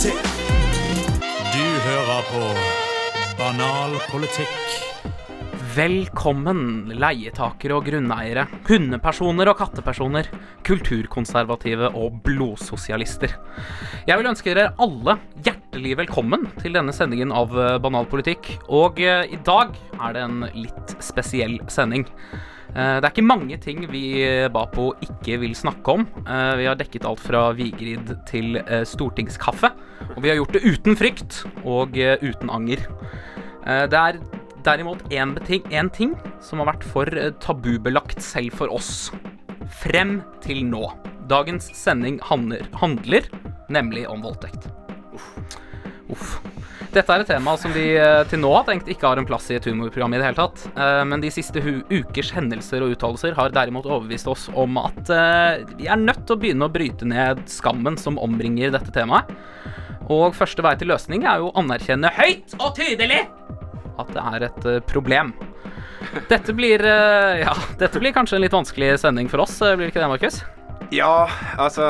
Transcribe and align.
politikk. 0.00 0.28
Du 1.52 1.64
hører 1.84 2.20
på 2.30 2.44
Banal 3.36 3.98
politikk. 4.08 4.70
Velkommen, 5.74 6.88
leietakere 6.96 7.76
og 7.76 7.84
grunneiere, 7.84 8.46
hundepersoner 8.64 9.50
og 9.52 9.58
kattepersoner, 9.60 10.30
kulturkonservative 10.64 11.92
og 11.92 12.16
blodsosialister. 12.24 13.36
Jeg 14.08 14.16
vil 14.16 14.30
ønske 14.32 14.54
dere 14.54 14.72
alle 14.80 15.18
hjertelig 15.44 15.98
velkommen 16.00 16.48
til 16.62 16.80
denne 16.80 16.96
sendingen 16.96 17.36
av 17.36 17.52
eh, 17.52 17.76
Banal 17.84 18.08
politikk. 18.08 18.54
Og 18.72 19.04
eh, 19.04 19.28
i 19.28 19.42
dag 19.44 19.76
er 20.00 20.16
det 20.16 20.24
en 20.24 20.46
litt 20.56 20.96
spesiell 21.04 21.60
sending. 21.68 22.08
Eh, 22.70 23.00
Det 23.00 23.04
er 23.04 23.10
ikke 23.10 23.26
mange 23.26 23.56
ting 23.60 23.82
vi 23.90 24.22
eh, 24.22 24.48
Bapo 24.52 24.92
ikke 25.02 25.38
vil 25.42 25.54
snakke 25.58 25.94
om. 25.96 26.06
Eh, 26.26 26.56
Vi 26.60 26.66
har 26.68 26.76
dekket 26.78 27.06
alt 27.08 27.20
fra 27.20 27.50
Vigrid 27.56 28.12
til 28.26 28.60
stortingskaffe. 28.86 29.72
Og 30.16 30.22
vi 30.22 30.30
har 30.30 30.36
gjort 30.38 30.54
det 30.56 30.64
uten 30.64 30.96
frykt 30.96 31.44
og 31.64 31.94
uten 31.96 32.50
anger. 32.50 32.80
Det 33.62 33.94
er 33.94 34.18
derimot 34.64 35.02
én 35.12 35.90
ting, 35.92 36.14
som 36.40 36.58
har 36.58 36.70
vært 36.72 36.84
for 36.84 37.04
tabubelagt 37.40 38.20
selv 38.22 38.52
for 38.56 38.72
oss. 38.72 39.10
Frem 39.82 40.22
til 40.40 40.64
nå. 40.64 40.90
Dagens 41.28 41.68
sending 41.76 42.18
handler, 42.24 42.64
handler 42.74 43.28
nemlig 43.68 44.08
om 44.08 44.22
voldtekt. 44.22 44.66
Uff. 45.14 45.28
Uff. 46.10 46.49
Dette 46.90 47.14
er 47.14 47.22
et 47.22 47.28
tema 47.30 47.52
som 47.54 47.70
vi 47.70 47.84
eh, 47.94 48.24
til 48.26 48.40
nå 48.42 48.48
har 48.50 48.64
tenkt 48.66 48.88
ikke 48.90 49.06
har 49.06 49.20
en 49.20 49.26
plass 49.28 49.44
i 49.52 49.56
et 49.60 49.66
humorprogram 49.68 50.10
i 50.16 50.18
det 50.18 50.26
hele 50.26 50.38
tatt. 50.40 50.64
Eh, 50.74 51.02
Men 51.06 51.22
de 51.22 51.30
siste 51.30 51.62
ukers 51.62 52.32
hendelser 52.34 52.82
og 52.82 52.96
uttalelser 52.96 53.36
har 53.38 53.54
derimot 53.54 53.86
overbevist 53.86 54.26
oss 54.30 54.48
om 54.58 54.74
at 54.80 55.12
eh, 55.14 55.62
vi 55.78 55.86
er 55.86 56.00
nødt 56.02 56.24
til 56.26 56.34
å 56.34 56.40
begynne 56.42 56.66
å 56.66 56.72
bryte 56.74 57.06
ned 57.06 57.44
skammen 57.50 57.98
som 58.00 58.18
omringer 58.18 58.74
dette 58.74 58.90
temaet. 58.94 59.30
Og 60.10 60.34
første 60.34 60.64
vei 60.66 60.74
til 60.80 60.90
løsning 60.90 61.22
er 61.22 61.38
jo 61.38 61.52
å 61.52 61.56
anerkjenne 61.62 62.10
høyt 62.16 62.58
og 62.58 62.74
tydelig 62.74 63.22
at 64.00 64.10
det 64.16 64.26
er 64.34 64.48
et 64.48 64.70
problem. 64.90 65.30
Dette 66.26 66.54
blir, 66.56 66.82
ja, 66.82 67.52
dette 67.78 68.00
blir 68.02 68.14
kanskje 68.16 68.40
en 68.40 68.42
litt 68.42 68.56
vanskelig 68.56 68.96
sending 69.04 69.28
for 69.30 69.44
oss, 69.44 69.60
blir 69.60 69.84
det 69.84 69.92
ikke 69.92 70.02
det, 70.02 70.08
Markus? 70.10 70.40
Ja, 70.90 71.28
altså 71.60 71.84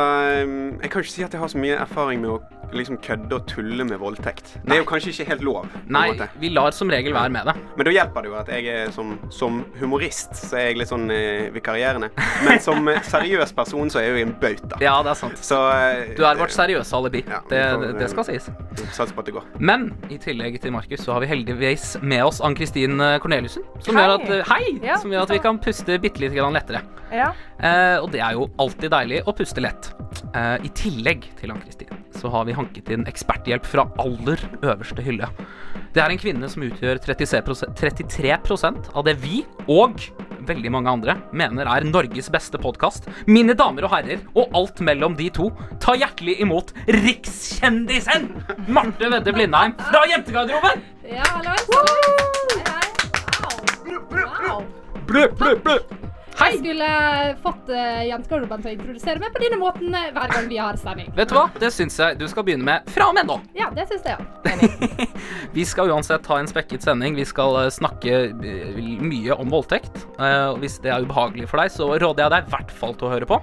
um, 0.45 0.75
Jeg 0.83 0.91
kan 0.93 1.01
ikke 1.01 1.13
si 1.15 1.25
at 1.25 1.33
jeg 1.33 1.41
har 1.41 1.49
så 1.49 1.61
mye 1.63 1.79
erfaring 1.81 2.21
med 2.21 2.35
å 2.35 2.60
liksom 2.77 2.99
kødde 3.05 3.37
og 3.37 3.47
tulle 3.51 3.85
med 3.89 4.01
voldtekt. 4.01 4.55
Det 4.65 4.77
er 4.77 4.81
jo 4.83 4.89
kanskje 4.89 5.13
ikke 5.15 5.29
helt 5.33 5.45
lov. 5.47 5.69
Nei, 5.91 6.07
vi 6.41 6.53
lar 6.55 6.75
som 6.77 6.91
regel 6.93 7.15
være 7.17 7.33
med 7.35 7.51
det. 7.51 7.55
Men 7.77 7.89
da 7.89 7.95
hjelper 7.95 8.27
det 8.27 8.31
jo 8.33 8.37
at 8.41 8.53
jeg 8.55 8.69
er 8.75 8.93
som, 8.95 9.15
som 9.35 9.63
humorist 9.81 10.35
så 10.39 10.59
er 10.61 10.69
jeg 10.71 10.81
litt 10.83 10.93
sånn 10.93 11.09
eh, 11.15 11.49
vikarierende. 11.55 12.11
Men 12.47 12.61
som 12.63 12.87
eh, 12.91 13.03
seriøs 13.07 13.55
person 13.57 13.91
så 13.93 14.03
er 14.03 14.09
jeg 14.09 14.17
jo 14.17 14.27
en 14.29 14.35
bauta. 14.43 14.81
Ja, 14.85 14.97
det 15.07 15.15
er 15.15 15.21
sant. 15.23 15.41
Så 15.45 15.59
eh, 15.75 16.15
Du 16.19 16.25
er 16.27 16.41
vårt 16.41 16.55
seriøse 16.55 16.97
alibi. 16.97 17.25
Ja, 17.29 17.43
Det, 17.51 17.63
får, 17.73 17.87
det, 17.87 17.93
det 18.03 18.11
skal 18.15 18.29
sies. 18.31 18.51
Sats 18.97 19.15
på 19.15 19.25
at 19.25 19.31
det 19.31 19.37
går. 19.39 19.49
Men 19.59 19.91
i 20.13 20.19
tillegg 20.23 20.61
til 20.63 20.75
Markus 20.75 21.05
så 21.07 21.17
har 21.17 21.25
vi 21.25 21.31
heldigvis 21.33 21.97
med 22.03 22.25
oss 22.27 22.41
Ann-Kristin 22.45 22.99
Korneliussen. 23.23 23.67
Som 23.85 23.97
Hei. 23.97 24.05
gjør 24.05 24.17
at, 24.19 24.31
eh, 24.31 24.45
hei! 24.51 24.79
Ja, 24.87 24.99
som 25.01 25.13
gjør 25.13 25.27
at 25.27 25.35
vi 25.35 25.43
kan 25.43 25.59
puste 25.63 25.99
bitte 26.03 26.23
litt 26.23 26.37
lettere. 26.41 26.83
Ja. 27.11 27.33
Eh, 27.59 27.97
og 28.01 28.11
det 28.15 28.23
er 28.23 28.39
jo 28.39 28.49
alltid 28.61 28.93
deilig 28.93 29.25
å 29.27 29.35
puste 29.37 29.63
lett. 29.63 29.93
Eh, 30.35 30.57
I 30.67 30.71
tillegg 30.77 31.27
til 31.41 31.53
Ann-Kristin 31.55 32.00
så 32.17 32.31
har 32.33 32.47
vi 32.49 32.57
hanket 32.57 32.91
inn 32.93 33.07
eksperthjelp 33.11 33.67
fra 33.69 33.87
aller 34.03 34.43
øverste 34.63 35.05
hylle. 35.05 35.29
Det 35.95 36.03
er 36.03 36.13
en 36.13 36.21
kvinne 36.23 36.49
som 36.51 36.63
utgjør 36.63 37.01
33 37.03 37.41
33 37.79 38.35
av 38.95 39.07
det 39.07 39.17
vi 39.23 39.45
og 39.67 39.99
veldig 40.47 40.71
mange 40.73 40.91
andre 40.91 41.17
mener 41.37 41.69
er 41.69 41.87
Norges 41.87 42.31
beste 42.33 42.59
podkast. 42.61 43.09
Mine 43.27 43.55
damer 43.59 43.87
og 43.87 43.95
herrer, 43.95 44.23
og 44.35 44.55
alt 44.57 44.81
mellom 44.87 45.17
de 45.19 45.29
to, 45.35 45.51
ta 45.83 45.97
hjertelig 45.99 46.39
imot 46.45 46.73
rikskjendisen 46.89 48.31
Marte 48.71 49.11
Vedde 49.13 49.35
Blindheim 49.37 49.77
fra 49.91 50.05
Jentegarderoben! 50.11 50.85
Ja, 51.11 51.27
hallo. 51.35 51.57
Hei, 51.71 52.61
hei. 52.71 52.87
Wow. 54.11 54.63
Blø, 55.07 55.27
blø, 55.39 55.57
blø. 55.65 55.79
Hei! 56.41 56.55
Jeg 56.55 56.61
skulle 56.63 56.91
fått 57.45 57.69
uh, 57.69 58.01
jentegarderoben 58.09 58.63
til 58.65 58.71
å 58.71 58.75
introdusere 58.79 59.21
meg 59.21 59.35
på 59.35 59.43
denne 59.43 59.59
måten 59.61 59.93
eh, 59.93 60.09
hver 60.17 60.33
gang 60.33 60.47
vi 60.49 60.61
har 60.61 60.79
sending. 60.81 61.11
Vet 61.17 61.29
du 61.29 61.37
hva? 61.37 61.47
Det 61.61 61.69
syns 61.75 61.99
jeg 62.01 62.17
du 62.21 62.25
skal 62.33 62.47
begynne 62.47 62.65
med 62.65 62.89
fra 62.95 63.11
og 63.11 63.17
med 63.19 63.29
nå. 63.29 63.37
Ja, 63.59 63.69
det 63.77 63.85
syns 63.91 64.09
jeg 64.09 64.17
òg. 64.17 64.41
Vi 65.57 65.65
skal 65.67 65.91
uansett 65.91 66.27
ha 66.31 66.39
en 66.41 66.49
spekket 66.49 66.85
sending. 66.85 67.17
Vi 67.19 67.27
skal 67.29 67.57
eh, 67.65 67.71
snakke 67.75 68.17
eh, 68.31 68.81
mye 69.03 69.37
om 69.37 69.53
voldtekt. 69.53 70.05
Eh, 70.17 70.47
og 70.53 70.61
hvis 70.63 70.79
det 70.85 70.93
er 70.95 71.05
ubehagelig 71.05 71.51
for 71.51 71.63
deg, 71.63 71.75
så 71.75 71.91
råder 71.93 72.25
jeg 72.25 72.35
deg 72.35 72.49
i 72.49 72.55
hvert 72.55 72.75
fall 72.81 72.97
til 72.97 73.09
å 73.09 73.13
høre 73.15 73.29
på. 73.31 73.41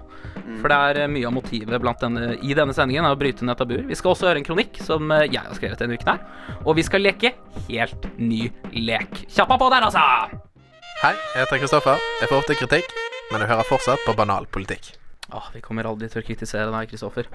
For 0.61 0.71
det 0.71 0.79
er 0.89 1.01
eh, 1.03 1.11
mye 1.11 1.29
av 1.29 1.35
motivet 1.37 1.83
blant 1.83 2.01
denne, 2.03 2.33
i 2.41 2.57
denne 2.57 2.75
sendingen 2.75 3.07
er 3.07 3.17
å 3.17 3.19
bryte 3.19 3.45
ned 3.47 3.59
tabuer. 3.59 3.85
Vi 3.87 3.97
skal 3.99 4.15
også 4.15 4.31
høre 4.31 4.41
en 4.41 4.47
kronikk 4.47 4.81
som 4.87 5.11
eh, 5.13 5.27
jeg 5.29 5.43
har 5.43 5.57
skrevet 5.59 5.83
denne 5.83 5.99
uken 5.99 6.13
her. 6.15 6.59
Og 6.65 6.77
vi 6.79 6.87
skal 6.87 7.03
leke 7.05 7.35
helt 7.67 8.11
ny 8.17 8.47
lek. 8.73 9.25
Kjappa 9.27 9.59
på 9.59 9.73
der, 9.73 9.89
altså! 9.91 10.46
Hei, 10.97 11.13
jeg 11.13 11.43
heter 11.43 11.59
Kristoffer. 11.61 11.99
Jeg 12.21 12.29
får 12.31 12.39
ofte 12.41 12.55
kritikk, 12.57 12.93
men 13.29 13.43
du 13.43 13.45
hører 13.49 13.67
fortsatt 13.69 14.01
på 14.07 14.15
banal 14.17 14.47
politikk. 14.49 14.95
Ah, 15.29 15.49
vi 15.51 15.59
kommer 15.61 15.85
aldri 15.85 16.07
til 16.09 16.21
å 16.21 16.25
kritisere 16.25 16.71
deg, 16.71 16.87
Kristoffer. 16.89 17.27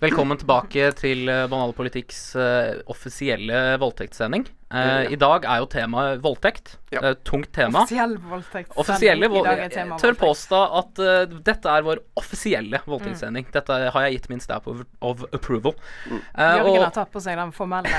Velkommen 0.00 0.38
tilbake 0.38 0.92
til 0.96 1.26
eh, 1.28 1.42
Banal 1.50 1.74
politikks 1.74 2.20
uh, 2.38 2.78
offisielle 2.90 3.58
voldtektssending. 3.82 4.46
Eh, 4.72 5.12
I 5.12 5.18
dag 5.20 5.44
er 5.44 5.60
jo 5.60 5.68
temaet 5.68 6.22
voldtekt. 6.24 6.76
Ja. 6.94 7.02
Uh, 7.02 7.12
tungt 7.28 7.50
tema. 7.52 7.82
Offisiell 7.82 8.14
voldtekt. 8.30 8.72
Offisielle 8.80 9.28
I 9.28 9.42
dag 9.44 9.60
er 9.66 9.74
tema 9.74 9.98
Jeg 9.98 10.04
tør 10.04 10.14
voldtekt. 10.14 10.22
påstå 10.22 10.60
at 10.80 11.02
eh, 11.04 11.36
dette 11.50 11.76
er 11.76 11.86
vår 11.90 12.00
offisielle 12.22 12.80
voldtektssending. 12.86 13.50
Dette 13.52 13.78
har 13.92 14.06
jeg 14.06 14.16
gitt 14.16 14.30
min 14.32 14.40
stab 14.40 14.70
of, 14.70 14.86
of 15.04 15.26
approval. 15.36 15.76
Eh, 16.08 16.16
Jørgen 16.40 16.78
og 16.78 16.84
har 16.86 16.94
tatt 17.02 17.12
på 17.12 17.20
seg 17.20 17.36
den 17.42 17.52
formelle. 17.52 17.92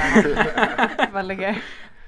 Veldig 1.19 1.41
gøy. 1.43 1.59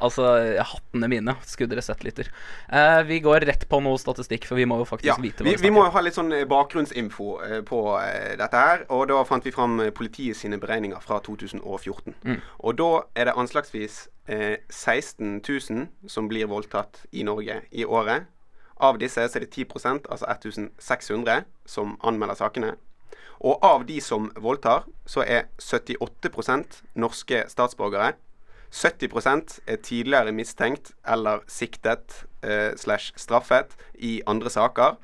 Altså, 0.04 0.26
hattene 0.72 1.10
mine, 1.12 1.36
skulle 1.46 1.72
dere 1.72 1.84
sett 1.86 2.04
lytter. 2.06 2.32
Eh, 2.70 3.02
vi 3.08 3.20
går 3.24 3.46
rett 3.48 3.68
på 3.70 3.80
noe 3.84 4.00
statistikk, 4.02 4.48
for 4.50 4.60
vi 4.60 4.68
må 4.70 4.80
jo 4.82 4.88
faktisk 4.90 5.12
Ja, 5.12 5.18
vite 5.22 5.44
hva 5.44 5.52
vi, 5.52 5.56
vi 5.62 5.66
vi 5.66 5.74
må 5.74 5.86
jo 5.88 5.94
ha 5.96 6.04
litt 6.04 6.18
sånn 6.18 6.32
eh, 6.36 6.46
bakgrunnsinfo 6.50 7.30
eh, 7.46 7.62
på 7.66 7.82
eh, 8.00 8.36
dette 8.40 8.62
her. 8.62 8.86
Og 8.96 9.08
da 9.12 9.22
fant 9.28 9.46
vi 9.46 9.54
fram 9.56 9.80
eh, 9.84 9.92
politiet 9.96 10.38
sine 10.40 10.60
beregninger 10.62 11.02
fra 11.04 11.20
2014. 11.26 12.16
Mm. 12.24 12.40
Og 12.64 12.78
da 12.80 12.92
er 13.16 13.30
det 13.30 13.38
anslagsvis 13.42 14.06
eh, 14.32 14.62
16 14.70 15.42
000 15.42 16.10
som 16.12 16.30
blir 16.32 16.50
voldtatt 16.52 17.04
i 17.12 17.26
Norge 17.28 17.62
i 17.72 17.86
året. 17.86 18.30
Av 18.84 19.00
disse 19.00 19.24
så 19.24 19.40
er 19.40 19.46
det 19.46 19.54
10% 19.56 20.10
altså 20.12 20.28
1600, 20.28 21.46
som 21.66 21.96
anmelder 22.04 22.38
sakene. 22.40 22.76
Og 23.40 23.60
av 23.64 23.86
de 23.88 24.00
som 24.02 24.30
voldtar, 24.40 24.86
så 25.06 25.24
er 25.28 25.48
78% 25.60 26.82
norske 26.96 27.44
statsborgere. 27.52 28.16
70% 28.76 29.60
er 29.72 29.80
tidligere 29.80 30.34
mistenkt 30.36 30.92
eller 31.08 31.46
siktet 31.48 32.26
eh, 32.44 32.74
slash 32.76 33.16
straffet 33.16 33.76
i 34.04 34.18
andre 34.28 34.52
saker. 34.52 34.98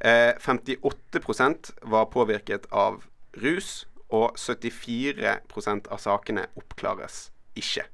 Eh, 0.00 0.34
58% 0.36 1.72
var 1.88 2.10
påvirket 2.12 2.68
av 2.70 3.00
rus, 3.40 3.86
og 4.08 4.36
74% 4.40 5.88
av 5.92 6.00
sakene 6.00 6.46
oppklares 6.56 7.28
ikke. 7.58 7.84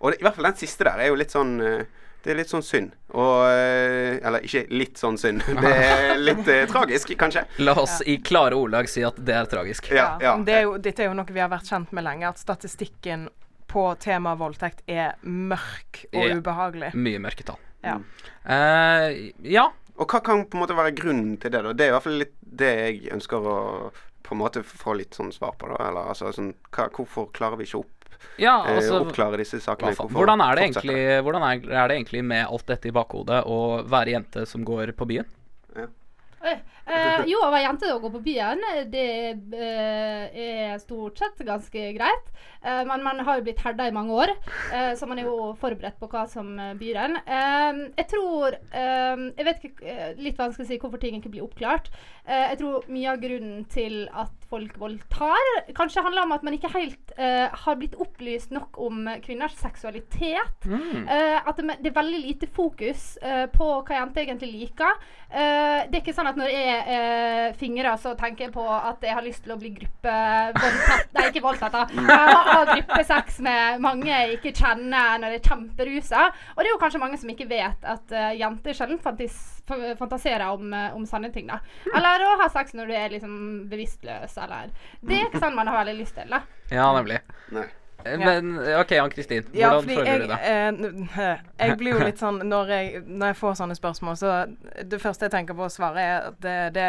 Og 0.00 0.12
det, 0.12 0.18
i 0.20 0.24
hvert 0.26 0.36
fall 0.36 0.48
den 0.50 0.58
siste 0.58 0.84
der 0.84 1.00
er 1.00 1.12
jo 1.12 1.16
litt 1.16 1.32
sånn 1.32 1.52
eh, 1.62 1.84
Det 2.24 2.32
er 2.32 2.38
litt 2.40 2.50
sånn 2.50 2.64
synd. 2.64 2.96
Og 3.14 3.44
eh, 3.46 4.16
Eller 4.24 4.44
ikke 4.44 4.64
litt 4.72 4.98
sånn 5.00 5.16
synd. 5.20 5.44
Det 5.62 5.70
er 5.70 6.18
litt 6.18 6.48
eh, 6.50 6.64
tragisk, 6.68 7.14
kanskje. 7.20 7.44
La 7.62 7.76
oss 7.80 8.00
i 8.08 8.18
klare 8.24 8.58
ordlag 8.58 8.90
si 8.90 9.04
at 9.06 9.20
det 9.20 9.36
er 9.36 9.48
tragisk. 9.48 9.92
Ja, 9.94 10.14
ja. 10.20 10.34
Det 10.40 10.58
er 10.58 10.66
jo, 10.66 10.76
dette 10.82 11.04
er 11.04 11.12
jo 11.12 11.16
noe 11.16 11.36
vi 11.36 11.44
har 11.44 11.52
vært 11.52 11.70
kjent 11.70 11.94
med 11.94 12.08
lenge, 12.08 12.32
at 12.32 12.40
statistikken 12.42 13.28
på 13.74 13.84
temaet 14.02 14.38
voldtekt 14.40 14.84
er 14.90 15.16
mørk 15.26 16.04
og 16.14 16.22
Ja. 16.28 16.36
ubehagelig. 16.38 16.92
Mye 16.94 17.18
mørketall. 17.22 17.58
Ja. 17.84 17.98
Uh, 18.48 19.32
ja, 19.44 19.66
Og 19.98 20.08
hva 20.10 20.18
kan 20.24 20.40
på 20.50 20.56
en 20.56 20.62
måte 20.64 20.74
være 20.74 20.94
grunnen 20.96 21.36
til 21.38 21.52
det? 21.54 21.60
da? 21.62 21.72
Det 21.72 21.84
er 21.84 21.92
i 21.92 21.94
hvert 21.94 22.02
fall 22.06 22.16
litt 22.18 22.32
det 22.42 22.70
jeg 22.74 23.12
ønsker 23.14 23.44
å 23.46 23.58
på 24.24 24.32
en 24.34 24.40
måte 24.40 24.62
få 24.64 24.94
litt 24.96 25.14
sånn 25.14 25.30
svar 25.34 25.52
på. 25.60 25.68
da 25.70 25.76
Eller 25.88 26.08
altså 26.10 26.32
sånn 26.34 26.54
hva, 26.72 26.88
Hvorfor 26.90 27.28
klarer 27.36 27.58
vi 27.60 27.66
ikke 27.68 27.82
opp, 27.84 27.90
ja 28.40 28.54
eh, 28.64 28.78
altså 28.78 29.02
oppklare 29.04 29.36
disse 29.38 29.60
sakene? 29.60 29.92
Hvorfor 29.94 30.16
Hvordan 30.16 30.40
er 30.40 30.56
det 30.56 30.64
egentlig 30.64 31.22
Hvordan 31.26 31.44
er, 31.46 31.60
er 31.84 31.88
det 31.92 31.98
egentlig 32.00 32.24
med 32.24 32.46
alt 32.48 32.66
dette 32.66 32.88
i 32.88 32.94
bakhodet 32.96 33.42
å 33.46 33.58
være 33.86 34.14
jente 34.16 34.46
som 34.48 34.64
går 34.64 34.94
på 34.96 35.06
byen? 35.12 35.28
Eh, 36.44 36.60
eh, 36.86 37.22
jo, 37.30 37.38
å 37.40 37.48
være 37.48 37.64
jente 37.64 37.90
og 37.94 38.02
gå 38.04 38.10
på 38.18 38.20
byen, 38.26 38.60
det 38.92 39.04
eh, 39.56 40.40
er 40.44 40.82
stort 40.82 41.20
sett 41.22 41.40
ganske 41.46 41.84
greit. 41.96 42.26
Eh, 42.60 42.82
men 42.88 43.04
man 43.04 43.22
har 43.24 43.38
jo 43.38 43.46
blitt 43.46 43.62
herda 43.64 43.86
i 43.88 43.94
mange 43.96 44.12
år, 44.12 44.34
eh, 44.72 44.92
så 44.98 45.08
man 45.08 45.20
er 45.20 45.28
jo 45.28 45.52
forberedt 45.60 45.96
på 46.00 46.08
hva 46.12 46.26
som 46.30 46.52
eh, 46.60 46.74
byr 46.80 47.00
en. 47.06 47.16
Eh, 47.24 47.80
jeg 48.02 48.08
tror 48.12 48.58
eh, 48.58 49.24
Jeg 49.34 49.48
vet 49.48 49.64
ikke 49.68 49.88
eh, 49.88 50.10
Litt 50.20 50.38
vanskelig 50.40 50.66
å 50.66 50.70
si 50.72 50.78
hvorfor 50.82 51.00
ting 51.00 51.18
ikke 51.18 51.32
blir 51.32 51.46
oppklart. 51.46 51.88
Eh, 52.26 52.50
jeg 52.52 52.60
tror 52.60 52.88
mye 52.92 53.12
av 53.14 53.22
grunnen 53.24 53.64
til 53.72 54.04
at 54.12 54.43
folk 54.54 54.78
voldtar. 54.78 55.50
Kanskje 55.74 56.04
handler 56.04 56.26
om 56.26 56.34
at 56.36 56.44
man 56.46 56.54
ikke 56.56 56.70
helt 56.74 57.14
uh, 57.18 57.50
har 57.64 57.78
blitt 57.80 57.96
opplyst 58.00 58.54
nok 58.54 58.78
om 58.82 59.08
kvinners 59.24 59.56
seksualitet. 59.58 60.68
Mm. 60.68 61.04
Uh, 61.08 61.38
at 61.42 61.58
det, 61.58 61.78
det 61.82 61.90
er 61.90 61.98
veldig 61.98 62.20
lite 62.22 62.48
fokus 62.54 63.14
uh, 63.24 63.46
på 63.52 63.70
hva 63.82 63.98
jenter 63.98 64.24
egentlig 64.24 64.52
liker. 64.54 65.04
Det 65.34 65.96
er 65.98 65.98
ikke 65.98 66.12
sånn 66.14 66.28
at 66.30 66.36
når 66.38 66.50
jeg 66.52 66.74
uh, 66.86 67.54
fingrer, 67.58 67.96
så 67.98 68.12
tenker 68.14 68.46
jeg 68.46 68.52
på 68.54 68.62
at 68.70 69.02
jeg 69.02 69.16
har 69.16 69.24
lyst 69.24 69.42
til 69.42 69.54
å 69.56 69.58
bli 69.58 69.72
gruppevoldtatt 69.74 71.16
Nei, 71.16 71.24
ikke 71.32 71.42
voldtatt, 71.42 71.74
da. 71.74 72.04
Ha, 72.06 72.18
ha 72.46 72.60
gruppesex 72.68 73.40
med 73.42 73.82
mange 73.82 74.12
jeg 74.12 74.36
ikke 74.36 74.52
kjenner 74.54 75.18
når 75.18 75.34
jeg 75.34 75.40
er 75.40 75.48
kjemperusa. 75.48 76.22
Og 76.54 76.62
det 76.62 76.68
er 76.68 76.70
jo 76.70 76.78
kanskje 76.84 77.02
mange 77.02 77.18
som 77.18 77.32
ikke 77.34 77.48
vet 77.50 77.88
at 77.96 78.14
jenter 78.38 78.78
sjelden 78.78 79.00
fantaserer 79.02 80.46
om, 80.52 80.70
om 80.94 81.06
sanne 81.08 81.32
ting, 81.34 81.50
da. 81.50 81.58
Eller 81.90 82.22
å 82.28 82.36
ha 82.44 82.48
sex 82.54 82.76
når 82.78 82.90
du 82.90 82.96
er 82.98 83.14
liksom 83.16 83.36
bevisstløs, 83.72 84.38
eller 84.44 84.70
Det 85.02 85.16
er 85.20 85.26
ikke 85.30 85.40
sånn 85.42 85.56
man 85.56 85.66
har 85.72 85.80
veldig 85.84 85.96
lyst 86.00 86.14
til, 86.18 86.28
da. 86.30 86.42
Ja, 86.70 86.90
nemlig. 86.96 87.18
Nei. 87.54 87.64
Eh, 88.04 88.18
Men 88.20 88.50
OK, 88.80 88.92
Ann-Kristin. 89.00 89.46
Hvordan 89.48 89.56
ja, 89.56 89.70
føler 89.80 90.10
jeg, 90.10 90.20
du 90.20 90.26
det? 90.28 90.38
eh, 91.24 91.38
jeg 91.68 91.76
blir 91.80 91.94
jo 91.96 92.04
litt 92.04 92.20
sånn 92.20 92.42
når 92.48 92.68
jeg, 92.74 93.02
når 93.06 93.26
jeg 93.32 93.36
får 93.40 93.54
sånne 93.62 93.76
spørsmål, 93.78 94.16
så 94.20 94.34
det 94.84 95.00
første 95.00 95.24
jeg 95.28 95.32
tenker 95.32 95.56
på 95.56 95.64
å 95.64 95.72
svare, 95.72 96.04
er 96.04 96.28
at 96.28 96.40
det, 96.44 96.56
det, 96.76 96.88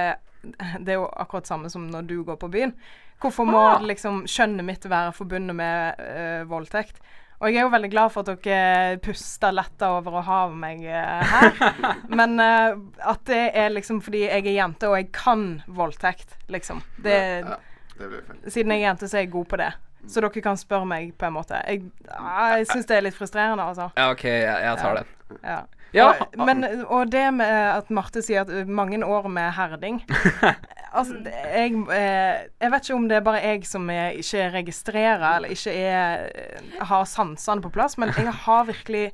det 0.83 0.91
er 0.95 0.99
jo 0.99 1.07
akkurat 1.15 1.47
samme 1.47 1.69
som 1.71 1.87
når 1.91 2.07
du 2.09 2.17
går 2.27 2.35
på 2.41 2.51
byen. 2.51 2.75
Hvorfor 3.23 3.47
må 3.47 3.61
Ah. 3.63 3.79
liksom 3.79 4.25
skjønnet 4.27 4.65
mitt 4.67 4.83
være 4.91 5.13
forbundet 5.15 5.55
med 5.55 6.01
eh, 6.03 6.43
voldtekt? 6.51 6.99
Og 7.41 7.49
jeg 7.51 7.59
er 7.59 7.65
jo 7.65 7.71
veldig 7.73 7.89
glad 7.91 8.11
for 8.13 8.23
at 8.31 8.43
dere 8.45 8.97
puster 9.03 9.51
letta 9.51 9.89
over 9.97 10.19
å 10.21 10.23
ha 10.23 10.37
meg 10.55 10.83
eh, 10.87 11.33
her. 11.33 11.49
Men 12.19 12.37
uh, 12.39 12.77
at 13.11 13.25
det 13.27 13.41
er 13.59 13.73
liksom 13.75 13.99
fordi 14.05 14.23
jeg 14.29 14.45
er 14.47 14.55
jente 14.55 14.87
og 14.87 14.95
jeg 14.99 15.09
kan 15.15 15.43
voldtekt, 15.67 16.37
liksom. 16.47 16.79
Det, 17.03 17.17
Ja, 17.43 17.57
det 17.99 18.07
blir 18.13 18.23
feil. 18.29 18.39
siden 18.55 18.71
jeg 18.75 18.81
er 18.85 18.87
jente, 18.89 19.09
så 19.11 19.19
er 19.19 19.25
jeg 19.27 19.33
god 19.35 19.49
på 19.51 19.59
det. 19.61 19.71
Så 20.07 20.21
dere 20.21 20.41
kan 20.45 20.57
spørre 20.61 20.85
meg 20.87 21.11
på 21.17 21.25
en 21.27 21.33
måte. 21.33 21.59
Jeg, 21.67 21.87
ah, 22.13 22.55
jeg 22.59 22.67
syns 22.71 22.85
det 22.87 22.97
er 22.99 23.05
litt 23.07 23.15
frustrerende, 23.17 23.63
altså. 23.67 23.89
Ja, 23.97 24.11
OK, 24.13 24.23
jeg, 24.29 24.43
jeg 24.45 24.77
tar 24.79 24.93
Ja. 24.93 25.01
den. 25.01 25.39
Ja. 25.43 25.61
Ja, 25.95 26.05
Og, 26.19 26.33
men, 26.45 26.63
og 26.91 27.07
det 27.11 27.23
med 27.33 27.47
at 27.47 27.87
Marte 27.93 28.19
sier 28.25 28.41
at 28.43 28.67
mange 28.67 28.97
år 29.05 29.29
med 29.31 29.53
herding 29.55 30.01
Altså, 30.95 31.17
det- 31.23 31.33
jeg, 31.33 31.71
eh, 31.91 32.47
jeg 32.61 32.71
vet 32.71 32.85
ikke 32.89 32.95
om 32.95 33.07
det 33.09 33.17
er 33.17 33.21
bare 33.25 33.41
jeg 33.43 33.65
som 33.67 33.89
er, 33.89 34.11
ikke 34.15 34.45
registrerer 34.53 35.25
eller 35.35 35.49
ikke 35.49 35.73
er, 35.75 36.25
eh, 36.35 36.85
har 36.87 37.03
sansene 37.05 37.61
på 37.61 37.71
plass, 37.75 37.97
men 37.97 38.13
jeg 38.15 38.31
har 38.45 38.65
virkelig 38.65 39.11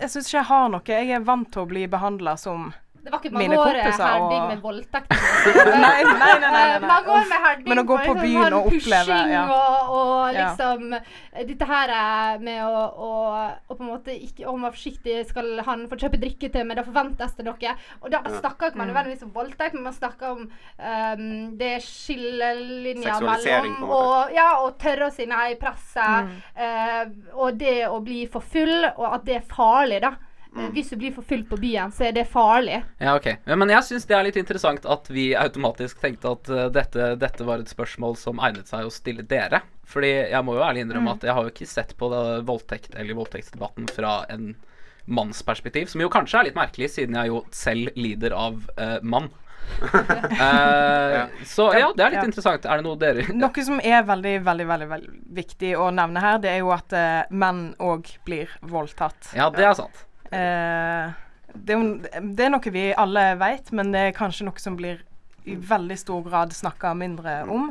Jeg 0.00 0.10
syns 0.10 0.26
ikke 0.28 0.38
jeg 0.38 0.44
har 0.46 0.68
noe. 0.68 0.80
Jeg 0.86 1.10
er 1.10 1.20
vant 1.26 1.48
til 1.52 1.62
å 1.62 1.66
bli 1.66 1.86
behandla 1.90 2.36
som 2.38 2.72
Det 3.04 3.12
var 3.12 3.20
ikke 3.20 3.32
mange 3.36 3.56
år 3.60 3.76
herding 3.84 4.42
og- 4.42 4.48
med 4.48 4.60
voldtekt. 4.64 5.10
Nei, 5.84 6.02
nei, 6.04 6.04
nei. 6.04 6.38
nei, 6.40 6.50
nei, 6.50 6.62
Eh, 6.64 6.78
nei. 6.80 6.88
Mange 6.88 7.10
år 7.14 7.26
med 7.28 7.42
herding 7.44 7.68
Men 7.68 7.78
å 7.78 7.84
gå 7.90 7.96
på 8.06 8.14
byen 8.16 8.44
sånn 8.46 8.54
og 8.56 8.68
oppleve, 8.70 9.18
ja. 9.34 9.42
og, 9.52 9.90
og 9.98 10.38
liksom 10.38 10.94
ja. 10.96 11.00
Dette 11.50 11.66
her 11.68 11.92
er 11.98 12.38
med 12.40 12.62
å, 12.64 12.80
å, 13.08 13.10
å 13.68 13.74
på 13.76 13.82
en 13.84 13.90
måte 13.90 14.14
ikke 14.16 14.46
Om 14.48 14.60
man 14.64 14.70
er 14.70 14.76
forsiktig, 14.78 15.18
skal 15.28 15.60
han 15.66 15.84
få 15.90 15.98
kjøpe 16.00 16.20
drikke 16.22 16.48
til 16.54 16.64
meg, 16.64 16.78
da 16.80 16.84
forventes 16.86 17.34
det 17.36 17.44
noe. 17.44 17.74
Og 18.00 18.10
da 18.14 18.22
snakker 18.40 18.70
ikke 18.72 18.80
man 18.80 18.88
Mm. 18.88 18.94
nødvendigvis 18.94 19.22
om 19.28 19.32
voldtekt, 19.36 19.74
men 19.74 19.82
man 19.90 19.96
snakker 19.96 20.30
om 20.30 20.42
um, 20.48 21.56
det 21.60 21.74
skillelinja 21.84 23.18
mellom 23.20 23.88
og, 23.90 24.32
ja, 24.34 24.48
og 24.64 24.76
tørre 24.80 25.08
å 25.10 25.14
si 25.14 25.26
nei 25.30 25.52
i 25.54 25.58
presset, 25.60 26.02
Mm. 26.04 26.30
uh, 26.56 27.38
og 27.42 27.58
det 27.58 27.86
å 27.88 28.00
bli 28.04 28.24
for 28.30 28.40
full, 28.40 28.84
og 28.96 29.06
at 29.14 29.24
det 29.26 29.36
er 29.36 29.46
farlig, 29.48 30.00
da. 30.04 30.14
Eh, 30.56 30.68
Hvis 30.74 30.90
du 30.90 30.96
blir 31.00 31.12
for 31.14 31.22
full 31.26 31.42
på 31.50 31.56
byen, 31.60 31.90
så 31.94 32.04
er 32.08 32.12
det 32.16 32.26
farlig. 32.30 32.82
Ja, 33.02 33.16
ok. 33.18 33.26
Ja, 33.46 33.56
men 33.58 33.68
jeg 33.72 33.82
syns 33.88 34.06
det 34.06 34.16
er 34.16 34.24
litt 34.28 34.36
interessant 34.40 34.84
at 34.86 35.08
vi 35.10 35.32
automatisk 35.38 36.00
tenkte 36.02 36.32
at 36.36 36.48
eh, 36.52 36.68
dette, 36.74 37.14
dette 37.18 37.44
var 37.48 37.58
et 37.64 37.72
spørsmål 37.72 38.16
som 38.20 38.38
egnet 38.38 38.70
seg 38.70 38.86
å 38.86 38.92
stille 38.94 39.22
dere. 39.26 39.62
Fordi 39.90 40.12
jeg 40.30 40.44
må 40.46 40.54
jo 40.56 40.62
ærlig 40.64 40.84
innrømme 40.86 41.12
at 41.18 41.24
jeg 41.26 41.34
har 41.36 41.42
jo 41.44 41.50
ikke 41.52 41.66
sett 41.68 41.96
på 42.00 42.08
det 42.12 42.22
voldtekt 42.48 42.94
eller 42.96 43.18
voldtektsdebatten 43.18 43.88
fra 43.92 44.24
en 44.32 44.54
mannsperspektiv, 45.04 45.90
som 45.92 46.00
jo 46.00 46.08
kanskje 46.08 46.38
er 46.40 46.46
litt 46.48 46.56
merkelig, 46.56 46.88
siden 46.94 47.18
jeg 47.18 47.28
jo 47.28 47.42
selv 47.52 47.90
lider 48.00 48.32
av 48.32 48.62
uh, 48.80 48.98
mann. 49.04 49.26
Eh, 50.04 51.26
Så 51.44 51.66
ja, 51.76 51.90
det 51.96 52.04
er 52.04 52.10
litt 52.12 52.18
Ja. 52.20 52.24
interessant. 52.28 52.64
Er 52.68 52.80
det 52.80 52.84
noe 52.84 52.96
dere 53.00 53.22
Noe 53.32 53.64
som 53.64 53.78
er 53.80 54.02
veldig, 54.04 54.34
veldig, 54.44 54.66
veldig, 54.68 54.88
veldig 54.90 55.12
viktig 55.36 55.70
å 55.80 55.90
nevne 55.94 56.20
her, 56.20 56.38
det 56.42 56.50
er 56.52 56.58
jo 56.60 56.72
at 56.74 56.92
menn 57.30 57.74
òg 57.80 58.08
blir 58.26 58.48
voldtatt. 58.60 59.30
Ja, 59.36 59.50
det 59.50 59.64
er 59.64 59.74
sant. 59.78 60.04
Eh, 60.34 61.12
det, 61.54 61.76
er 61.76 62.20
det 62.34 62.46
er 62.46 62.52
noe 62.54 62.74
vi 62.74 62.84
alle 62.98 63.24
vet, 63.40 63.72
men 63.72 63.92
det 63.94 64.08
er 64.08 64.16
kanskje 64.16 64.46
noe 64.48 64.60
som 64.62 64.76
blir 64.78 65.02
i 65.44 65.56
veldig 65.60 65.96
stor 66.00 66.22
grad 66.24 66.54
snakka 66.56 66.94
mindre 66.96 67.42
om. 67.52 67.68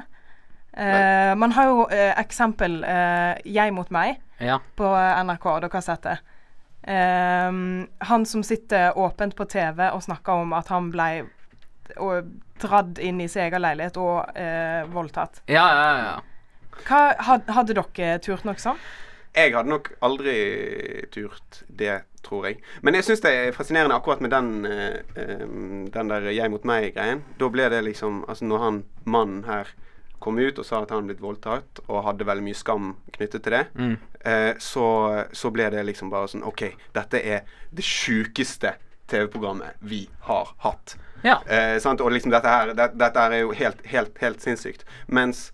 Eh, 0.73 1.33
man 1.37 1.51
har 1.53 1.69
jo 1.69 1.87
eh, 1.89 2.13
eksempel 2.21 2.83
eh, 2.83 3.41
'Jeg 3.45 3.73
mot 3.73 3.89
meg' 3.91 4.19
Ja. 4.39 4.59
på 4.75 4.85
NRK. 5.23 5.59
Dere 5.61 5.73
har 5.73 5.81
sett 5.81 6.01
det. 6.03 6.17
Eh, 6.83 7.51
han 8.09 8.25
som 8.25 8.43
sitter 8.43 8.97
åpent 8.97 9.35
på 9.35 9.45
TV 9.45 9.89
og 9.91 10.03
snakker 10.03 10.43
om 10.43 10.53
at 10.53 10.67
han 10.67 10.91
ble 10.91 11.25
og, 11.97 12.31
dratt 12.61 12.99
inn 12.99 13.21
i 13.21 13.27
sin 13.27 13.43
egen 13.43 13.61
leilighet 13.61 13.97
og 13.97 14.37
eh, 14.37 14.83
voldtatt. 14.93 15.41
Ja, 15.51 15.65
ja, 15.67 15.97
ja. 15.97 16.13
Hva, 16.87 17.01
had, 17.19 17.49
hadde 17.53 17.75
dere 17.77 18.17
turt 18.23 18.45
noe 18.47 18.57
sånt? 18.61 18.79
Jeg 19.33 19.53
hadde 19.55 19.69
nok 19.69 19.89
aldri 20.05 20.35
turt 21.13 21.63
det, 21.67 22.03
tror 22.23 22.45
jeg. 22.47 22.59
Men 22.81 22.95
jeg 22.97 23.03
syns 23.07 23.21
det 23.23 23.31
er 23.35 23.55
fascinerende 23.55 23.95
akkurat 23.95 24.21
med 24.23 24.31
den, 24.31 24.65
uh, 24.65 25.87
den 25.93 26.11
der 26.11 26.29
jeg 26.31 26.51
mot 26.51 26.63
meg-greien. 26.67 27.23
Da 27.39 27.49
ble 27.51 27.69
det 27.69 27.81
liksom 27.85 28.23
Altså 28.27 28.45
når 28.47 28.63
han 28.63 28.83
mannen 29.05 29.43
her 29.47 29.67
kom 30.23 30.37
ut 30.39 30.59
og 30.59 30.65
sa 30.65 30.79
at 30.81 30.89
han 30.93 31.01
hadde 31.01 31.09
blitt 31.11 31.21
voldtatt, 31.23 31.81
og 31.89 32.05
hadde 32.05 32.23
veldig 32.25 32.45
mye 32.45 32.55
skam 32.55 32.93
knyttet 33.17 33.43
til 33.43 33.51
det, 33.57 33.65
Mm. 33.75 33.97
uh, 34.25 34.53
så, 34.57 34.85
så 35.35 35.51
ble 35.51 35.69
det 35.73 35.83
liksom 35.85 36.09
bare 36.09 36.29
sånn 36.31 36.45
OK, 36.47 36.63
dette 36.95 37.19
er 37.19 37.41
det 37.75 37.83
sjukeste 37.83 38.71
TV-programmet 39.11 39.75
vi 39.81 40.05
har 40.29 40.53
hatt. 40.63 40.95
Ja. 41.23 41.41
Uh, 41.43 41.75
sant? 41.83 41.99
Og 42.01 42.11
liksom 42.15 42.31
dette 42.31 42.47
her 42.47 42.71
det, 42.73 42.87
Dette 42.99 43.19
er 43.19 43.41
jo 43.41 43.51
helt, 43.51 43.83
helt, 43.85 44.15
helt 44.23 44.41
sinnssykt. 44.41 44.85
Mens 45.07 45.51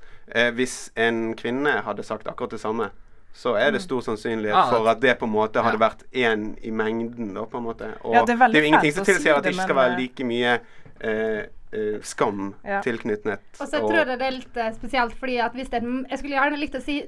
hvis 0.54 0.92
en 0.96 1.32
kvinne 1.34 1.72
hadde 1.82 2.04
sagt 2.06 2.28
akkurat 2.30 2.52
det 2.54 2.60
samme, 2.62 2.92
så 3.34 3.54
er 3.56 3.72
det 3.72 3.82
stor 3.82 4.02
sannsynlighet 4.02 4.56
Ah, 4.58 4.70
for 4.74 4.88
at 4.90 5.00
det 5.02 5.14
på 5.20 5.26
en 5.26 5.32
måte 5.32 5.62
hadde 5.64 5.78
ja. 5.80 5.86
vært 5.90 6.04
én 6.14 6.58
i 6.66 6.72
mengden, 6.72 7.34
da, 7.38 7.46
på 7.46 7.58
en 7.58 7.64
måte. 7.70 7.94
Og 8.04 8.14
Ja, 8.16 8.26
det 8.26 8.34
er 8.36 8.42
veldig 8.42 8.60
jo 8.64 8.68
ingenting 8.68 8.94
som 8.94 9.06
tilsier 9.06 9.36
at 9.38 9.44
det, 9.44 9.52
det 9.54 9.56
ikke 9.56 9.68
skal 9.70 9.76
være 9.80 9.94
eh, 9.94 10.00
like 10.02 10.28
mye 10.28 10.60
eh, 11.00 11.46
eh, 11.72 12.02
skam 12.02 12.54
Ja. 12.66 12.82
tilknyttet. 12.82 13.40
Og 13.62 13.68
så 13.68 13.80
tror 13.80 13.96
jeg 14.02 14.08
det 14.08 14.22
er 14.28 14.32
litt 14.36 14.58
eh, 14.58 14.72
spesielt, 14.76 15.16
fordi 15.20 15.38
at 15.38 15.54
hvis 15.56 15.70
det 15.70 15.84
er, 15.84 15.88
Jeg 16.10 16.20
skulle 16.20 16.36
gjerne 16.36 16.60
likt 16.60 16.76
å 16.76 16.82
si, 16.84 17.00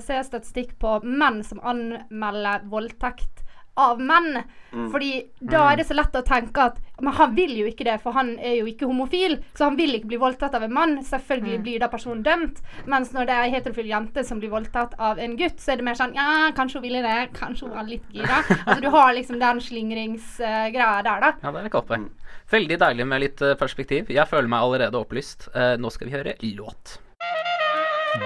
se 0.00 0.22
statistikk 0.30 0.78
på 0.78 1.00
menn 1.04 1.42
som 1.44 1.60
anmelder 1.60 2.64
voldtekt 2.70 3.43
av 3.80 4.00
menn. 4.00 4.42
Mm. 4.74 4.88
Fordi 4.90 5.10
da 5.38 5.68
er 5.70 5.78
det 5.78 5.86
så 5.86 5.94
lett 5.94 6.16
å 6.18 6.24
tenke 6.26 6.64
at 6.64 6.80
Men 6.98 7.14
han 7.14 7.34
vil 7.34 7.52
jo 7.58 7.66
ikke 7.68 7.84
det, 7.86 7.96
for 8.02 8.14
han 8.14 8.32
er 8.38 8.56
jo 8.60 8.66
ikke 8.70 8.86
homofil. 8.86 9.36
Så 9.58 9.66
han 9.66 9.78
vil 9.78 9.96
ikke 9.96 10.12
bli 10.12 10.18
voldtatt 10.22 10.54
av 10.54 10.62
en 10.62 10.74
mann. 10.74 10.96
Selvfølgelig 11.04 11.58
blir 11.66 11.82
da 11.82 11.88
personen 11.90 12.22
dømt. 12.26 12.60
Mens 12.90 13.10
når 13.12 13.28
det 13.28 13.34
er 13.34 13.46
en 13.48 13.56
heterofil 13.56 13.90
jente 13.90 14.24
som 14.24 14.38
blir 14.42 14.52
voldtatt 14.52 14.94
av 15.02 15.18
en 15.18 15.34
gutt, 15.38 15.58
så 15.60 15.74
er 15.74 15.80
det 15.80 15.88
mer 15.88 15.98
sånn 15.98 16.14
Ja, 16.14 16.52
kanskje 16.56 16.78
hun 16.78 16.86
ville 16.86 17.02
det. 17.04 17.16
Kanskje 17.36 17.66
hun 17.66 17.74
var 17.76 17.88
litt 17.88 18.06
gira. 18.14 18.42
altså 18.64 18.80
du 18.84 18.90
har 18.94 19.14
liksom 19.18 19.40
den 19.42 19.62
slingringsgreia 19.64 21.02
der, 21.02 21.26
da. 21.26 21.32
Ja, 21.42 21.50
det 21.50 21.64
er 21.64 21.70
et 21.70 21.74
godt 21.74 21.90
poeng. 21.90 22.06
Veldig 22.54 22.78
deilig 22.84 23.08
med 23.10 23.24
litt 23.24 23.42
eh, 23.42 23.56
perspektiv. 23.58 24.12
Jeg 24.12 24.30
føler 24.30 24.50
meg 24.50 24.66
allerede 24.66 25.00
opplyst. 25.00 25.48
Uh, 25.56 25.74
nå 25.80 25.90
skal 25.90 26.10
vi 26.10 26.14
høre 26.14 26.36
låt. 26.54 26.98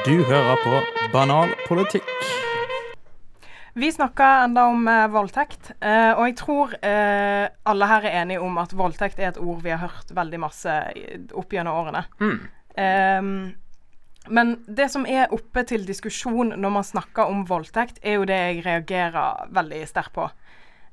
Du 0.05 0.25
hører 0.29 0.61
på 0.65 1.09
Banal 1.15 1.57
politikk. 1.69 2.13
Vi 3.79 3.93
snakka 3.95 4.27
enda 4.45 4.65
om 4.67 4.89
eh, 4.91 5.05
voldtekt, 5.15 5.71
eh, 5.81 6.11
og 6.19 6.25
jeg 6.27 6.37
tror 6.41 6.73
eh, 6.83 7.45
alle 7.71 7.87
her 7.91 8.07
er 8.09 8.17
enige 8.25 8.41
om 8.43 8.57
at 8.59 8.73
voldtekt 8.75 9.21
er 9.23 9.29
et 9.31 9.39
ord 9.39 9.61
vi 9.63 9.71
har 9.71 9.85
hørt 9.85 10.11
veldig 10.17 10.41
masse 10.43 10.73
i- 10.99 11.19
opp 11.39 11.53
gjennom 11.55 11.79
årene. 11.85 12.03
Mm. 12.19 12.39
Ehm, 12.83 13.31
men 14.35 14.51
det 14.67 14.89
som 14.91 15.07
er 15.07 15.31
oppe 15.33 15.63
til 15.71 15.87
diskusjon 15.87 16.51
når 16.59 16.75
man 16.75 16.85
snakker 16.85 17.31
om 17.31 17.45
voldtekt, 17.49 18.01
er 18.03 18.19
jo 18.19 18.27
det 18.29 18.41
jeg 18.41 18.65
reagerer 18.67 19.47
veldig 19.55 19.85
sterkt 19.89 20.13
på. 20.19 20.27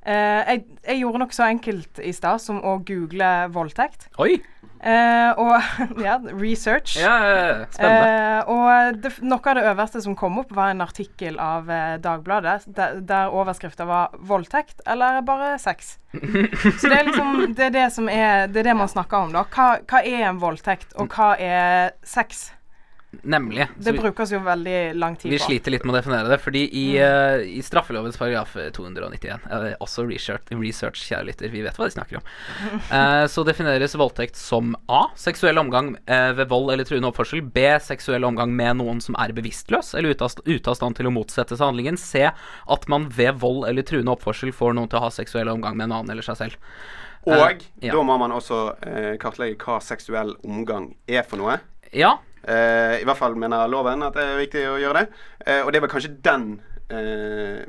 Eh, 0.06 0.42
jeg, 0.52 0.60
jeg 0.86 1.00
gjorde 1.02 1.18
noe 1.24 1.34
så 1.34 1.48
enkelt 1.50 1.98
i 1.98 2.12
stad 2.14 2.42
som 2.42 2.60
å 2.62 2.76
google 2.86 3.30
voldtekt. 3.54 4.06
Oi! 4.22 4.36
Uh, 4.76 5.32
og 5.40 5.54
ja, 6.04 6.18
research. 6.36 6.98
Ja, 7.00 7.64
spennende. 7.72 8.42
Uh, 8.46 8.50
og 8.52 8.98
det, 9.02 9.10
noe 9.24 9.40
av 9.40 9.56
det 9.58 9.64
øverste 9.72 10.02
som 10.04 10.14
kom 10.18 10.36
opp, 10.42 10.52
var 10.54 10.70
en 10.70 10.84
artikkel 10.84 11.40
av 11.42 11.70
Dagbladet 12.04 12.68
der, 12.76 13.00
der 13.00 13.32
overskrifta 13.34 13.86
var 13.88 14.14
'voldtekt' 14.20 14.84
eller 14.86 15.22
bare 15.26 15.56
sex. 15.58 15.96
Så 16.78 16.86
det 16.86 16.98
er 17.00 17.08
liksom 17.08 17.56
det 17.56 17.66
er 17.66 17.74
det 17.74 17.88
som 17.92 18.08
er 18.08 18.46
Det 18.46 18.62
er 18.62 18.70
det 18.70 18.76
man 18.76 18.88
snakker 18.88 19.26
om, 19.26 19.32
da. 19.34 19.42
Hva, 19.50 19.80
hva 19.88 20.04
er 20.04 20.28
en 20.28 20.38
voldtekt, 20.40 20.94
og 21.00 21.10
hva 21.10 21.34
er 21.40 21.96
sex? 22.04 22.52
Nemlig. 23.24 23.68
Det 23.78 23.92
vi- 23.94 23.98
brukes 24.00 24.30
jo 24.32 24.38
veldig 24.40 24.94
lang 24.96 25.16
tid 25.16 25.30
Vi 25.32 25.38
på. 25.38 25.44
sliter 25.46 25.70
litt 25.70 25.84
med 25.84 25.94
å 25.94 25.98
definere 26.00 26.28
det, 26.28 26.38
fordi 26.40 26.64
i, 26.72 26.84
uh, 27.00 27.38
i 27.42 27.60
straffelovens 27.62 28.16
paragraf 28.18 28.54
291 28.72 29.40
uh, 29.50 29.74
Også 29.80 30.04
research, 30.08 30.42
research, 30.52 31.02
kjære 31.08 31.26
lytter, 31.30 31.48
vi 31.50 31.62
vet 31.62 31.76
hva 31.76 31.88
de 31.88 31.94
snakker 31.96 32.16
om. 32.20 32.22
uh, 32.90 33.26
så 33.34 33.44
defineres 33.46 33.94
voldtekt 33.98 34.36
som 34.36 34.74
A. 34.88 35.06
Seksuell 35.16 35.58
omgang 35.58 35.96
eh, 36.06 36.32
ved 36.36 36.48
vold 36.48 36.70
eller 36.72 36.84
truende 36.84 37.08
oppførsel. 37.10 37.40
B. 37.42 37.64
Seksuell 37.80 38.24
omgang 38.24 38.52
med 38.54 38.76
noen 38.78 39.00
som 39.02 39.16
er 39.18 39.32
bevisstløs 39.36 39.94
eller 39.96 40.10
ute 40.14 40.24
av, 40.24 40.36
ute 40.46 40.68
av 40.70 40.76
stand 40.78 40.96
til 40.96 41.06
å 41.06 41.12
motsette 41.14 41.56
seg 41.56 41.66
handlingen. 41.66 41.96
C. 41.96 42.26
At 42.68 42.88
man 42.88 43.08
ved 43.08 43.38
vold 43.42 43.66
eller 43.68 43.82
truende 43.86 44.12
oppførsel 44.14 44.52
får 44.52 44.74
noen 44.76 44.88
til 44.90 44.98
å 45.00 45.06
ha 45.06 45.10
seksuell 45.10 45.48
omgang 45.52 45.76
med 45.76 45.88
en 45.90 45.96
annen 46.00 46.10
eller 46.14 46.22
seg 46.26 46.36
selv. 46.36 46.56
Og 47.26 47.32
Eh, 47.34 47.58
ja. 47.88 47.92
da 47.92 48.02
må 48.06 48.14
man 48.20 48.30
også 48.30 48.58
eh, 48.86 49.16
kartlegge 49.18 49.58
hva 49.64 49.80
seksuell 49.82 50.36
omgang 50.46 50.92
er 51.10 51.24
for 51.26 51.40
noe. 51.42 51.56
Ja. 51.92 52.18
Eh, 52.46 53.00
I 53.02 53.04
hvert 53.06 53.18
fall 53.18 53.36
mener 53.38 53.66
loven 53.70 54.06
at 54.06 54.16
det 54.16 54.24
er 54.24 54.40
viktig 54.40 54.64
å 54.70 54.78
gjøre 54.80 55.02
det. 55.02 55.22
Eh, 55.46 55.60
og 55.64 55.72
det 55.72 55.80
er 55.80 55.86
vel 55.86 55.92
kanskje 55.92 56.14
den 56.26 56.48
eh, 56.94 57.62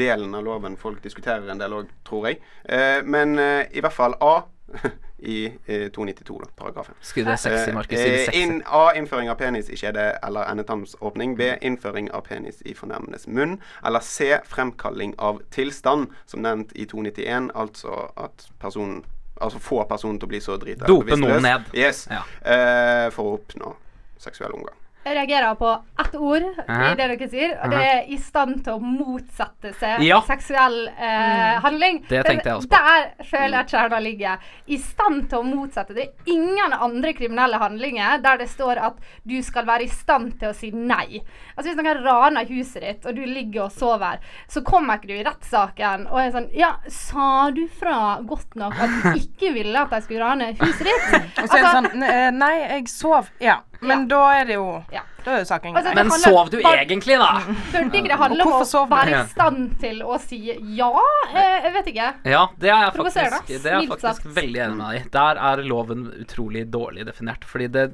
delen 0.00 0.34
av 0.38 0.46
loven 0.46 0.78
folk 0.78 1.02
diskuterer 1.02 1.50
en 1.50 1.60
del 1.60 1.74
òg, 1.80 1.90
tror 2.06 2.30
jeg. 2.30 2.40
Eh, 2.64 3.00
men 3.04 3.34
i 3.38 3.82
hvert 3.82 3.96
fall 3.96 4.18
A 4.22 4.34
i 5.20 5.52
eh, 5.66 5.90
292, 5.90 6.40
da, 6.44 6.48
paragrafen. 6.56 6.94
Skulle 7.00 7.30
det 7.30 7.38
sexy, 7.38 7.72
Markus. 7.72 7.98
Sexy. 7.98 8.42
inn, 8.42 8.62
A. 8.66 8.92
Innføring 8.96 9.30
av 9.30 9.36
penis 9.40 9.68
i 9.70 9.76
kjede 9.76 10.06
eller 10.24 10.48
endetarmsåpning. 10.48 11.36
B. 11.36 11.52
Innføring 11.60 12.10
av 12.16 12.24
penis 12.28 12.62
i 12.64 12.74
fornærmendes 12.74 13.26
munn. 13.28 13.58
Eller 13.86 14.00
C. 14.00 14.38
Fremkalling 14.48 15.14
av 15.18 15.42
tilstand, 15.50 16.08
som 16.26 16.44
nevnt 16.46 16.72
i 16.74 16.86
291. 16.88 17.50
Altså 17.54 18.06
at 18.16 18.48
personen 18.60 19.02
Altså 19.40 19.60
få 19.62 19.84
personen 19.88 20.18
til 20.20 20.28
å 20.28 20.32
bli 20.34 20.40
så 20.44 20.58
drita 20.60 20.88
Dope 20.88 21.16
noen 21.16 21.42
ned. 21.44 21.70
Yes. 21.76 22.04
Ja. 22.10 22.24
Eh, 22.44 23.06
for 23.14 23.30
å 23.30 23.38
oppnå 23.38 23.72
seksuell 24.20 24.52
omgang. 24.56 24.76
Jeg 25.00 25.14
reagerer 25.16 25.54
på 25.56 25.68
ett 26.02 26.14
ord 26.20 26.42
i 26.44 26.88
det 26.98 27.06
dere 27.08 27.26
sier, 27.32 27.54
og 27.64 27.70
det 27.72 27.78
er 27.88 28.08
i 28.12 28.16
stand 28.20 28.58
til 28.66 28.74
å 28.76 28.80
motsette 28.84 29.70
seg 29.80 30.02
Ja. 30.04 30.18
seksuell 30.26 30.74
eh, 30.92 31.56
handling. 31.64 32.02
Det 32.08 32.20
tenkte 32.26 32.50
jeg 32.50 32.58
også 32.58 32.68
på. 32.68 32.76
Der 32.76 33.24
føler 33.30 33.56
jeg 33.62 33.70
kjerna 33.72 34.00
ligger. 34.04 34.42
I 34.68 34.76
stand 34.76 35.22
til 35.30 35.38
å 35.38 35.46
motsette. 35.48 35.96
Det 35.96 36.04
er 36.04 36.34
ingen 36.34 36.74
andre 36.76 37.14
kriminelle 37.16 37.56
handlinger 37.62 38.20
der 38.20 38.42
det 38.42 38.48
står 38.52 38.76
at 38.90 38.98
du 39.24 39.38
skal 39.46 39.64
være 39.70 39.86
i 39.86 39.88
stand 39.88 40.34
til 40.42 40.50
å 40.52 40.58
si 40.58 40.70
nei. 40.74 41.22
Altså 41.56 41.70
Hvis 41.70 41.80
noen 41.80 42.04
raner 42.04 42.44
huset 42.52 42.84
ditt, 42.84 43.06
og 43.08 43.16
du 43.16 43.24
ligger 43.24 43.70
og 43.70 43.72
sover, 43.72 44.20
så 44.52 44.60
kommer 44.68 45.00
ikke 45.00 45.12
du 45.14 45.16
i 45.16 45.24
rettssaken 45.24 46.06
og 46.10 46.20
er 46.26 46.30
sånn 46.36 46.50
Ja, 46.52 46.74
sa 46.92 47.48
du 47.56 47.64
fra 47.72 48.20
godt 48.20 48.52
nok 48.60 48.76
at 48.76 49.00
du 49.00 49.18
ikke 49.24 49.54
ville 49.56 49.80
at 49.80 49.96
de 49.96 50.04
skulle 50.04 50.28
rane 50.28 50.52
huset 50.60 50.84
ditt? 50.92 51.40
Og 51.40 51.48
så 51.48 51.56
er 51.56 51.64
det 51.64 51.74
sånn 51.80 52.38
Nei, 52.40 52.54
jeg 52.68 52.88
sov. 52.92 53.32
Ja. 53.40 53.62
Men 53.80 53.90
Altså- 53.90 54.02
Ja. 54.02 54.06
da 54.08 54.40
er 54.40 54.44
det 54.44 54.54
jo 54.54 54.84
Ja. 54.92 55.02
Da 55.24 55.30
er 55.34 55.38
jo 55.38 55.44
saken 55.44 55.76
Altså. 55.76 55.94
Men 55.94 56.10
handler 56.10 56.32
sov 56.32 56.50
du 56.50 56.58
egentlig, 56.60 57.18
da? 57.18 57.40
Burde 57.72 58.02
det 58.02 58.18
handler 58.18 58.46
om 58.46 58.52
å 58.62 58.88
være 58.88 59.20
i 59.20 59.28
stand 59.28 59.78
til 59.80 60.02
å 60.02 60.18
si 60.20 60.38
ja? 60.76 60.90
Eh, 61.34 61.62
jeg 61.64 61.72
vet 61.72 61.86
ikke. 61.92 62.14
Ja, 62.24 62.48
det 62.58 62.70
er 62.70 62.84
jeg 62.86 62.94
faktisk, 62.94 63.46
det 63.46 63.66
er 63.66 63.80
jeg 63.80 63.88
faktisk 63.88 64.24
veldig 64.24 64.60
enig 64.64 64.76
med 64.76 64.86
deg 64.86 65.00
i. 65.00 65.08
Der 65.10 65.36
er 65.50 65.62
loven 65.62 66.06
utrolig 66.24 66.70
dårlig 66.70 67.06
definert. 67.06 67.44
Fordi 67.44 67.70
det, 67.70 67.86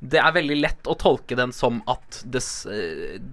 det 0.00 0.20
er 0.20 0.32
veldig 0.32 0.60
lett 0.60 0.82
å 0.90 0.96
tolke 0.96 1.36
den 1.36 1.52
som 1.52 1.82
at 1.86 2.22
det, 2.24 2.42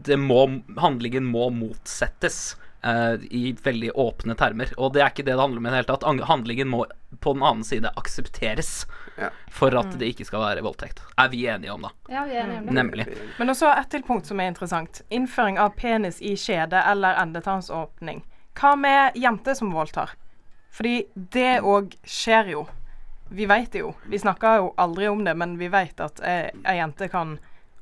det 0.04 0.20
må, 0.20 0.64
handlingen 0.78 1.28
må 1.28 1.50
motsettes. 1.52 2.56
Uh, 2.86 3.18
I 3.34 3.52
veldig 3.64 3.90
åpne 3.98 4.36
termer. 4.38 4.70
Og 4.78 4.94
det 4.94 5.02
er 5.02 5.10
ikke 5.10 5.26
det 5.26 5.34
det 5.34 5.42
handler 5.42 5.58
om 5.60 5.66
i 5.66 5.72
det 5.72 5.80
hele 5.82 5.90
tatt. 5.90 6.28
Handlingen 6.30 6.70
må 6.72 6.86
på 7.20 7.34
den 7.34 7.44
annen 7.44 7.66
side 7.66 7.90
aksepteres 7.98 8.86
Ja. 9.17 9.29
for 9.50 9.74
at 9.79 9.95
det 9.97 10.12
ikke 10.13 10.25
skal 10.27 10.43
være 10.43 10.62
voldtekt. 10.62 11.01
Er 11.17 11.29
vi 11.33 11.47
enige 11.50 11.74
om, 11.74 11.81
da. 11.88 11.89
Ja, 12.09 12.24
vi 12.27 12.36
er 12.36 12.43
enige 12.43 12.59
om 12.59 12.65
det. 12.67 12.74
Nemlig. 12.77 13.05
Men 13.39 13.50
også 13.50 13.71
et 13.74 13.89
til 13.89 14.03
punkt 14.05 14.29
som 14.29 14.39
er 14.39 14.51
interessant. 14.51 15.01
Innføring 15.09 15.57
av 15.59 15.74
penis 15.79 16.21
i 16.21 16.36
kjede 16.38 16.83
eller 16.91 17.17
endetarmsåpning. 17.24 18.21
Hva 18.57 18.75
med 18.77 19.17
jenter 19.17 19.57
som 19.57 19.74
voldtar? 19.74 20.13
Fordi 20.74 21.07
det 21.33 21.59
òg 21.65 21.95
skjer 22.05 22.53
jo. 22.53 22.67
Vi 23.29 23.45
vet 23.50 23.71
det 23.74 23.81
jo. 23.81 23.93
Vi 24.05 24.19
snakker 24.19 24.62
jo 24.62 24.71
aldri 24.77 25.09
om 25.09 25.24
det, 25.25 25.33
men 25.38 25.57
vi 25.59 25.67
vet 25.74 26.00
at 26.00 26.21
ei 26.21 26.51
ei 26.63 26.77
jente 26.77 27.09
kan 27.12 27.38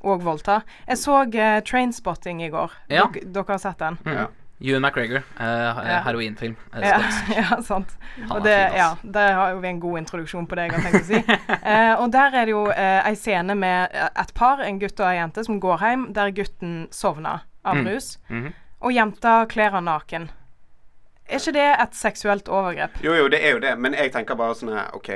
òg 0.05 0.23
voldta. 0.23 0.61
Jeg 0.87 1.01
så 1.01 1.21
uh, 1.25 1.59
Trainspotting 1.65 2.43
i 2.45 2.49
går. 2.53 2.73
Ja. 2.87 3.07
Dere, 3.13 3.27
dere 3.35 3.55
har 3.55 3.61
sett 3.61 3.81
den? 3.81 3.99
Ja. 4.05 4.27
Ewan 4.61 4.81
McGregor, 4.81 5.17
eh, 5.39 5.45
Ja. 5.45 6.01
heroinfilm. 6.05 6.55
eh, 6.73 6.85
Ja, 6.87 6.99
ja, 7.41 7.61
sant. 7.61 7.89
Og 8.29 8.43
det, 8.43 8.53
fin, 8.69 8.77
ja, 8.77 8.95
der 9.03 9.33
har 9.33 9.49
jo 9.51 9.59
vi 9.59 9.67
en 9.67 9.79
god 9.79 9.97
introduksjon 9.99 10.47
på 10.47 10.55
det 10.55 10.69
jeg 10.69 10.71
har 10.71 10.81
tenkt 10.81 11.01
å 11.01 11.05
si. 11.05 11.23
Eh, 11.65 11.93
og 11.99 12.11
der 12.11 12.31
er 12.35 12.45
det 12.45 12.51
jo 12.53 12.67
eh, 12.71 13.07
ei 13.09 13.15
scene 13.15 13.55
med 13.55 13.89
eh, 13.93 14.07
et 14.21 14.33
par, 14.33 14.61
en 14.63 14.79
gutt 14.79 14.99
og 14.99 15.07
ei 15.09 15.17
jente, 15.17 15.43
som 15.43 15.59
går 15.59 15.77
hjem, 15.83 16.07
der 16.13 16.31
gutten 16.31 16.87
sovner 16.91 17.43
av 17.65 17.75
Mm. 17.75 17.87
rus, 17.87 18.17
-hmm. 18.29 18.51
og 18.81 18.91
jenta 18.93 19.45
kler 19.49 19.69
han 19.71 19.83
naken. 19.85 20.29
Er 21.29 21.35
ikke 21.39 21.51
det 21.53 21.75
et 21.81 21.93
seksuelt 21.95 22.47
overgrep? 22.49 22.91
Jo, 23.03 23.13
jo, 23.13 23.27
det 23.27 23.39
er 23.43 23.51
jo 23.51 23.59
det, 23.59 23.77
men 23.79 23.93
jeg 23.93 24.11
tenker 24.13 24.35
bare 24.35 24.53
sånn 24.53 24.69
her 24.73 24.93
OK. 24.93 25.09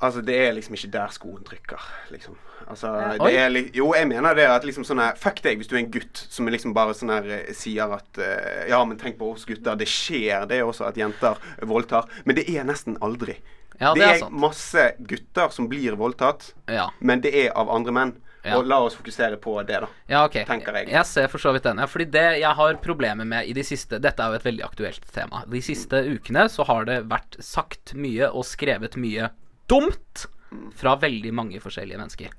Altså, 0.00 0.22
det 0.24 0.36
er 0.40 0.54
liksom 0.56 0.74
ikke 0.78 0.92
der 0.94 1.12
skoen 1.12 1.42
trykker, 1.44 1.82
liksom. 2.08 2.38
Altså, 2.70 2.92
det 3.20 3.34
er 3.36 3.50
li 3.52 3.62
Jo, 3.74 3.90
jeg 3.96 4.06
mener 4.08 4.36
det 4.36 4.46
at 4.48 4.64
liksom 4.64 4.84
sånn 4.86 5.00
her 5.02 5.16
Fuck 5.18 5.40
deg 5.42 5.58
hvis 5.58 5.68
du 5.68 5.74
er 5.74 5.80
en 5.80 5.90
gutt 5.92 6.20
som 6.30 6.48
liksom 6.52 6.74
bare 6.76 6.94
sånn 6.94 7.10
her 7.12 7.26
eh, 7.40 7.52
sier 7.56 7.90
at 7.96 8.20
uh, 8.20 8.62
Ja, 8.70 8.78
men 8.86 9.00
tenk 9.00 9.18
på 9.18 9.30
oss 9.32 9.46
gutter. 9.48 9.78
Det 9.80 9.88
skjer, 9.90 10.46
det 10.48 10.60
er 10.60 10.68
også 10.68 10.86
at 10.88 11.00
jenter 11.00 11.40
voldtar. 11.66 12.08
Men 12.24 12.38
det 12.38 12.46
er 12.52 12.68
nesten 12.68 12.96
aldri. 13.04 13.38
Ja, 13.80 13.94
det, 13.94 14.00
det 14.00 14.06
er 14.06 14.14
er, 14.14 14.22
sant. 14.24 14.40
masse 14.44 14.86
gutter 15.08 15.52
som 15.56 15.68
blir 15.68 15.96
voldtatt, 16.00 16.50
Ja. 16.68 16.90
men 17.00 17.22
det 17.24 17.32
er 17.46 17.54
av 17.56 17.70
andre 17.72 17.94
menn. 17.96 18.16
Ja. 18.44 18.56
Og 18.56 18.64
la 18.68 18.78
oss 18.80 18.94
fokusere 18.96 19.36
på 19.40 19.58
det, 19.68 19.82
da. 19.84 19.88
Ja, 20.08 20.22
ok. 20.24 20.38
Tenker 20.48 20.76
jeg. 20.78 20.88
Jeg 20.94 21.08
ser 21.08 21.28
for 21.28 21.42
så 21.42 21.52
vidt 21.52 21.66
den. 21.68 21.80
Ja, 21.80 21.88
fordi 21.88 22.06
det 22.12 22.24
jeg 22.40 22.56
har 22.56 22.78
problemer 22.80 23.28
med 23.28 23.48
i 23.48 23.52
de 23.56 23.64
siste 23.68 23.98
Dette 24.00 24.24
er 24.24 24.32
jo 24.32 24.40
et 24.40 24.46
veldig 24.48 24.64
aktuelt 24.64 25.04
tema. 25.12 25.42
De 25.48 25.60
siste 25.64 26.00
ukene 26.08 26.46
så 26.48 26.64
har 26.68 26.88
det 26.88 27.02
vært 27.10 27.36
sagt 27.44 27.92
mye 27.92 28.30
og 28.32 28.46
skrevet 28.48 28.96
mye 29.00 29.28
dumt 29.70 30.26
fra 30.74 30.96
veldig 30.98 31.32
mange 31.36 31.60
forskjellige 31.62 32.00
mennesker. 32.00 32.34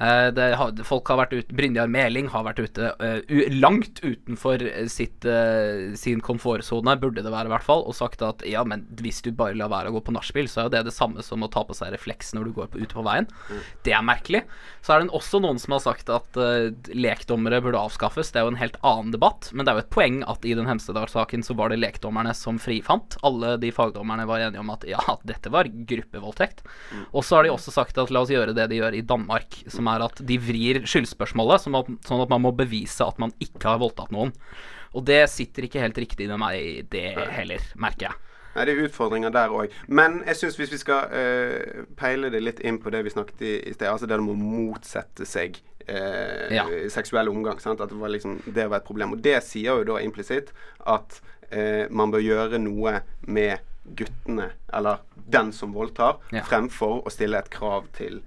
Eh, 0.00 0.26
det 0.32 0.46
har, 0.56 0.72
folk 0.86 1.10
har 1.12 1.18
vært 1.20 1.34
ute 1.36 1.56
Brynjar 1.56 1.90
Meling 1.92 2.30
har 2.32 2.46
vært 2.46 2.62
ute 2.62 2.88
uh, 3.02 3.18
langt 3.52 4.00
utenfor 4.00 4.62
eh, 4.64 4.86
sitt, 4.88 5.26
uh, 5.28 5.92
sin 5.98 6.22
komfortsone, 6.24 6.94
burde 7.02 7.20
det 7.24 7.32
være 7.32 7.50
i 7.50 7.52
hvert 7.52 7.66
fall, 7.66 7.84
og 7.84 7.96
sagt 7.98 8.24
at 8.24 8.40
ja, 8.48 8.62
men 8.64 8.86
hvis 9.00 9.20
du 9.26 9.28
bare 9.36 9.58
lar 9.58 9.72
være 9.72 9.92
å 9.92 9.98
gå 9.98 10.02
på 10.06 10.14
nachspiel, 10.16 10.48
så 10.48 10.62
er 10.62 10.68
jo 10.68 10.74
det 10.76 10.82
det 10.88 10.96
samme 10.96 11.24
som 11.24 11.44
å 11.44 11.50
ta 11.52 11.66
på 11.68 11.76
seg 11.76 11.92
refleks 11.92 12.32
når 12.36 12.48
du 12.48 12.54
går 12.56 12.70
på, 12.72 12.80
ute 12.80 12.96
på 12.96 13.04
veien. 13.04 13.28
Det 13.84 13.92
er 13.96 14.06
merkelig. 14.06 14.46
Så 14.80 14.94
er 14.94 15.02
det 15.02 15.12
også 15.16 15.42
noen 15.44 15.60
som 15.60 15.76
har 15.76 15.84
sagt 15.84 16.08
at 16.12 16.40
uh, 16.40 16.70
lekdommere 16.96 17.60
burde 17.60 17.84
avskaffes. 17.84 18.32
Det 18.32 18.40
er 18.40 18.48
jo 18.48 18.54
en 18.54 18.62
helt 18.62 18.80
annen 18.80 19.12
debatt, 19.12 19.50
men 19.52 19.66
det 19.66 19.74
er 19.74 19.80
jo 19.80 19.84
et 19.84 19.92
poeng 19.92 20.22
at 20.30 20.48
i 20.48 20.56
den 20.56 20.70
Hemsedal-saken 20.70 21.44
så 21.44 21.58
var 21.60 21.74
det 21.74 21.80
lekdommerne 21.82 22.32
som 22.36 22.60
frifant. 22.62 23.18
Alle 23.26 23.58
de 23.60 23.72
fagdommerne 23.74 24.24
var 24.30 24.46
enige 24.46 24.64
om 24.64 24.72
at 24.72 24.88
ja, 24.88 25.02
dette 25.28 25.52
var 25.52 25.68
gruppevoldtekt. 25.68 26.64
Og 27.12 27.20
så 27.26 27.36
har 27.36 27.44
de 27.44 27.52
også 27.52 27.74
sagt 27.74 28.00
at 28.00 28.12
la 28.14 28.24
oss 28.24 28.32
gjøre 28.32 28.56
det 28.56 28.70
de 28.72 28.80
gjør 28.80 28.96
i 28.96 29.04
Danmark, 29.04 29.60
som 29.68 29.89
er 29.89 29.89
at 29.98 30.20
de 30.26 30.36
vrir 30.38 30.78
skyldspørsmålet 30.86 31.60
sånn 31.66 31.74
at, 31.74 32.28
man 32.30 32.40
må 32.46 32.52
bevise 32.56 33.02
at 33.02 33.18
man 33.18 33.32
ikke 33.42 33.66
har 33.68 33.78
voldtatt 33.82 34.12
noen. 34.14 34.30
Og 34.94 35.04
det 35.06 35.24
sitter 35.30 35.66
ikke 35.66 35.82
helt 35.82 35.98
riktig 35.98 36.28
med 36.30 36.38
meg, 36.38 36.86
det 36.90 37.16
heller, 37.34 37.60
merker 37.78 38.08
jeg. 38.08 38.14
Nei, 38.54 38.64
det 38.66 38.72
er 38.74 38.84
utfordringer 38.88 39.30
der 39.30 39.52
òg. 39.54 39.70
Men 39.86 40.22
jeg 40.26 40.36
syns 40.40 40.56
hvis 40.58 40.72
vi 40.72 40.78
skal 40.82 41.10
eh, 41.14 41.82
peile 41.98 42.30
det 42.30 42.40
litt 42.42 42.60
inn 42.66 42.78
på 42.82 42.90
det 42.90 43.04
vi 43.06 43.12
snakket 43.14 43.42
i, 43.46 43.52
i 43.70 43.74
sted, 43.76 43.86
altså 43.90 44.08
det 44.10 44.18
med 44.18 44.34
å 44.34 44.38
motsette 44.40 45.26
seg 45.26 45.60
eh, 45.86 46.48
Ja. 46.56 46.64
seksuell 46.90 47.30
omgang. 47.30 47.60
Sant? 47.62 47.80
At 47.80 47.90
det 47.94 47.98
var 48.00 48.10
liksom 48.10 48.40
Det 48.46 48.66
var 48.70 48.80
et 48.80 48.88
problem. 48.88 49.12
Og 49.14 49.22
det 49.22 49.36
sier 49.46 49.78
jo 49.78 49.86
da 49.92 50.00
implisitt 50.02 50.50
at 50.86 51.20
eh, 51.50 51.86
man 51.90 52.10
bør 52.10 52.26
gjøre 52.26 52.58
noe 52.58 53.00
med 53.30 53.62
guttene, 53.94 54.50
eller 54.74 54.98
den 55.30 55.52
som 55.54 55.70
voldtar, 55.72 56.18
Ja. 56.34 56.42
fremfor 56.42 57.04
å 57.06 57.10
stille 57.14 57.38
et 57.38 57.50
krav 57.54 57.86
til 57.94 58.20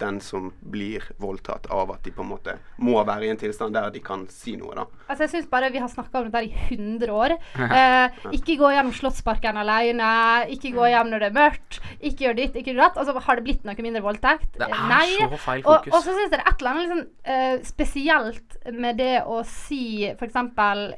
den 0.00 0.20
som 0.24 0.50
blir 0.60 1.04
voldtatt 1.20 1.66
av 1.70 1.90
at 1.94 2.02
de 2.06 2.10
på 2.16 2.24
en 2.24 2.30
måte 2.32 2.56
må 2.80 2.96
være 3.06 3.26
i 3.28 3.30
en 3.34 3.40
tilstand 3.40 3.74
der 3.76 3.90
de 3.94 4.00
kan 4.04 4.26
si 4.32 4.56
noe, 4.56 4.74
da. 4.78 4.84
Altså 5.10 5.26
jeg 5.26 5.30
synes 5.34 5.48
bare 5.50 5.70
Vi 5.70 5.78
har 5.82 5.88
snakka 5.92 6.20
om 6.24 6.30
dette 6.30 6.44
i 6.48 6.76
100 6.76 7.12
år. 7.14 7.36
Eh, 7.80 8.16
ikke 8.34 8.56
gå 8.58 8.70
gjennom 8.72 8.92
Slottsparken 8.96 9.56
alene. 9.60 10.08
Ikke 10.52 10.72
gå 10.74 10.88
hjem 10.90 11.10
når 11.12 11.22
det 11.22 11.28
er 11.30 11.36
mørkt. 11.36 11.78
Ikke 12.00 12.24
gjør 12.26 12.36
ditt, 12.40 12.56
ikke 12.58 12.72
gjør 12.72 12.80
datt. 12.88 12.98
Altså, 13.00 13.14
har 13.26 13.38
det 13.38 13.44
blitt 13.46 13.64
noe 13.68 13.84
mindre 13.84 14.02
voldtekt? 14.04 14.50
Det 14.58 14.66
er 14.66 14.74
Eh, 14.74 14.88
Nei. 14.88 15.28
så 15.30 15.38
feil 15.44 15.62
fokus. 15.62 15.92
og 15.94 16.02
så 16.02 16.14
syns 16.16 16.26
jeg 16.26 16.30
det 16.32 16.40
er 16.40 16.48
et 16.50 16.60
eller 16.60 16.70
annet 16.70 16.84
liksom, 16.84 17.02
eh, 17.34 17.56
spesielt 17.68 18.56
med 18.74 18.96
det 19.00 19.12
å 19.26 19.40
si 19.46 19.82
f.eks. 20.10 20.34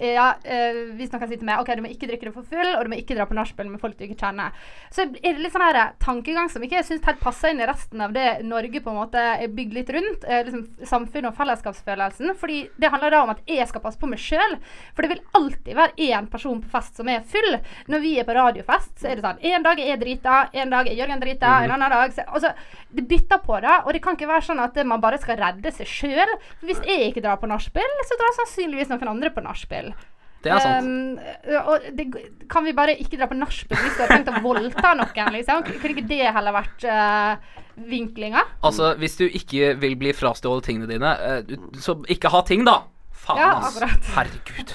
Ja, 0.02 0.28
eh, 0.44 0.80
hvis 0.96 1.12
noen 1.12 1.28
sitter 1.28 1.44
med 1.48 1.60
OK, 1.60 1.74
du 1.76 1.82
må 1.84 1.90
ikke 1.92 2.08
drikke 2.10 2.28
deg 2.28 2.34
for 2.36 2.46
full, 2.48 2.72
og 2.76 2.84
du 2.86 2.92
må 2.92 2.98
ikke 3.00 3.16
dra 3.18 3.26
på 3.28 3.36
nachspiel 3.36 3.68
med 3.70 3.80
folk 3.82 3.96
du 3.98 4.04
ikke 4.06 4.18
kjenner. 4.22 4.52
Så 4.92 5.06
er 5.08 5.12
det 5.34 5.38
litt 5.42 5.52
sånn 5.54 5.64
her 5.66 5.92
tankegang 6.02 6.50
som 6.52 6.62
ikke 6.64 6.78
jeg 6.80 6.88
syns 6.88 7.06
helt 7.08 7.20
passer 7.22 7.52
inn 7.52 7.60
i 7.62 7.68
resten 7.68 8.00
av 8.04 8.12
det 8.16 8.28
Norge 8.46 8.80
på 8.84 8.91
på 8.92 8.98
en 8.98 9.00
måte 9.00 9.54
bygd 9.56 9.76
litt 9.76 9.90
rundt 9.94 10.24
eh, 10.28 10.44
liksom, 10.46 10.66
samfunnet 10.88 11.30
og 11.30 11.38
fellesskapsfølelsen. 11.38 12.34
fordi 12.38 12.58
det 12.76 12.90
handler 12.92 13.14
da 13.14 13.22
om 13.24 13.32
at 13.32 13.42
jeg 13.48 13.66
skal 13.68 13.82
passe 13.84 14.00
på 14.00 14.10
meg 14.10 14.20
sjøl. 14.20 14.58
For 14.92 15.04
det 15.04 15.12
vil 15.14 15.24
alltid 15.38 15.78
være 15.78 15.96
én 15.96 16.28
person 16.30 16.60
på 16.62 16.72
fest 16.72 17.00
som 17.00 17.08
er 17.08 17.24
full. 17.24 17.58
Når 17.92 18.04
vi 18.04 18.14
er 18.20 18.28
på 18.28 18.36
radiofest, 18.36 18.94
så 19.00 19.08
er 19.08 19.18
det 19.18 19.26
sånn 19.26 19.42
En 19.52 19.66
dag 19.66 19.80
er 19.80 19.92
jeg 19.94 20.02
drita, 20.02 20.38
en 20.52 20.72
dag 20.72 20.88
er 20.88 20.98
Jørgen 20.98 21.22
drita, 21.22 21.56
en 21.64 21.74
annen 21.74 21.92
dag 21.92 22.14
så, 22.14 22.26
altså, 22.28 22.52
Det 22.92 23.06
bytter 23.08 23.42
på 23.46 23.60
det. 23.64 23.76
Og 23.86 23.92
det 23.92 24.02
kan 24.04 24.18
ikke 24.18 24.30
være 24.30 24.48
sånn 24.50 24.62
at 24.62 24.76
man 24.86 25.00
bare 25.02 25.20
skal 25.22 25.40
redde 25.40 25.72
seg 25.72 25.88
sjøl. 25.88 26.38
Hvis 26.62 26.82
jeg 26.86 27.10
ikke 27.10 27.24
drar 27.24 27.40
på 27.40 27.50
nachspiel, 27.50 28.00
så 28.08 28.18
drar 28.20 28.40
sannsynligvis 28.42 28.92
noen 28.92 29.14
andre 29.16 29.32
på 29.32 29.44
nachspiel. 29.44 29.94
Det 30.42 30.50
er 30.50 30.62
sant. 30.64 30.86
Um, 30.86 31.58
og 31.70 31.84
det, 31.94 32.06
kan 32.50 32.64
vi 32.66 32.74
bare 32.74 32.96
ikke 32.98 33.18
dra 33.20 33.28
på 33.30 33.36
nachspiel 33.38 33.78
hvis 33.78 33.98
du 33.98 34.02
har 34.02 34.10
tenkt 34.10 34.30
å 34.32 34.42
voldta 34.42 34.94
noen? 34.98 35.34
Liksom? 35.36 35.62
Kunne 35.68 35.92
ikke 35.94 36.08
det 36.10 36.24
heller 36.34 36.56
vært 36.56 36.86
uh, 36.88 37.60
vinklinga? 37.90 38.42
Altså, 38.66 38.92
hvis 38.98 39.14
du 39.20 39.26
ikke 39.28 39.74
vil 39.82 39.94
bli 40.00 40.14
frastjålet 40.16 40.66
tingene 40.66 40.90
dine, 40.90 41.12
uh, 41.14 41.70
så 41.78 41.96
ikke 42.10 42.32
ha 42.34 42.42
ting, 42.48 42.66
da. 42.68 42.80
Faen, 43.22 43.38
Ja, 43.38 43.52
altså. 43.62 43.86
Herregud. 44.16 44.74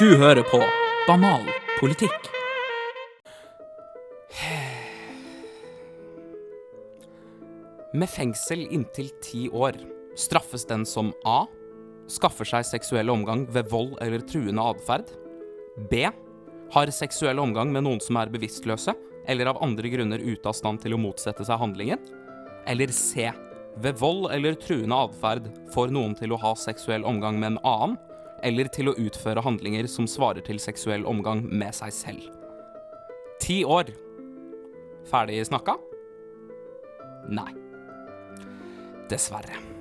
Du 0.00 0.08
hører 0.20 0.44
på 0.48 0.60
Banal 1.08 1.48
politikk. 1.80 2.28
Med 7.92 8.08
fengsel 8.08 8.64
inntil 8.72 9.10
ti 9.24 9.48
år 9.52 9.76
straffes 10.16 10.64
den 10.68 10.86
som 10.88 11.12
A. 11.28 11.44
Skaffer 12.10 12.48
seg 12.48 12.66
seksuell 12.66 13.10
omgang 13.12 13.46
ved 13.52 13.70
vold 13.70 13.96
eller 14.02 14.24
truende 14.26 14.64
atferd. 14.72 15.12
B. 15.90 16.06
Har 16.72 16.92
seksuell 16.92 17.40
omgang 17.40 17.72
med 17.72 17.84
noen 17.86 18.00
som 18.02 18.18
er 18.20 18.32
bevisstløse, 18.32 18.94
eller 19.28 19.52
av 19.52 19.60
andre 19.62 19.90
grunner 19.92 20.22
ute 20.22 20.48
av 20.48 20.56
stand 20.56 20.82
til 20.82 20.96
å 20.96 21.00
motsette 21.00 21.44
seg 21.46 21.60
handlingen. 21.60 22.00
Eller 22.66 22.92
C. 22.94 23.30
Ved 23.82 23.98
vold 24.00 24.28
eller 24.34 24.56
truende 24.60 24.98
atferd 25.06 25.48
får 25.72 25.92
noen 25.94 26.16
til 26.18 26.34
å 26.34 26.40
ha 26.42 26.54
seksuell 26.58 27.06
omgang 27.08 27.38
med 27.40 27.54
en 27.54 27.60
annen, 27.64 27.98
eller 28.42 28.68
til 28.74 28.90
å 28.90 28.96
utføre 28.98 29.44
handlinger 29.44 29.86
som 29.88 30.08
svarer 30.10 30.42
til 30.44 30.58
seksuell 30.60 31.06
omgang 31.08 31.44
med 31.46 31.74
seg 31.76 31.94
selv. 31.94 32.30
Ti 33.42 33.62
år. 33.64 33.94
Ferdig 35.10 35.40
snakka? 35.46 35.78
Nei. 37.30 37.52
Dessverre. 39.10 39.71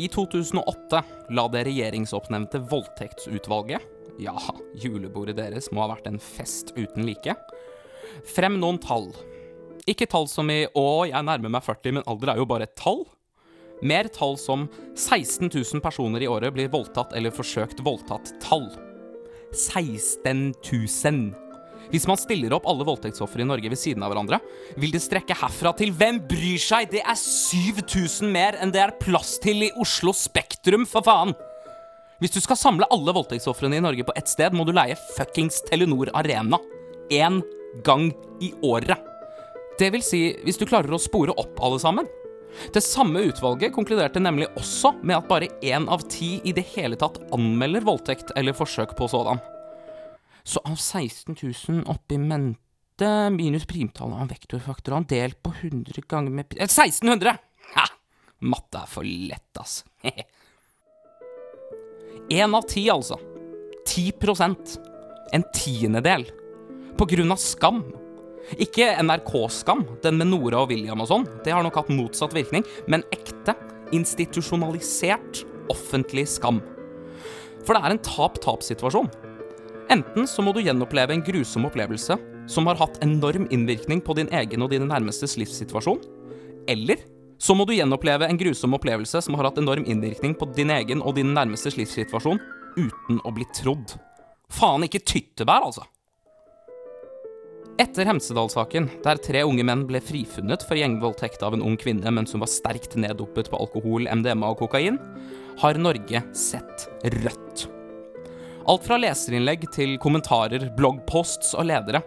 I 0.00 0.08
2008 0.08 1.02
la 1.36 1.42
det 1.52 1.66
regjeringsoppnevnte 1.66 2.62
voldtektsutvalget, 2.70 3.82
ja, 4.20 4.32
julebordet 4.80 5.36
deres 5.36 5.68
må 5.76 5.82
ha 5.84 5.90
vært 5.92 6.08
en 6.08 6.16
fest 6.22 6.72
uten 6.78 7.04
like, 7.04 7.34
frem 8.32 8.56
noen 8.62 8.80
tall. 8.80 9.10
Ikke 9.88 10.08
tall 10.08 10.28
som 10.28 10.48
i 10.48 10.64
'å, 10.66 11.04
jeg 11.08 11.26
nærmer 11.26 11.52
meg 11.52 11.64
40, 11.66 11.92
men 11.92 12.06
alder 12.06 12.32
er 12.32 12.40
jo 12.40 12.48
bare 12.48 12.64
et 12.68 12.76
tall'. 12.76 13.04
Mer 13.82 14.08
tall 14.08 14.38
som 14.38 14.68
16 14.94 15.50
000 15.52 15.80
personer 15.84 16.22
i 16.22 16.28
året 16.28 16.52
blir 16.54 16.72
voldtatt 16.72 17.12
eller 17.12 17.30
forsøkt 17.30 17.84
voldtatt. 17.84 18.32
Tall. 18.40 18.68
16 19.52 20.54
000. 20.64 21.49
Hvis 21.90 22.06
man 22.06 22.18
stiller 22.20 22.54
opp 22.54 22.68
alle 22.70 22.86
voldtektsofre 22.86 23.42
i 23.42 23.48
Norge 23.48 23.70
ved 23.72 23.78
siden 23.78 24.04
av 24.06 24.12
hverandre, 24.12 24.38
vil 24.78 24.92
det 24.94 25.02
strekke 25.02 25.36
herfra 25.36 25.72
til 25.78 25.90
Hvem 25.96 26.22
bryr 26.30 26.60
seg? 26.62 26.90
Det 26.92 27.02
er 27.02 27.18
7000 27.18 28.30
mer 28.30 28.58
enn 28.62 28.74
det 28.74 28.82
er 28.84 28.94
plass 29.00 29.36
til 29.42 29.66
i 29.66 29.72
Oslo 29.80 30.14
Spektrum, 30.16 30.86
for 30.86 31.06
faen! 31.06 31.34
Hvis 32.20 32.34
du 32.34 32.40
skal 32.44 32.58
samle 32.60 32.88
alle 32.92 33.14
voldtektsofrene 33.16 33.78
i 33.78 33.82
Norge 33.82 34.04
på 34.04 34.14
ett 34.18 34.28
sted, 34.28 34.54
må 34.54 34.66
du 34.68 34.74
leie 34.76 34.98
fuckings 35.16 35.62
Telenor 35.66 36.12
Arena. 36.14 36.60
Én 37.10 37.40
gang 37.86 38.10
i 38.44 38.52
året. 38.62 39.00
Det 39.80 39.88
vil 39.94 40.04
si, 40.04 40.26
hvis 40.44 40.60
du 40.60 40.66
klarer 40.68 40.92
å 40.92 41.00
spore 41.00 41.32
opp 41.40 41.62
alle 41.64 41.80
sammen. 41.80 42.08
Det 42.74 42.82
samme 42.84 43.22
utvalget 43.30 43.72
konkluderte 43.72 44.20
nemlig 44.20 44.50
også 44.58 44.92
med 45.00 45.16
at 45.16 45.30
bare 45.30 45.48
én 45.64 45.86
av 45.90 46.04
ti 46.12 46.34
i 46.44 46.52
det 46.52 46.66
hele 46.74 46.98
tatt 47.00 47.18
anmelder 47.32 47.86
voldtekt 47.86 48.34
eller 48.36 48.56
forsøk 48.58 48.92
på 48.98 49.08
sådan. 49.08 49.40
Så 50.44 50.60
av 50.64 50.76
16 50.76 51.36
000 51.68 51.84
oppi 51.92 52.18
mente 52.18 53.08
minus 53.34 53.66
primtallet 53.68 54.20
av 54.24 54.28
vektorfaktorene 54.32 55.06
delt 55.08 55.38
på 55.42 55.52
100 55.62 56.02
ganger 56.08 56.30
med 56.30 56.48
pri- 56.50 56.60
eh, 56.60 56.68
1600! 56.68 57.36
Ha! 57.76 57.86
Matte 58.40 58.80
er 58.82 58.88
for 58.88 59.04
lett, 59.04 59.50
ass. 59.60 59.82
Én 62.30 62.54
av 62.54 62.62
ti, 62.70 62.86
altså. 62.90 63.18
10% 63.90 64.78
En 65.32 65.44
tiendedel. 65.54 66.24
På 66.98 67.06
grunn 67.06 67.30
av 67.32 67.38
skam. 67.40 67.82
Ikke 68.58 68.88
NRK-skam, 69.02 69.84
den 70.02 70.16
med 70.18 70.26
Nora 70.32 70.64
og 70.64 70.72
William 70.72 71.00
og 71.04 71.06
sånn. 71.10 71.26
Det 71.44 71.52
har 71.54 71.62
nok 71.62 71.76
hatt 71.78 71.92
motsatt 71.94 72.34
virkning. 72.34 72.64
Men 72.90 73.04
ekte, 73.14 73.54
institusjonalisert, 73.94 75.44
offentlig 75.70 76.26
skam. 76.32 76.58
For 77.62 77.76
det 77.76 77.82
er 77.84 77.94
en 77.94 78.02
tap-tap-situasjon. 78.02 79.10
Enten 79.90 80.28
så 80.30 80.42
må 80.46 80.52
du 80.54 80.60
gjenoppleve 80.62 81.16
en 81.16 81.22
grusom 81.26 81.64
opplevelse 81.66 82.14
som 82.50 82.68
har 82.70 82.78
hatt 82.78 83.00
enorm 83.02 83.48
innvirkning 83.50 83.98
på 84.06 84.14
din 84.14 84.30
egen 84.30 84.62
og 84.62 84.70
dine 84.70 84.86
nærmestes 84.86 85.34
livssituasjon. 85.40 85.98
Eller 86.70 87.02
så 87.40 87.56
må 87.58 87.66
du 87.66 87.72
gjenoppleve 87.74 88.28
en 88.30 88.38
grusom 88.38 88.76
opplevelse 88.76 89.22
som 89.24 89.34
har 89.38 89.48
hatt 89.48 89.58
enorm 89.58 89.86
innvirkning 89.88 90.36
på 90.38 90.46
din 90.54 90.70
egen 90.70 91.02
og 91.02 91.16
din 91.18 91.32
nærmestes 91.34 91.78
livssituasjon 91.80 92.38
uten 92.76 93.18
å 93.26 93.32
bli 93.34 93.48
trodd. 93.56 93.96
Faen 94.50 94.86
ikke 94.86 95.02
tyttebær, 95.02 95.66
altså. 95.66 95.82
Etter 97.80 98.06
Hemsedal-saken, 98.06 98.90
der 99.02 99.18
tre 99.24 99.42
unge 99.48 99.64
menn 99.64 99.86
ble 99.88 100.02
frifunnet 100.04 100.66
for 100.68 100.78
gjengvoldtekt 100.78 101.42
av 101.46 101.56
en 101.56 101.64
ung 101.64 101.78
kvinne 101.80 102.12
mens 102.12 102.36
hun 102.36 102.44
var 102.44 102.52
sterkt 102.52 102.94
neddopet 103.00 103.50
på 103.50 103.58
alkohol, 103.58 104.06
MDMA 104.06 104.52
og 104.52 104.62
kokain, 104.62 105.00
har 105.64 105.80
Norge 105.80 106.22
sett 106.36 106.90
rødt. 107.22 107.70
Alt 108.68 108.84
fra 108.84 108.98
leserinnlegg 109.00 109.64
til 109.72 109.94
kommentarer, 110.02 110.66
bloggposts 110.76 111.54
og 111.56 111.68
ledere. 111.70 112.02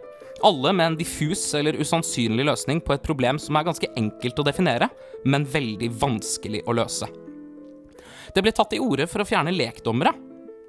Alle 0.45 0.73
med 0.75 0.85
en 0.85 0.97
diffus 0.99 1.41
eller 1.57 1.79
usannsynlig 1.79 2.45
løsning 2.45 2.81
på 2.83 2.93
et 2.93 3.05
problem 3.05 3.39
som 3.41 3.57
er 3.57 3.65
ganske 3.65 3.89
enkelt 3.97 4.41
å 4.41 4.45
definere, 4.45 4.89
men 5.25 5.47
veldig 5.49 5.89
vanskelig 6.01 6.61
å 6.67 6.75
løse. 6.77 7.09
Det 8.33 8.43
ble 8.43 8.53
tatt 8.53 8.75
i 8.75 8.81
orde 8.81 9.07
for 9.09 9.23
å 9.23 9.27
fjerne 9.27 9.53
lekdommere. 9.55 10.13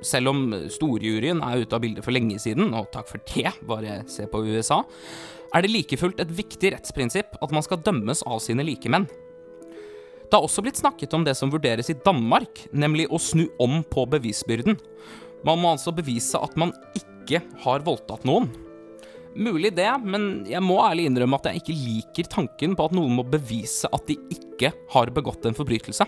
Selv 0.04 0.32
om 0.32 0.46
storjuryen 0.72 1.40
er 1.44 1.64
ute 1.64 1.76
av 1.76 1.84
bildet 1.84 2.04
for 2.04 2.16
lenge 2.16 2.38
siden, 2.40 2.72
og 2.76 2.90
takk 2.92 3.08
for 3.08 3.24
det, 3.34 3.52
bare 3.68 4.02
se 4.10 4.28
på 4.28 4.42
USA, 4.44 4.82
er 5.54 5.64
det 5.64 5.72
like 5.72 5.98
fullt 6.00 6.20
et 6.22 6.32
viktig 6.34 6.72
rettsprinsipp 6.74 7.36
at 7.44 7.52
man 7.54 7.64
skal 7.64 7.82
dømmes 7.84 8.24
av 8.26 8.40
sine 8.44 8.64
likemenn. 8.66 9.06
Det 10.24 10.38
har 10.40 10.44
også 10.48 10.64
blitt 10.64 10.80
snakket 10.80 11.12
om 11.14 11.24
det 11.26 11.36
som 11.38 11.52
vurderes 11.52 11.92
i 11.92 11.98
Danmark, 12.04 12.64
nemlig 12.72 13.06
å 13.12 13.20
snu 13.22 13.44
om 13.62 13.82
på 13.86 14.06
bevisbyrden. 14.10 14.78
Man 15.44 15.60
må 15.60 15.74
altså 15.74 15.92
bevise 15.94 16.40
at 16.40 16.56
man 16.60 16.72
ikke 16.96 17.42
har 17.64 17.84
voldtatt 17.84 18.24
noen. 18.28 18.48
Mulig 19.34 19.72
det, 19.74 19.90
men 20.06 20.44
jeg 20.46 20.62
må 20.62 20.78
ærlig 20.84 21.08
innrømme 21.08 21.40
at 21.40 21.48
jeg 21.50 21.62
ikke 21.62 21.76
liker 21.76 22.28
tanken 22.30 22.76
på 22.78 22.86
at 22.86 22.94
noen 22.94 23.16
må 23.18 23.24
bevise 23.26 23.90
at 23.90 24.06
de 24.06 24.16
ikke 24.32 24.70
har 24.94 25.10
begått 25.14 25.48
en 25.48 25.56
forbrytelse. 25.58 26.06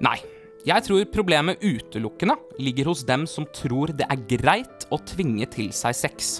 Nei, 0.00 0.16
jeg 0.64 0.84
tror 0.86 1.04
problemet 1.12 1.60
utelukkende 1.60 2.38
ligger 2.60 2.90
hos 2.90 3.04
dem 3.08 3.26
som 3.28 3.46
tror 3.56 3.92
det 3.96 4.08
er 4.08 4.24
greit 4.28 4.86
å 4.92 4.98
tvinge 5.12 5.46
til 5.52 5.68
seg 5.76 5.96
sex. 5.96 6.38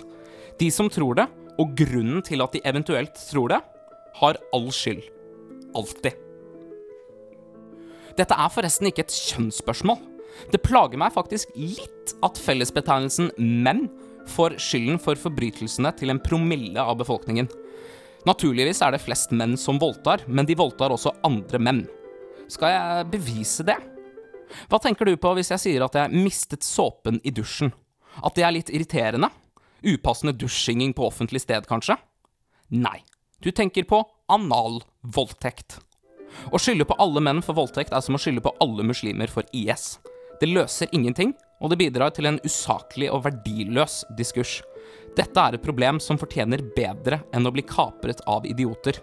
De 0.61 0.71
som 0.73 0.88
tror 0.93 1.21
det, 1.21 1.29
og 1.61 1.77
grunnen 1.77 2.25
til 2.25 2.40
at 2.40 2.57
de 2.57 2.64
eventuelt 2.64 3.16
tror 3.29 3.53
det, 3.53 3.61
har 4.21 4.40
all 4.57 4.69
skyld. 4.73 5.05
Alltid. 5.77 6.16
Dette 8.16 8.37
er 8.37 8.53
forresten 8.53 8.88
ikke 8.90 9.05
et 9.07 9.14
kjønnsspørsmål. 9.14 10.01
Det 10.51 10.62
plager 10.64 11.01
meg 11.01 11.14
faktisk 11.14 11.53
litt 11.59 12.14
at 12.27 12.38
fellesbetegnelsen 12.40 13.31
menn 13.38 13.87
får 14.31 14.59
skylden 14.62 15.01
for 15.03 15.19
forbrytelsene 15.19 15.93
til 15.99 16.12
en 16.12 16.23
promille 16.23 16.81
av 16.81 16.99
befolkningen. 17.01 17.49
Naturligvis 18.29 18.83
er 18.85 18.95
det 18.95 19.03
flest 19.03 19.33
menn 19.33 19.57
som 19.59 19.81
voldtar, 19.81 20.27
men 20.29 20.49
de 20.49 20.57
voldtar 20.59 20.93
også 20.93 21.14
andre 21.27 21.61
menn. 21.62 21.85
Skal 22.51 22.75
jeg 22.75 23.09
bevise 23.14 23.64
det? 23.66 23.79
Hva 24.69 24.81
tenker 24.83 25.07
du 25.07 25.14
på 25.21 25.33
hvis 25.37 25.53
jeg 25.55 25.62
sier 25.62 25.85
at 25.87 25.97
jeg 25.97 26.23
mistet 26.27 26.66
såpen 26.66 27.21
i 27.25 27.33
dusjen? 27.35 27.73
At 28.21 28.35
det 28.37 28.45
er 28.45 28.55
litt 28.57 28.73
irriterende? 28.75 29.31
Upassende 29.87 30.35
dusjinging 30.37 30.93
på 30.97 31.07
offentlig 31.07 31.45
sted, 31.45 31.64
kanskje? 31.71 31.97
Nei. 32.75 32.99
Du 33.40 33.49
tenker 33.57 33.87
på 33.88 34.03
analvoldtekt. 34.29 35.79
Å 36.53 36.59
skylde 36.61 36.87
på 36.87 36.97
alle 37.01 37.23
menn 37.25 37.40
for 37.43 37.57
voldtekt 37.57 37.95
er 37.97 38.03
som 38.05 38.19
å 38.19 38.21
skylde 38.21 38.45
på 38.45 38.53
alle 38.62 38.85
muslimer 38.87 39.31
for 39.33 39.47
IS. 39.57 39.95
Det 40.40 40.48
løser 40.48 40.88
ingenting, 40.96 41.35
og 41.61 41.68
det 41.68 41.76
bidrar 41.83 42.14
til 42.16 42.31
en 42.31 42.40
usaklig 42.46 43.11
og 43.12 43.26
verdiløs 43.26 44.00
diskurs. 44.16 44.61
Dette 45.18 45.42
er 45.42 45.57
et 45.57 45.64
problem 45.64 45.98
som 46.00 46.18
fortjener 46.20 46.62
bedre 46.76 47.20
enn 47.37 47.44
å 47.44 47.53
bli 47.53 47.64
kapret 47.68 48.22
av 48.31 48.46
idioter. 48.48 48.96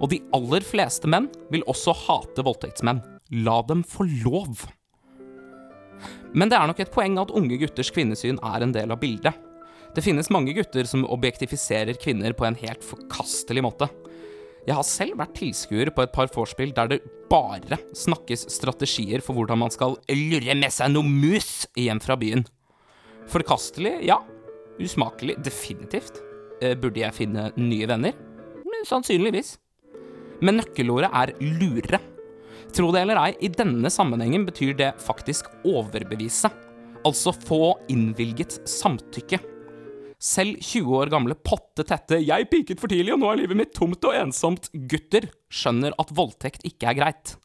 Og 0.00 0.08
de 0.12 0.22
aller 0.32 0.64
fleste 0.64 1.10
menn 1.10 1.28
vil 1.52 1.66
også 1.68 1.92
hate 2.06 2.44
voldtektsmenn. 2.46 3.02
La 3.44 3.60
dem 3.68 3.84
få 3.84 4.08
lov. 4.24 4.64
Men 6.32 6.48
det 6.48 6.56
er 6.56 6.70
nok 6.70 6.80
et 6.80 6.92
poeng 6.94 7.18
at 7.20 7.32
unge 7.36 7.60
gutters 7.60 7.92
kvinnesyn 7.92 8.40
er 8.40 8.64
en 8.64 8.72
del 8.72 8.94
av 8.94 9.02
bildet. 9.02 9.36
Det 9.92 10.04
finnes 10.06 10.30
mange 10.32 10.54
gutter 10.56 10.86
som 10.88 11.04
objektifiserer 11.12 11.98
kvinner 12.00 12.32
på 12.32 12.46
en 12.46 12.56
helt 12.56 12.86
forkastelig 12.86 13.66
måte. 13.66 13.90
Jeg 14.70 14.76
har 14.78 14.86
selv 14.86 15.16
vært 15.18 15.32
tilskuer 15.34 15.88
på 15.90 16.04
et 16.04 16.12
par 16.14 16.28
vorspiel 16.30 16.70
der 16.76 16.92
det 16.92 17.00
bare 17.30 17.80
snakkes 17.96 18.44
strategier 18.54 19.18
for 19.18 19.34
hvordan 19.34 19.58
man 19.64 19.72
skal 19.74 19.96
lure 20.14 20.54
med 20.54 20.70
seg 20.70 20.92
noe 20.92 21.02
mus 21.02 21.64
hjem 21.74 21.98
fra 22.04 22.14
byen. 22.20 22.44
Forkastelig, 23.30 23.96
ja. 24.06 24.20
Usmakelig, 24.78 25.40
definitivt. 25.42 26.22
Eh, 26.62 26.76
burde 26.78 27.02
jeg 27.02 27.16
finne 27.16 27.48
nye 27.58 27.88
venner? 27.90 28.14
Sannsynligvis. 28.86 29.56
Men 30.40 30.60
nøkkelordet 30.60 31.10
er 31.18 31.34
lure. 31.58 31.98
Tro 32.70 32.92
det 32.94 33.02
eller 33.02 33.18
ei, 33.24 33.34
i 33.42 33.50
denne 33.50 33.90
sammenhengen 33.90 34.46
betyr 34.46 34.76
det 34.78 34.92
faktisk 35.02 35.50
overbevise. 35.66 36.52
Altså 37.02 37.34
få 37.34 37.74
innvilget 37.90 38.60
samtykke. 38.70 39.42
Selv 40.20 40.58
20 40.60 40.98
år 41.00 41.08
gamle 41.08 41.34
potte 41.34 41.80
tette 41.88 42.20
'jeg 42.20 42.50
piket 42.50 42.80
for 42.80 42.92
tidlig, 42.92 43.14
og 43.14 43.20
nå 43.20 43.32
er 43.32 43.36
livet 43.40 43.56
mitt 43.56 43.72
tomt 43.72 44.04
og 44.04 44.12
ensomt'-gutter 44.12 45.30
skjønner 45.48 45.96
at 45.98 46.12
voldtekt 46.12 46.60
ikke 46.68 46.90
er 46.90 46.94
greit. 46.94 47.36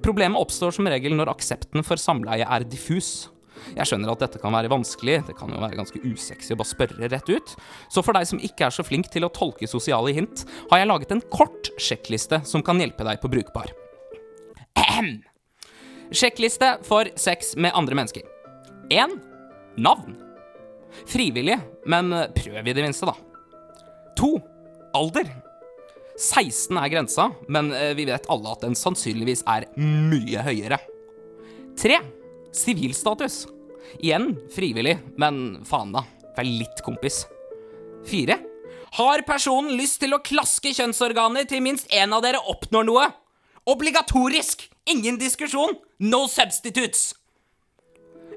Problemet 0.00 0.38
oppstår 0.38 0.72
som 0.72 0.86
regel 0.86 1.16
når 1.18 1.34
aksepten 1.34 1.82
for 1.82 1.98
samleie 1.98 2.46
er 2.46 2.62
diffus. 2.62 3.28
Jeg 3.74 3.90
skjønner 3.90 4.12
at 4.12 4.22
dette 4.22 4.38
kan 4.38 4.54
være 4.54 4.70
vanskelig, 4.70 5.26
det 5.26 5.36
kan 5.36 5.50
jo 5.50 5.58
være 5.58 5.76
ganske 5.76 5.98
usexy 5.98 6.54
å 6.54 6.60
bare 6.62 6.70
spørre 6.70 7.10
rett 7.10 7.28
ut. 7.28 7.56
Så 7.90 8.04
for 8.06 8.12
deg 8.12 8.24
som 8.30 8.38
ikke 8.38 8.68
er 8.68 8.70
så 8.70 8.86
flink 8.86 9.10
til 9.10 9.26
å 9.26 9.32
tolke 9.34 9.66
sosiale 9.66 10.14
hint, 10.14 10.46
har 10.70 10.78
jeg 10.78 10.88
laget 10.88 11.10
en 11.10 11.26
kort 11.34 11.72
sjekkliste 11.76 12.44
som 12.46 12.62
kan 12.62 12.78
hjelpe 12.78 13.04
deg 13.04 13.20
på 13.20 13.28
brukbar. 13.28 13.74
Ahem. 14.78 15.24
Sjekkliste 16.14 16.78
for 16.86 17.10
sex 17.16 17.56
med 17.56 17.74
andre 17.74 17.98
mennesker. 17.98 18.22
1. 18.90 19.18
Navn. 19.76 20.29
Frivillig, 21.10 21.58
men 21.90 22.12
prøv 22.36 22.66
i 22.66 22.74
det 22.76 22.84
minste, 22.84 23.08
da. 23.08 23.14
2. 24.18 24.34
Alder. 24.96 25.30
16 26.20 26.76
er 26.76 26.90
grensa, 26.92 27.30
men 27.48 27.70
eh, 27.72 27.94
vi 27.96 28.04
vet 28.08 28.28
alle 28.32 28.52
at 28.52 28.64
den 28.66 28.76
sannsynligvis 28.76 29.42
er 29.48 29.66
mye 29.80 30.42
høyere. 30.44 30.80
3. 31.80 31.96
Sivilstatus. 32.56 33.46
Igjen 33.98 34.34
frivillig, 34.52 34.98
men 35.18 35.62
faen 35.66 35.94
da, 35.94 36.04
vær 36.36 36.46
litt 36.46 36.82
kompis. 36.84 37.24
4. 38.10 38.36
Har 38.98 39.22
personen 39.26 39.76
lyst 39.78 40.00
til 40.02 40.14
å 40.16 40.22
klaske 40.24 40.74
kjønnsorganer 40.74 41.46
til 41.48 41.62
minst 41.64 41.90
én 41.94 42.12
av 42.12 42.24
dere 42.24 42.42
oppnår 42.52 42.86
noe? 42.88 43.06
Obligatorisk! 43.70 44.66
Ingen 44.90 45.18
diskusjon! 45.20 45.76
No 46.02 46.24
substitutes! 46.28 47.14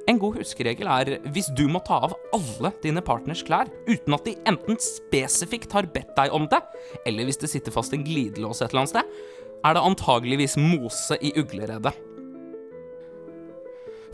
En 0.10 0.20
god 0.20 0.36
huskeregel 0.42 0.90
er 0.92 1.12
hvis 1.32 1.48
du 1.56 1.64
må 1.72 1.80
ta 1.88 2.02
av 2.04 2.16
alle 2.36 2.74
dine 2.84 3.02
partners 3.06 3.44
klær 3.48 3.70
uten 3.88 4.16
at 4.18 4.26
de 4.28 4.34
enten 4.50 4.80
spesifikt 4.84 5.72
har 5.76 5.88
bedt 5.94 6.12
deg 6.18 6.34
om 6.36 6.48
det, 6.52 6.60
eller 7.08 7.30
hvis 7.30 7.40
det 7.40 7.52
sitter 7.54 7.76
fast 7.76 7.96
en 7.96 8.04
glidelås 8.04 8.60
et 8.62 8.74
eller 8.74 8.84
annet 8.84 8.94
sted, 8.98 9.14
er 9.64 9.78
det 9.78 9.86
antageligvis 9.88 10.58
mose 10.60 11.16
i 11.24 11.32
ugleredet. 11.40 11.94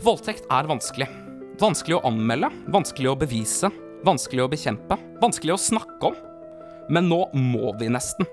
Voldtekt 0.00 0.46
er 0.46 0.70
vanskelig. 0.70 1.10
Vanskelig 1.60 1.98
å 1.98 2.04
anmelde, 2.08 2.48
vanskelig 2.72 3.10
å 3.10 3.18
bevise, 3.20 3.68
vanskelig 4.06 4.46
å 4.46 4.52
bekjempe, 4.52 4.96
vanskelig 5.20 5.56
å 5.56 5.60
snakke 5.60 6.12
om. 6.12 6.16
Men 6.90 7.10
nå 7.10 7.24
må 7.34 7.74
vi 7.82 7.90
nesten. 7.92 8.30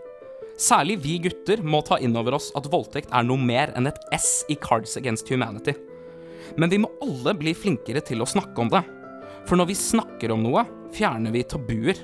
Særlig 0.57 1.01
vi 1.03 1.17
gutter 1.25 1.59
må 1.65 1.81
ta 1.85 1.99
inn 2.01 2.15
over 2.17 2.37
oss 2.37 2.53
at 2.57 2.69
voldtekt 2.71 3.11
er 3.13 3.25
noe 3.27 3.41
mer 3.41 3.73
enn 3.77 3.89
et 3.89 3.99
S 4.15 4.45
i 4.49 4.55
Cards 4.61 4.95
Against 4.97 5.29
Humanity. 5.33 5.75
Men 6.55 6.71
vi 6.71 6.79
må 6.81 6.91
alle 7.03 7.33
bli 7.37 7.53
flinkere 7.57 8.01
til 8.05 8.23
å 8.23 8.29
snakke 8.29 8.63
om 8.63 8.71
det. 8.71 8.83
For 9.47 9.59
når 9.59 9.71
vi 9.71 9.79
snakker 9.79 10.33
om 10.33 10.43
noe, 10.43 10.65
fjerner 10.95 11.33
vi 11.35 11.43
tabuer. 11.47 11.99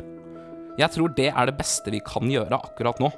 Jeg 0.79 0.89
tror 0.95 1.13
det 1.15 1.29
er 1.31 1.49
det 1.49 1.57
beste 1.59 1.93
vi 1.93 2.01
kan 2.03 2.29
gjøre 2.31 2.59
akkurat 2.59 2.99
nå. 3.03 3.11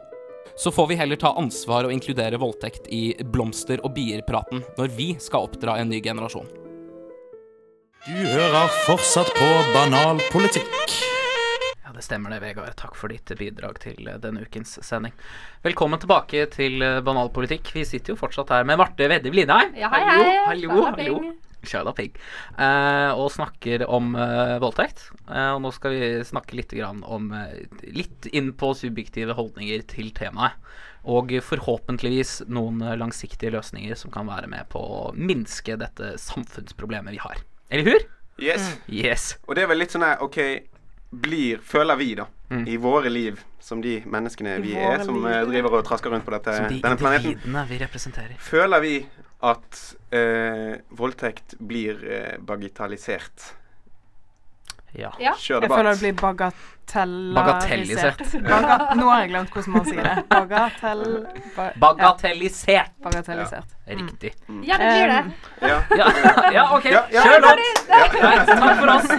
Så 0.60 0.72
får 0.72 0.88
vi 0.92 1.00
heller 1.00 1.20
ta 1.20 1.34
ansvar 1.40 1.88
og 1.88 1.94
inkludere 1.96 2.40
voldtekt 2.40 2.88
i 2.94 3.16
blomster- 3.24 3.82
og 3.84 3.96
bier-praten 3.96 4.64
når 4.78 4.94
vi 4.96 5.10
skal 5.20 5.50
oppdra 5.50 5.80
en 5.82 5.92
ny 5.92 6.02
generasjon. 6.04 6.48
Du 8.06 8.14
hører 8.14 8.70
fortsatt 8.86 9.34
på 9.34 9.52
Banal 9.74 10.22
politikk. 10.30 11.05
Det 11.96 12.04
stemmer 12.04 12.36
det, 12.36 12.42
Vegard. 12.44 12.76
Takk 12.76 12.98
for 13.00 13.14
ditt 13.14 13.32
bidrag 13.40 13.80
til 13.84 14.10
eh, 14.12 14.20
denne 14.20 14.44
ukens 14.44 14.76
sending. 14.84 15.16
Velkommen 15.64 16.02
tilbake 16.02 16.44
til 16.52 16.84
Banalpolitikk. 17.08 17.72
Vi 17.78 17.86
sitter 17.88 18.14
jo 18.14 18.20
fortsatt 18.20 18.52
her 18.52 18.68
med 18.68 18.82
Marte 18.82 19.08
Vedde 19.08 19.32
Blindheim. 19.32 19.72
Ja, 19.80 19.90
hei, 19.94 20.04
hei. 20.04 20.38
Hallo, 20.50 20.72
hallo. 20.76 20.86
hallo. 20.92 21.20
Ping. 21.24 21.34
Pig. 21.98 22.18
Eh, 22.62 23.12
og 23.16 23.32
snakker 23.34 23.86
om 23.90 24.14
eh, 24.20 24.58
voldtekt. 24.62 25.08
Eh, 25.30 25.52
og 25.56 25.64
nå 25.64 25.72
skal 25.74 25.96
vi 25.96 26.10
snakke 26.28 26.58
litt 26.60 26.76
grann 26.76 27.02
om 27.04 27.32
eh, 27.34 27.66
Litt 27.96 28.28
inn 28.32 28.52
på 28.54 28.74
subjektive 28.78 29.34
holdninger 29.38 29.86
til 29.90 30.12
temaet. 30.16 30.60
Og 31.06 31.32
forhåpentligvis 31.46 32.44
noen 32.50 32.82
eh, 32.84 32.98
langsiktige 33.00 33.54
løsninger 33.56 33.98
som 33.98 34.14
kan 34.14 34.30
være 34.30 34.50
med 34.52 34.70
på 34.74 34.82
å 34.82 35.02
minske 35.16 35.78
dette 35.82 36.16
samfunnsproblemet 36.22 37.18
vi 37.18 37.24
har. 37.24 37.42
Eller 37.70 37.90
hur? 37.90 38.08
Yes. 38.42 38.76
Yes. 38.92 39.36
Og 39.48 39.56
det 39.56 39.64
er 39.64 39.72
vel 39.72 39.80
litt 39.80 39.94
sånn 39.96 40.06
her 40.06 40.22
OK, 40.26 40.38
blir, 41.22 41.60
føler 41.64 41.96
vi, 42.02 42.16
da, 42.16 42.26
Mm. 42.46 42.68
i 42.70 42.76
våre 42.78 43.10
liv, 43.10 43.40
som 43.60 43.80
de 43.82 44.04
menneskene 44.06 44.60
I 44.60 44.62
vi 44.62 44.74
er, 44.78 45.00
som 45.04 45.16
liv. 45.16 45.26
eh, 45.26 45.46
driver 45.50 45.80
og 45.80 45.86
trasker 45.88 46.12
rundt 46.14 46.26
på 46.28 46.32
dette, 46.36 46.54
Som 46.56 46.68
de 46.70 46.80
denne 46.84 46.98
planeten, 46.98 47.56
vi 47.68 47.78
representerer. 47.82 48.36
føler 48.38 48.80
vi 48.84 49.06
at 49.42 49.96
eh, 50.14 50.76
voldtekt 50.94 51.56
blir 51.60 52.04
eh, 52.06 52.38
bagatellisert? 52.38 53.48
Ja. 54.98 55.12
Ja. 55.20 55.34
Kjør 55.40 55.62
Jeg 55.66 55.70
føler 55.72 55.92
det 55.92 56.00
debatt. 56.00 56.00
blir 56.02 56.14
bagatellisert. 56.22 57.36
Bagatellisert. 57.36 58.22
Baga 58.46 58.76
Nå 58.96 59.08
har 59.10 59.22
jeg 59.24 59.30
glemt 59.32 59.50
hvordan 59.56 59.74
man 59.76 59.86
sier 59.90 60.04
det. 60.06 60.14
Bagatell... 60.30 61.04
Ba 61.56 61.66
Bagatellisert. 61.82 62.70
ja, 62.70 62.84
bagatellisert. 63.04 63.74
Riktig. 63.88 64.32
Ja, 64.66 64.78
det 64.82 64.88
blir 64.92 65.08
det. 65.14 65.20
Um, 65.20 65.34
Ja, 65.66 65.78
ja 66.54 66.64
OK. 66.78 66.86
Ja, 66.92 67.04
ja. 67.14 67.24
Kjør 67.26 67.42
låt! 67.46 67.60
Takk 67.88 68.80
for 68.80 68.94
oss. 68.96 69.10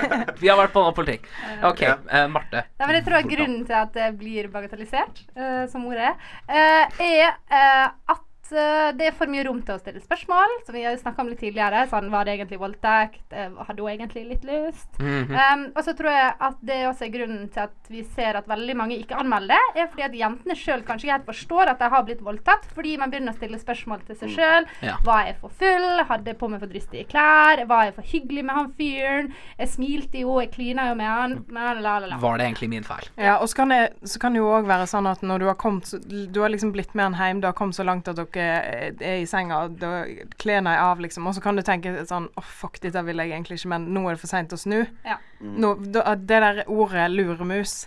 Vi 0.41 0.49
har 0.51 0.59
vært 0.63 0.75
på 0.75 0.85
politikk. 0.97 1.29
OK, 1.63 1.83
Ja. 1.87 1.97
eh, 2.11 2.27
Marte. 2.33 2.65
Nei, 2.79 2.87
men 2.87 2.95
jeg 3.01 3.07
tror 3.09 3.29
Grunnen 3.31 3.67
til 3.67 3.79
at 3.79 3.93
det 3.95 4.09
blir 4.21 4.49
bagatellisert, 4.53 5.25
uh, 5.39 5.65
som 5.71 5.87
ordet 5.91 6.13
er, 6.13 6.17
uh, 6.51 7.03
er 7.03 7.27
eh, 7.51 7.87
at 8.15 8.26
det 8.51 9.09
er 9.09 9.15
for 9.17 9.31
mye 9.31 9.45
rom 9.47 9.61
til 9.65 9.77
å 9.77 9.81
stille 9.81 10.01
spørsmål, 10.03 10.59
som 10.67 10.77
vi 10.77 10.85
har 10.87 10.97
snakka 11.01 11.23
om 11.23 11.31
litt 11.33 11.41
tidligere. 11.43 11.85
Sånn, 11.91 12.11
var 12.13 12.27
det 12.27 12.37
egentlig 12.37 12.61
voldtekt? 12.61 13.25
Eh, 13.31 13.51
hadde 13.69 13.83
hun 13.83 13.91
egentlig 13.93 14.25
litt 14.29 14.45
lyst? 14.47 14.89
Mhm. 15.01 15.35
Um, 15.37 15.65
og 15.75 15.83
så 15.85 15.95
tror 15.97 16.11
jeg 16.13 16.35
at 16.49 16.59
det 16.67 16.79
også 16.89 17.07
er 17.07 17.13
grunnen 17.15 17.49
til 17.53 17.65
at 17.67 17.91
vi 17.91 18.03
ser 18.17 18.39
at 18.39 18.49
veldig 18.49 18.77
mange 18.77 18.99
ikke 18.99 19.19
anmelder 19.19 19.77
er 19.77 19.89
fordi 19.91 20.07
at 20.07 20.17
jentene 20.17 20.57
sjøl 20.59 20.85
kanskje 20.87 21.09
ikke 21.09 21.17
helt 21.17 21.31
forstår 21.31 21.73
at 21.73 21.83
de 21.83 21.91
har 21.93 22.05
blitt 22.07 22.23
voldtatt, 22.25 22.67
fordi 22.75 22.97
man 23.01 23.13
begynner 23.13 23.35
å 23.35 23.39
stille 23.39 23.61
spørsmål 23.61 24.05
til 24.07 24.19
seg 24.21 24.35
sjøl. 24.37 24.69
Ja. 24.87 24.97
Var 25.07 25.25
jeg 25.31 25.37
for 25.41 25.55
full? 25.61 25.89
Hadde 26.11 26.33
jeg 26.33 26.39
på 26.41 26.51
meg 26.53 26.63
for 26.63 26.71
dristige 26.73 27.07
klær? 27.11 27.65
Var 27.67 27.85
jeg 27.89 27.97
for 27.99 28.13
hyggelig 28.13 28.45
med 28.47 28.59
han 28.59 28.73
fyren? 28.79 29.33
Jeg 29.59 29.73
smilte 29.75 30.23
jo, 30.23 30.39
jeg 30.43 30.53
klina 30.55 30.89
jo 30.91 30.99
med 30.99 31.11
han. 31.11 31.37
La, 31.51 31.73
la, 31.75 31.99
la, 32.03 32.11
la. 32.13 32.21
Var 32.23 32.39
det 32.39 32.49
egentlig 32.51 32.71
min 32.73 32.87
feil? 32.87 33.09
Ja, 33.17 33.39
og 33.41 33.49
så 33.51 33.63
kan, 33.63 33.75
det, 33.75 33.83
så 34.05 34.21
kan 34.23 34.37
det 34.37 34.43
jo 34.43 34.51
òg 34.53 34.69
være 34.69 34.89
sånn 34.91 35.09
at 35.11 35.23
når 35.27 35.43
du 35.43 35.47
har 35.51 35.59
kommet 35.61 35.89
Du 36.07 36.41
har 36.43 36.51
liksom 36.53 36.73
blitt 36.75 36.95
med 36.95 37.11
han 37.11 37.17
hjem, 37.17 37.41
du 37.43 37.49
har 37.49 37.57
kommet 37.57 37.77
så 37.77 37.85
langt 37.87 38.09
at 38.09 38.19
dere 38.19 38.36
er 38.43 38.95
er 39.01 39.21
i 39.23 39.27
senga, 39.29 39.63
og 39.65 39.79
da 39.81 40.05
kler 40.41 40.61
er 40.61 40.83
av, 40.83 41.01
liksom, 41.03 41.27
og 41.27 41.37
så 41.37 41.43
kan 41.45 41.57
du 41.57 41.63
tenke 41.67 41.93
sånn 42.09 42.29
Å, 42.37 42.43
fuck, 42.43 42.81
dette 42.83 43.03
vil 43.07 43.23
jeg 43.23 43.33
egentlig 43.33 43.61
ikke, 43.61 43.73
men 43.75 43.89
nå 43.95 44.05
er 44.07 44.17
det 44.17 44.23
for 44.23 44.33
seint 44.33 44.53
å 44.53 44.61
snu. 44.61 44.83
Ja. 45.07 45.19
Nå, 45.41 45.75
da, 45.95 46.15
det 46.17 46.41
der 46.45 46.63
ordet 46.67 47.11
luremus, 47.13 47.87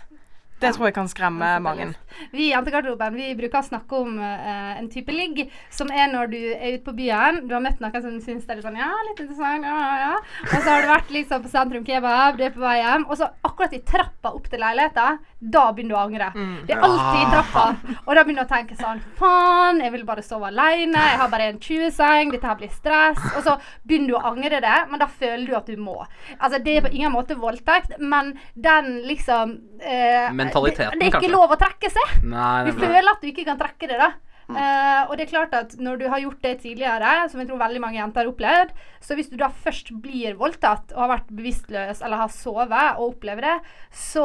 det 0.60 0.72
tror 0.76 0.88
jeg 0.90 0.96
kan 0.96 1.08
skremme 1.10 1.50
mange. 1.64 1.90
Vi 2.32 2.48
i 2.48 2.50
Jentegarderoben 2.52 3.16
vi 3.16 3.30
bruker 3.38 3.60
å 3.60 3.66
snakke 3.66 4.00
om 4.02 4.18
uh, 4.20 4.72
en 4.76 4.88
type 4.92 5.12
ligg 5.14 5.42
som 5.72 5.90
er 5.94 6.10
når 6.12 6.32
du 6.32 6.38
er 6.52 6.76
ute 6.76 6.84
på 6.86 6.94
byen. 6.98 7.42
Du 7.48 7.54
har 7.56 7.64
møtt 7.64 7.80
noen 7.82 8.04
som 8.04 8.18
syns 8.22 8.46
det 8.46 8.54
er 8.54 8.60
litt 8.60 8.68
sånn 8.68 8.78
Ja, 8.80 8.90
litt 9.08 9.22
interessant. 9.22 9.66
Ja, 9.66 9.76
ja, 9.80 9.96
ja. 10.04 10.14
Og 10.48 10.56
så 10.56 10.66
har 10.68 10.84
du 10.84 10.90
vært 10.90 11.14
liksom 11.14 11.44
på 11.44 11.52
Sentrum 11.52 11.86
Kebab, 11.86 12.38
du 12.38 12.44
er 12.46 12.54
på 12.54 12.62
vei 12.62 12.76
hjem, 12.80 13.06
og 13.08 13.20
så 13.20 13.30
akkurat 13.46 13.76
i 13.76 13.82
trappa 13.86 14.34
opp 14.36 14.48
til 14.50 14.62
leiligheten, 14.62 15.20
da 15.40 15.64
begynner 15.72 15.94
du 15.94 15.96
å 15.96 16.02
angre. 16.04 16.30
Det 16.68 16.74
er 16.76 16.84
alltid 16.84 17.20
i 17.22 17.30
trappa. 17.32 17.64
Og 18.04 18.12
da 18.16 18.24
begynner 18.24 18.44
du 18.44 18.48
å 18.48 18.50
tenke 18.50 18.76
sånn 18.76 19.00
Faen, 19.16 19.80
jeg 19.80 19.94
vil 19.94 20.04
bare 20.08 20.24
sove 20.24 20.50
alene. 20.50 21.00
Jeg 21.12 21.20
har 21.22 21.30
bare 21.32 21.48
en 21.52 21.60
20-seng. 21.62 22.32
Dette 22.34 22.50
her 22.50 22.58
blir 22.60 22.72
stress. 22.74 23.20
Og 23.32 23.44
så 23.46 23.56
begynner 23.88 24.12
du 24.12 24.16
å 24.18 24.22
angre 24.32 24.60
det, 24.62 24.76
men 24.90 25.00
da 25.00 25.08
føler 25.08 25.46
du 25.48 25.56
at 25.56 25.70
du 25.70 25.80
må. 25.80 25.96
Altså, 26.38 26.60
det 26.60 26.76
er 26.76 26.84
på 26.84 26.92
ingen 26.92 27.14
måte 27.14 27.38
voldtekt, 27.40 27.96
men 27.98 28.34
den 28.54 29.00
liksom 29.08 29.56
eh, 29.80 30.28
Mentaliteten, 30.50 30.90
det, 30.92 30.98
det 30.98 31.06
er 31.06 31.10
ikke 31.14 31.20
kanskje? 31.20 31.36
lov 31.36 31.54
å 31.54 31.60
trekke 31.64 31.90
seg. 31.94 32.18
Nei, 32.34 32.64
Du 32.70 32.72
føler 32.82 33.10
at 33.14 33.22
du 33.22 33.30
ikke 33.30 33.46
kan 33.48 33.58
trekke 33.62 33.88
det, 33.88 33.98
da. 34.02 34.10
Uh, 34.50 35.06
og 35.06 35.12
det 35.14 35.28
er 35.28 35.30
klart 35.30 35.52
at 35.54 35.76
når 35.78 35.98
du 36.00 36.08
har 36.10 36.18
gjort 36.24 36.40
det 36.42 36.56
tidligere, 36.64 37.10
som 37.30 37.38
jeg 37.38 37.46
tror 37.46 37.60
veldig 37.60 37.80
mange 37.84 38.00
jenter 38.00 38.24
har 38.24 38.30
opplevd, 38.32 38.72
så 38.98 39.14
hvis 39.14 39.28
du 39.30 39.36
da 39.38 39.46
først 39.54 39.92
blir 40.02 40.34
voldtatt 40.40 40.90
og 40.96 41.04
har 41.04 41.12
vært 41.12 41.28
bevisstløs 41.38 42.00
eller 42.02 42.18
har 42.24 42.32
sovet 42.34 42.74
og 42.98 43.12
opplever 43.12 43.46
det, 43.46 43.52
så 43.94 44.24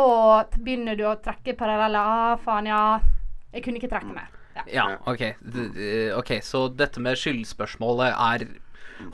begynner 0.58 0.98
du 0.98 1.04
å 1.06 1.14
trekke 1.22 1.54
paralleller. 1.60 2.02
Ah, 2.02 2.42
faen, 2.42 2.66
ja. 2.72 2.82
Jeg 3.54 3.68
kunne 3.68 3.78
ikke 3.78 3.92
trekke 3.94 4.16
meg. 4.18 4.34
Ja, 4.72 4.88
ok. 5.06 5.22
D- 5.46 5.70
d- 5.76 6.12
ok, 6.18 6.40
Så 6.42 6.70
dette 6.74 7.00
med 7.04 7.20
skyldspørsmålet 7.22 8.16
er 8.16 8.48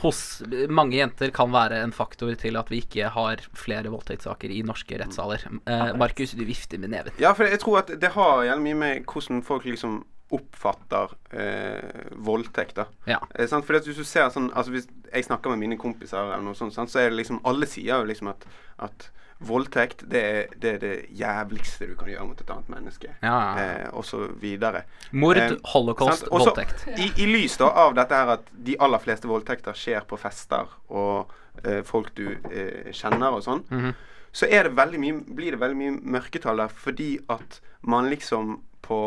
hos 0.01 0.41
mange 0.69 0.99
jenter 0.99 1.33
kan 1.35 1.51
være 1.53 1.81
en 1.85 1.93
faktor 1.95 2.33
til 2.39 2.59
at 2.59 2.71
vi 2.71 2.81
ikke 2.83 3.11
har 3.13 3.43
flere 3.57 3.91
voldtektssaker 3.91 4.53
i 4.53 4.61
norske 4.67 4.99
rettssaler. 5.01 5.43
Eh, 5.65 5.91
Markus, 5.99 6.35
du 6.37 6.45
vifter 6.47 6.81
med 6.81 6.93
neven. 6.93 7.15
Ja, 7.21 7.33
for 7.37 7.49
jeg 7.49 7.61
tror 7.63 7.81
at 7.83 7.93
det 8.01 8.13
har 8.15 8.45
jævlig 8.47 8.67
mye 8.69 8.81
med 8.83 9.11
hvordan 9.11 9.43
folk 9.45 9.65
liksom 9.69 10.01
oppfatter 10.31 11.11
eh, 11.35 12.11
voldtekt, 12.15 12.75
da. 12.79 12.85
Ja. 13.09 13.19
Eh, 13.35 13.45
at 13.51 13.87
hvis 13.87 13.97
du 13.97 14.03
ser 14.07 14.29
sånn 14.33 14.51
Altså 14.55 14.71
Hvis 14.71 14.87
jeg 15.11 15.25
snakker 15.27 15.49
med 15.53 15.59
mine 15.59 15.77
kompiser, 15.77 16.17
eller 16.23 16.41
noe 16.45 16.55
sånt, 16.55 16.73
sant? 16.73 16.89
så 16.91 16.99
er 17.03 17.09
det 17.11 17.17
liksom 17.21 17.41
Alle 17.47 17.67
sier 17.67 17.99
jo 18.01 18.07
liksom 18.09 18.29
at, 18.31 18.45
at 18.79 19.09
voldtekt 19.41 20.03
det 20.11 20.21
er, 20.21 20.51
det 20.61 20.71
er 20.75 20.79
det 20.83 20.93
jævligste 21.17 21.87
du 21.89 21.95
kan 21.97 22.07
gjøre 22.11 22.27
mot 22.29 22.41
et 22.43 22.51
annet 22.53 22.67
menneske. 22.69 23.09
Ja, 23.23 23.31
ja. 23.57 23.63
Eh, 23.81 23.87
og 23.97 24.05
så 24.05 24.27
videre. 24.41 24.83
Mord, 25.17 25.37
Eh, 25.41 25.55
holocaust, 25.73 26.19
sant? 26.27 26.29
Også 26.31 26.51
voldtekt. 26.53 26.83
I, 26.93 27.07
I 27.23 27.25
lys 27.25 27.57
da 27.57 27.71
av 27.87 27.95
dette 27.97 28.13
her 28.19 28.35
at 28.35 28.51
de 28.53 28.75
aller 28.79 29.01
fleste 29.01 29.27
voldtekter 29.31 29.73
skjer 29.73 30.05
på 30.05 30.19
fester 30.21 30.69
og 30.93 31.31
eh, 31.65 31.81
folk 31.83 32.13
du 32.15 32.27
eh, 32.51 32.91
kjenner 32.93 33.33
og 33.33 33.41
sånn, 33.47 33.63
Mhm. 33.71 33.95
så 34.31 34.45
er 34.47 34.63
det 34.69 34.75
mye, 35.01 35.23
blir 35.35 35.51
det 35.57 35.59
veldig 35.59 35.77
mye 35.81 35.97
mørketall 36.19 36.61
der 36.61 36.69
fordi 36.69 37.09
at 37.27 37.57
man 37.81 38.11
liksom 38.13 38.59
på 38.85 38.99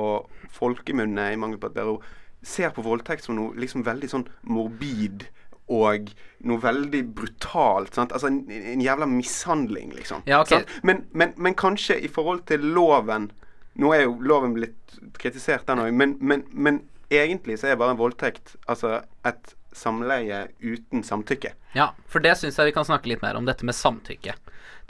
folkemunne, 0.55 1.33
i 1.33 1.41
mangel 1.41 1.61
på 1.61 1.71
et 1.71 1.79
bedre 1.79 1.97
ord, 1.97 2.13
ser 2.45 2.75
på 2.77 2.85
voldtekt 2.85 3.25
som 3.25 3.39
noe 3.39 3.57
liksom 3.57 3.85
veldig 3.87 4.11
sånn 4.11 4.27
morbid 4.53 5.27
og 5.73 6.11
noe 6.45 6.61
veldig 6.61 7.01
brutalt. 7.17 7.95
Sant? 7.97 8.13
Altså 8.13 8.29
en, 8.29 8.43
en 8.53 8.83
jævla 8.85 9.09
mishandling, 9.09 9.95
liksom. 9.97 10.25
Ja, 10.29 10.43
okay. 10.45 10.67
Men, 10.83 11.07
men, 11.13 11.33
men 11.37 11.57
kanskje 11.57 11.97
i 12.05 12.11
forhold 12.13 12.45
til 12.51 12.67
loven 12.77 13.31
Nå 13.75 13.89
er 13.91 14.05
jo 14.05 14.13
loven 14.23 14.53
blitt 14.55 14.93
kritisert, 15.19 15.65
den 15.67 15.81
òg, 15.83 15.89
men, 15.99 16.13
men, 16.23 16.45
men 16.55 16.77
egentlig 17.11 17.57
så 17.59 17.73
er 17.73 17.79
bare 17.81 17.97
en 17.97 17.99
voldtekt 17.99 18.53
altså 18.71 19.01
et 19.27 19.55
samleie 19.75 20.45
uten 20.63 21.03
samtykke. 21.03 21.51
Ja, 21.75 21.89
for 22.07 22.23
det 22.23 22.37
syns 22.39 22.59
jeg 22.59 22.71
vi 22.71 22.75
kan 22.77 22.87
snakke 22.87 23.11
litt 23.11 23.25
mer 23.25 23.35
om, 23.35 23.49
dette 23.49 23.67
med 23.67 23.75
samtykke. 23.75 24.37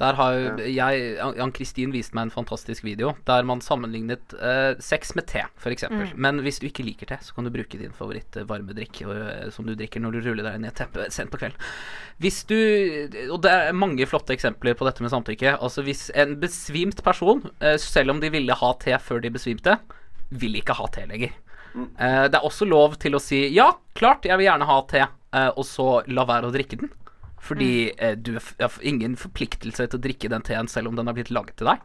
Der 0.00 0.16
har 0.18 0.58
jeg 0.66 1.16
Ann-Kristin 1.22 1.92
viste 1.94 2.16
meg 2.16 2.28
en 2.28 2.34
fantastisk 2.34 2.82
video 2.86 3.12
der 3.28 3.46
man 3.46 3.62
sammenlignet 3.62 4.34
eh, 4.34 4.74
sex 4.82 5.14
med 5.14 5.28
te, 5.30 5.44
f.eks. 5.54 5.84
eksempel 5.84 6.10
Men 6.18 6.40
hvis 6.42 6.58
du 6.62 6.66
ikke 6.66 6.86
liker 6.86 7.10
te, 7.12 7.20
så 7.22 7.36
kan 7.36 7.46
du 7.46 7.52
bruke 7.54 7.78
din 7.78 7.94
favoritt-varmedrikk 7.94 9.02
eh, 9.06 9.46
som 9.54 9.68
du 9.68 9.76
drikker 9.78 10.02
når 10.02 10.16
du 10.16 10.28
ruller 10.28 10.48
deg 10.48 10.64
ned 10.64 10.82
i 10.82 11.04
et 11.06 11.14
sent 11.14 11.30
på 11.30 11.40
kvelden. 11.42 11.60
Hvis 12.22 12.42
du 12.50 12.58
Og 13.30 13.38
det 13.44 13.52
er 13.52 13.76
mange 13.76 14.06
flotte 14.10 14.34
eksempler 14.34 14.74
på 14.78 14.88
dette 14.88 15.04
med 15.04 15.14
samtykke. 15.14 15.56
Altså 15.62 15.84
hvis 15.86 16.08
en 16.18 16.36
besvimt 16.42 17.04
person, 17.06 17.44
eh, 17.60 17.78
selv 17.78 18.14
om 18.14 18.22
de 18.22 18.32
ville 18.34 18.60
ha 18.60 18.74
te 18.82 18.98
før 18.98 19.22
de 19.22 19.32
besvimte, 19.34 19.78
vil 20.34 20.58
ikke 20.58 20.76
ha 20.78 20.90
te 20.90 21.06
lenger. 21.06 21.34
Eh, 21.74 22.24
det 22.30 22.38
er 22.38 22.46
også 22.46 22.66
lov 22.68 22.98
til 23.02 23.16
å 23.16 23.22
si 23.22 23.46
ja, 23.54 23.70
klart, 23.98 24.26
jeg 24.28 24.38
vil 24.38 24.48
gjerne 24.48 24.68
ha 24.68 24.76
te, 24.90 25.02
eh, 25.34 25.50
og 25.50 25.66
så 25.66 25.88
la 26.10 26.26
være 26.28 26.50
å 26.50 26.54
drikke 26.54 26.78
den. 26.82 26.92
Fordi 27.44 27.92
mm. 27.92 28.22
du 28.24 28.38
har 28.38 28.78
ingen 28.80 29.18
forpliktelse 29.20 29.86
til 29.90 30.00
å 30.00 30.04
drikke 30.06 30.30
den 30.32 30.44
teen 30.46 30.70
selv 30.70 30.88
om 30.88 30.96
den 30.96 31.10
har 31.10 31.16
blitt 31.16 31.32
laget 31.34 31.58
til 31.60 31.68
deg. 31.68 31.82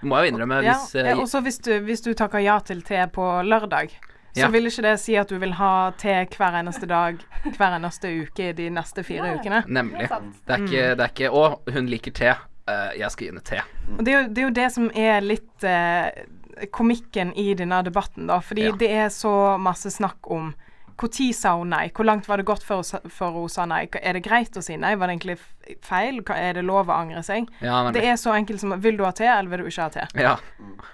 Du 0.00 0.06
må 0.10 0.20
jo 0.22 0.30
innrømme 0.30 0.60
Ja, 0.62 0.76
hvis 0.76 0.94
uh, 0.94 1.06
ja, 1.08 1.16
også 1.18 1.40
hvis 1.46 1.58
du, 1.64 1.72
hvis 1.86 2.04
du 2.04 2.12
takker 2.14 2.42
ja 2.44 2.58
til 2.62 2.84
te 2.86 3.00
på 3.12 3.24
lørdag, 3.42 3.96
så 4.36 4.44
Ja. 4.44 4.50
vil 4.52 4.68
ikke 4.68 4.84
det 4.84 4.98
si 5.02 5.16
at 5.18 5.30
du 5.32 5.38
vil 5.40 5.56
ha 5.58 5.90
te 5.98 6.20
hver 6.36 6.58
eneste 6.60 6.86
dag 6.86 7.18
hver 7.56 7.74
eneste 7.78 8.12
uke 8.22 8.52
de 8.54 8.68
neste 8.70 9.02
fire 9.02 9.32
ja, 9.32 9.38
ukene. 9.40 9.64
Nemlig. 9.66 10.06
Det 10.46 10.54
er 10.54 10.66
ikke, 10.66 10.84
det 10.94 11.06
er 11.06 11.14
ikke 11.14 11.30
Å, 11.34 11.44
hun 11.74 11.90
liker 11.90 12.14
te. 12.14 12.36
Uh, 12.68 12.92
jeg 13.00 13.10
skal 13.10 13.24
gi 13.24 13.30
henne 13.32 13.46
te. 13.48 13.62
Og 13.96 14.04
det 14.04 14.12
er, 14.12 14.20
jo, 14.20 14.28
det 14.28 14.42
er 14.42 14.46
jo 14.46 14.56
det 14.60 14.68
som 14.74 14.90
er 14.92 15.24
litt 15.24 15.64
uh, 15.66 16.68
komikken 16.74 17.32
i 17.40 17.54
denne 17.58 17.80
debatten, 17.86 18.28
da. 18.28 18.38
Fordi 18.44 18.68
Ja. 18.68 18.76
det 18.76 18.90
er 18.92 19.08
så 19.08 19.56
masse 19.58 19.90
snakk 19.90 20.30
om 20.30 20.52
når 20.98 21.34
sa 21.34 21.52
hun 21.58 21.70
nei? 21.70 21.88
Hvor 21.94 22.04
langt 22.04 22.26
var 22.28 22.36
det 22.40 22.44
gått 22.48 22.64
før 22.66 22.80
hun, 22.82 22.84
sa- 22.84 23.00
før 23.08 23.32
hun 23.38 23.48
sa 23.48 23.64
nei? 23.70 23.88
Er 24.02 24.12
det 24.18 24.22
greit 24.24 24.50
å 24.58 24.62
si 24.62 24.76
nei? 24.76 24.94
Var 24.98 25.06
det 25.06 25.14
egentlig 25.18 25.38
feil? 25.84 26.22
Er 26.34 26.54
det 26.58 26.64
lov 26.64 26.88
å 26.88 26.96
angre 26.96 27.22
seg? 27.22 27.46
Ja, 27.62 27.90
Det 27.92 28.02
er 28.04 28.16
så 28.16 28.32
enkelt 28.34 28.60
som 28.60 28.74
Vil 28.80 28.96
du 28.96 29.04
ha 29.04 29.10
te, 29.12 29.24
eller 29.26 29.48
vil 29.50 29.58
du 29.64 29.68
ikke 29.70 29.82
ha 29.82 29.88
te? 29.88 30.06
Ja. 30.18 30.36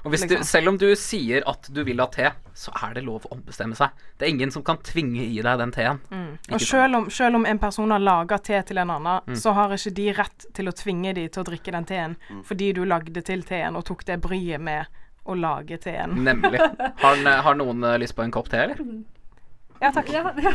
Og 0.04 0.10
hvis 0.12 0.26
du, 0.26 0.34
Liksom. 0.34 0.44
selv 0.44 0.68
om 0.68 0.78
du 0.78 0.94
sier 0.94 1.42
at 1.46 1.68
du 1.72 1.82
vil 1.84 1.98
ha 2.00 2.06
te, 2.06 2.30
så 2.54 2.70
er 2.84 2.94
det 2.94 3.04
lov 3.04 3.24
å 3.26 3.32
ombestemme 3.36 3.74
seg. 3.74 3.90
Det 4.18 4.26
er 4.26 4.30
ingen 4.34 4.50
som 4.50 4.62
kan 4.62 4.76
tvinge 4.78 5.22
i 5.24 5.40
deg 5.42 5.58
den 5.58 5.72
teen. 5.72 6.00
Og 6.52 6.60
selv 6.60 6.96
om, 6.96 7.08
selv 7.10 7.36
om 7.36 7.46
en 7.46 7.58
person 7.58 7.90
har 7.90 7.98
laga 8.00 8.38
te 8.38 8.60
til 8.62 8.78
en 8.78 8.90
annen, 8.90 9.34
så 9.36 9.52
har 9.54 9.72
ikke 9.72 9.94
de 9.94 10.12
rett 10.12 10.46
til 10.54 10.68
å 10.68 10.72
tvinge 10.76 11.14
de 11.14 11.28
til 11.28 11.42
å 11.42 11.46
drikke 11.48 11.72
den 11.72 11.84
teen 11.84 12.16
fordi 12.44 12.72
du 12.74 12.84
lagde 12.84 13.22
til 13.24 13.42
teen 13.42 13.74
og 13.76 13.84
tok 13.88 14.04
det 14.04 14.20
bryet 14.20 14.60
med 14.60 14.86
å 15.26 15.34
lage 15.34 15.78
teen. 15.80 16.18
Nemlig. 16.24 16.60
Har, 17.00 17.16
har 17.46 17.54
noen 17.56 17.82
eh, 17.84 17.96
lyst 17.98 18.14
på 18.14 18.22
en 18.22 18.30
kopp 18.34 18.50
te, 18.52 18.58
eller? 18.60 18.76
Ja, 19.80 19.90
takk. 19.92 20.10
Ja, 20.12 20.30
ja. 20.38 20.54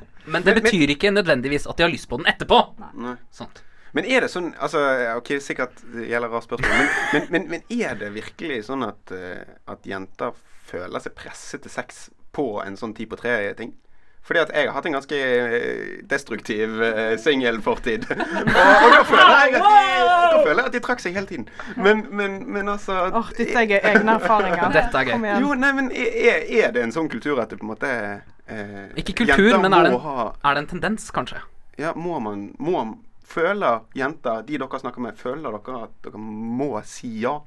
Men 0.32 0.44
det 0.46 0.54
betyr 0.60 0.94
ikke 0.94 1.10
nødvendigvis 1.10 1.66
at 1.66 1.76
de 1.76 1.86
har 1.86 1.92
lyst 1.92 2.08
på 2.10 2.20
den 2.20 2.28
etterpå. 2.30 2.60
Nei. 3.02 3.16
Sånt. 3.34 3.64
Men 3.92 4.06
er 4.08 4.24
det 4.24 4.30
sånn 4.32 4.52
altså, 4.56 4.80
Ok, 5.18 5.34
sikkert 5.44 5.82
det 5.92 6.06
gjelder 6.08 6.32
rart 6.32 6.46
spørsmål, 6.46 6.72
men, 6.72 6.88
men, 7.12 7.26
men, 7.34 7.48
men 7.52 7.80
er 7.82 7.98
det 8.00 8.12
virkelig 8.14 8.62
sånn 8.70 8.86
at, 8.86 9.12
eh, 9.12 9.42
at 9.68 9.84
jenter 9.88 10.32
føler 10.68 11.02
seg 11.04 11.16
presset 11.18 11.66
til 11.66 11.74
sex 11.74 12.06
på 12.32 12.46
en 12.64 12.78
sånn 12.80 12.94
ti 12.96 13.04
på 13.08 13.18
tre-ting? 13.20 13.74
Fordi 14.22 14.38
at 14.38 14.50
jeg 14.54 14.68
har 14.68 14.76
hatt 14.76 14.86
en 14.86 14.94
ganske 14.94 15.16
eh, 15.18 15.94
destruktiv 16.10 16.76
uh, 16.78 17.16
singelfortid. 17.18 18.04
og, 18.10 18.20
og 18.22 18.92
da 18.94 19.00
føler 19.08 19.32
jeg 19.32 19.56
at 19.58 19.64
de, 19.66 19.86
da 20.06 20.42
føler 20.46 20.60
jeg 20.60 20.66
at 20.68 20.76
de 20.76 20.82
trakk 20.84 21.02
seg 21.02 21.16
hele 21.18 21.26
tiden. 21.26 21.48
Men, 21.76 22.04
men, 22.10 22.36
men 22.46 22.70
altså 22.70 23.00
Åh, 23.10 23.32
dette 23.38 23.64
er 23.64 23.88
egne 23.90 24.14
erfaringer. 24.20 24.68
Dette 24.78 25.00
er 25.00 25.08
gøy. 25.08 25.14
Kom 25.16 25.26
igjen. 25.26 25.42
Jo, 25.42 25.56
nei, 25.58 25.72
men 25.74 25.90
er, 25.90 26.44
er 26.46 26.74
det 26.76 26.86
en 26.86 26.94
sånn 26.94 27.10
kultur 27.10 27.42
at 27.42 27.50
det 27.50 27.58
på 27.58 27.66
en 27.66 27.72
måte 27.74 27.90
eh, 27.90 28.92
Ikke 29.02 29.24
kultur, 29.24 29.58
men 29.58 29.74
er 29.74 29.88
det, 29.88 29.96
en, 29.96 30.04
ha 30.06 30.28
er 30.30 30.54
det 30.54 30.64
en 30.64 30.70
tendens, 30.76 31.10
kanskje? 31.14 31.42
Ja, 31.80 31.90
må 31.98 32.20
man 32.22 32.52
må, 32.62 32.84
Føler 33.32 33.86
jenter, 33.96 34.42
de 34.46 34.58
dere 34.60 34.78
snakker 34.82 35.02
med, 35.02 35.16
føler 35.18 35.54
dere 35.56 35.84
at 35.86 35.94
dere 36.04 36.20
må 36.20 36.74
si 36.86 37.14
ja? 37.22 37.38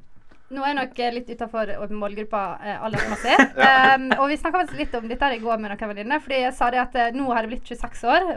Nå 0.54 0.62
er 0.62 0.70
jeg 0.70 0.78
nok 0.78 1.00
eh, 1.02 1.14
litt 1.16 1.30
utafor 1.34 1.72
målgruppa 1.90 2.42
eh, 2.62 2.84
aldersmessig. 2.86 3.34
um, 3.58 4.04
og 4.20 4.28
vi 4.30 4.38
snakka 4.38 4.62
litt 4.78 4.94
om 4.94 5.08
dette 5.10 5.30
i 5.34 5.40
går 5.42 5.58
med 5.58 5.74
noen 5.74 5.90
venninner, 5.90 6.22
fordi 6.22 6.44
jeg 6.44 6.54
sa 6.54 6.68
det 6.70 6.84
at 6.84 6.98
eh, 7.02 7.16
nå 7.18 7.26
har 7.32 7.48
jeg 7.48 7.54
blitt 7.56 7.74
26 7.74 8.06
år. 8.14 8.30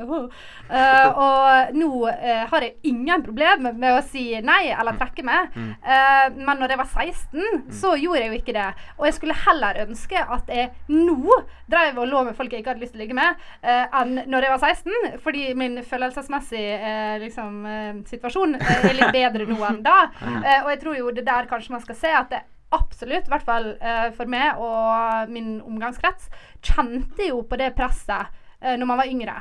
Uh, 0.68 1.07
og 1.16 1.77
nå 1.79 1.88
eh, 2.11 2.42
har 2.51 2.64
jeg 2.64 2.90
ingen 2.90 3.23
problem 3.25 3.71
med 3.81 3.94
å 3.97 4.03
si 4.05 4.25
nei 4.44 4.68
eller 4.68 4.99
trekke 5.01 5.25
meg. 5.25 5.55
Eh, 5.57 6.27
men 6.37 6.61
når 6.61 6.75
jeg 6.75 6.81
var 6.83 6.90
16, 6.90 7.62
så 7.73 7.94
gjorde 7.97 8.21
jeg 8.21 8.29
jo 8.29 8.38
ikke 8.42 8.55
det. 8.57 8.66
Og 8.99 9.07
jeg 9.09 9.16
skulle 9.16 9.37
heller 9.47 9.81
ønske 9.87 10.21
at 10.21 10.53
jeg 10.53 10.68
nå 10.92 11.38
drev 11.68 12.01
og 12.03 12.09
lå 12.11 12.23
med 12.29 12.37
folk 12.37 12.53
jeg 12.53 12.62
ikke 12.62 12.75
hadde 12.75 12.85
lyst 12.85 12.94
til 12.97 13.01
å 13.01 13.05
ligge 13.05 13.16
med, 13.16 13.40
eh, 13.62 13.85
enn 14.01 14.23
når 14.31 14.47
jeg 14.47 14.55
var 14.55 14.62
16. 14.75 15.18
Fordi 15.25 15.47
min 15.59 15.81
følelsesmessige 15.85 16.77
eh, 16.90 17.16
liksom, 17.25 17.59
eh, 17.68 17.90
situasjon 18.09 18.57
eh, 18.59 18.75
er 18.90 18.97
litt 18.99 19.14
bedre 19.16 19.49
nå 19.49 19.59
enn 19.71 19.83
da. 19.87 19.99
Eh, 20.49 20.62
og 20.62 20.68
jeg 20.71 20.79
tror 20.81 20.94
jo 20.97 21.11
det 21.12 21.25
der 21.27 21.49
kanskje 21.51 21.73
man 21.75 21.83
skal 21.83 21.97
se 21.99 22.08
at 22.16 22.33
det 22.33 22.42
absolutt, 22.75 23.29
i 23.29 23.33
hvert 23.33 23.47
fall 23.47 23.71
eh, 23.81 24.09
for 24.16 24.29
meg 24.29 24.59
og 24.61 25.31
min 25.33 25.59
omgangskrets, 25.64 26.29
kjente 26.64 27.31
jo 27.31 27.40
på 27.49 27.57
det 27.61 27.73
presset 27.77 28.29
eh, 28.61 28.77
når 28.77 28.90
man 28.90 29.01
var 29.01 29.12
yngre. 29.12 29.38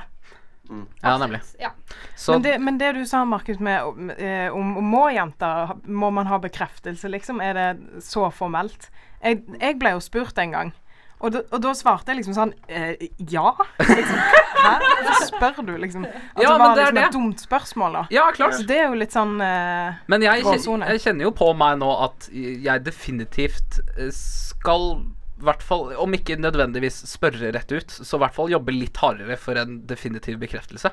Ja, 1.02 1.18
nemlig. 1.18 1.40
Ja. 1.60 1.72
Så 2.16 2.32
Men 2.32 2.42
det, 2.44 2.60
men 2.60 2.78
det 2.78 2.92
du 2.98 3.06
sa, 3.06 3.26
Markus, 3.26 3.60
med 3.60 3.84
om, 3.84 4.10
eh, 4.10 4.54
om, 4.54 4.78
om 4.78 4.84
må 4.84 5.06
jenter 5.16 5.78
Må 5.86 6.10
man 6.12 6.28
ha 6.28 6.40
bekreftelse, 6.44 7.08
liksom? 7.08 7.40
Er 7.42 7.54
det 7.54 8.04
så 8.04 8.28
formelt? 8.32 8.90
Jeg, 9.22 9.46
jeg 9.62 9.78
ble 9.80 9.96
jo 9.96 10.04
spurt 10.04 10.38
en 10.44 10.52
gang. 10.52 10.74
Og 11.18 11.34
da, 11.34 11.42
og 11.50 11.62
da 11.64 11.72
svarte 11.74 12.12
jeg 12.14 12.20
liksom 12.20 12.36
sånn 12.38 12.52
eh, 12.70 13.08
Ja? 13.32 13.50
Liksom, 13.82 14.18
Hæ? 14.58 14.74
Hva 15.08 15.16
spør 15.26 15.60
du, 15.66 15.74
liksom? 15.82 16.06
At 16.06 16.42
Ja, 16.44 16.52
det 16.52 16.62
var 16.62 16.76
det 16.76 16.84
liksom 16.84 16.96
det. 16.98 17.04
et 17.08 17.16
dumt 17.18 17.44
spørsmål, 17.44 17.98
da. 17.98 18.04
Ja, 18.14 18.26
klart. 18.36 18.58
Så 18.58 18.66
det 18.70 18.78
er 18.84 18.88
jo 18.92 18.98
litt 19.00 19.16
sånn 19.16 19.36
eh, 19.42 19.98
Men 20.12 20.26
jeg, 20.26 20.46
jeg 20.46 21.02
kjenner 21.04 21.28
jo 21.30 21.34
på 21.38 21.52
meg 21.58 21.80
nå 21.82 21.90
at 22.06 22.28
jeg 22.34 22.84
definitivt 22.86 23.80
eh, 23.98 24.12
skal 24.14 25.00
hvert 25.38 25.62
fall, 25.62 25.92
om 26.02 26.16
ikke 26.18 26.34
nødvendigvis 26.42 27.04
spørre 27.12 27.52
rett 27.54 27.70
ut, 27.70 27.92
så 27.94 28.18
i 28.18 28.22
hvert 28.24 28.34
fall 28.34 28.50
jobbe 28.50 28.74
litt 28.74 28.98
hardere 28.98 29.36
for 29.38 29.60
en 29.62 29.76
definitiv 29.86 30.40
bekreftelse. 30.42 30.90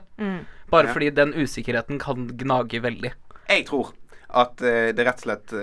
Bare 0.68 0.90
Ja. 0.90 0.92
fordi 0.92 1.08
den 1.16 1.32
usikkerheten 1.32 1.96
kan 2.02 2.26
gnage 2.36 2.82
veldig. 2.84 3.14
Jeg 3.48 3.64
tror 3.70 3.94
at 4.28 4.60
uh, 4.60 4.92
det 4.92 5.06
rett 5.08 5.24
og 5.24 5.24
slett 5.24 5.54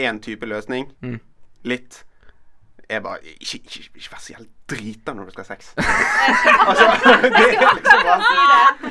én 0.00 0.22
type 0.24 0.48
løsning. 0.48 0.88
Mm. 1.04 1.18
Litt 1.68 2.00
er 2.88 3.00
bare 3.00 3.18
Ikke, 3.24 3.58
ikke, 3.64 3.90
ikke 3.94 4.10
vær 4.12 4.18
så 4.18 4.34
drita 4.70 5.12
når 5.12 5.28
du 5.28 5.34
skal 5.34 5.44
ha 5.44 5.48
sex. 5.54 5.74
altså, 6.68 6.84
det 7.22 7.40
er 7.40 7.74
liksom 7.76 8.06
bare 8.08 8.14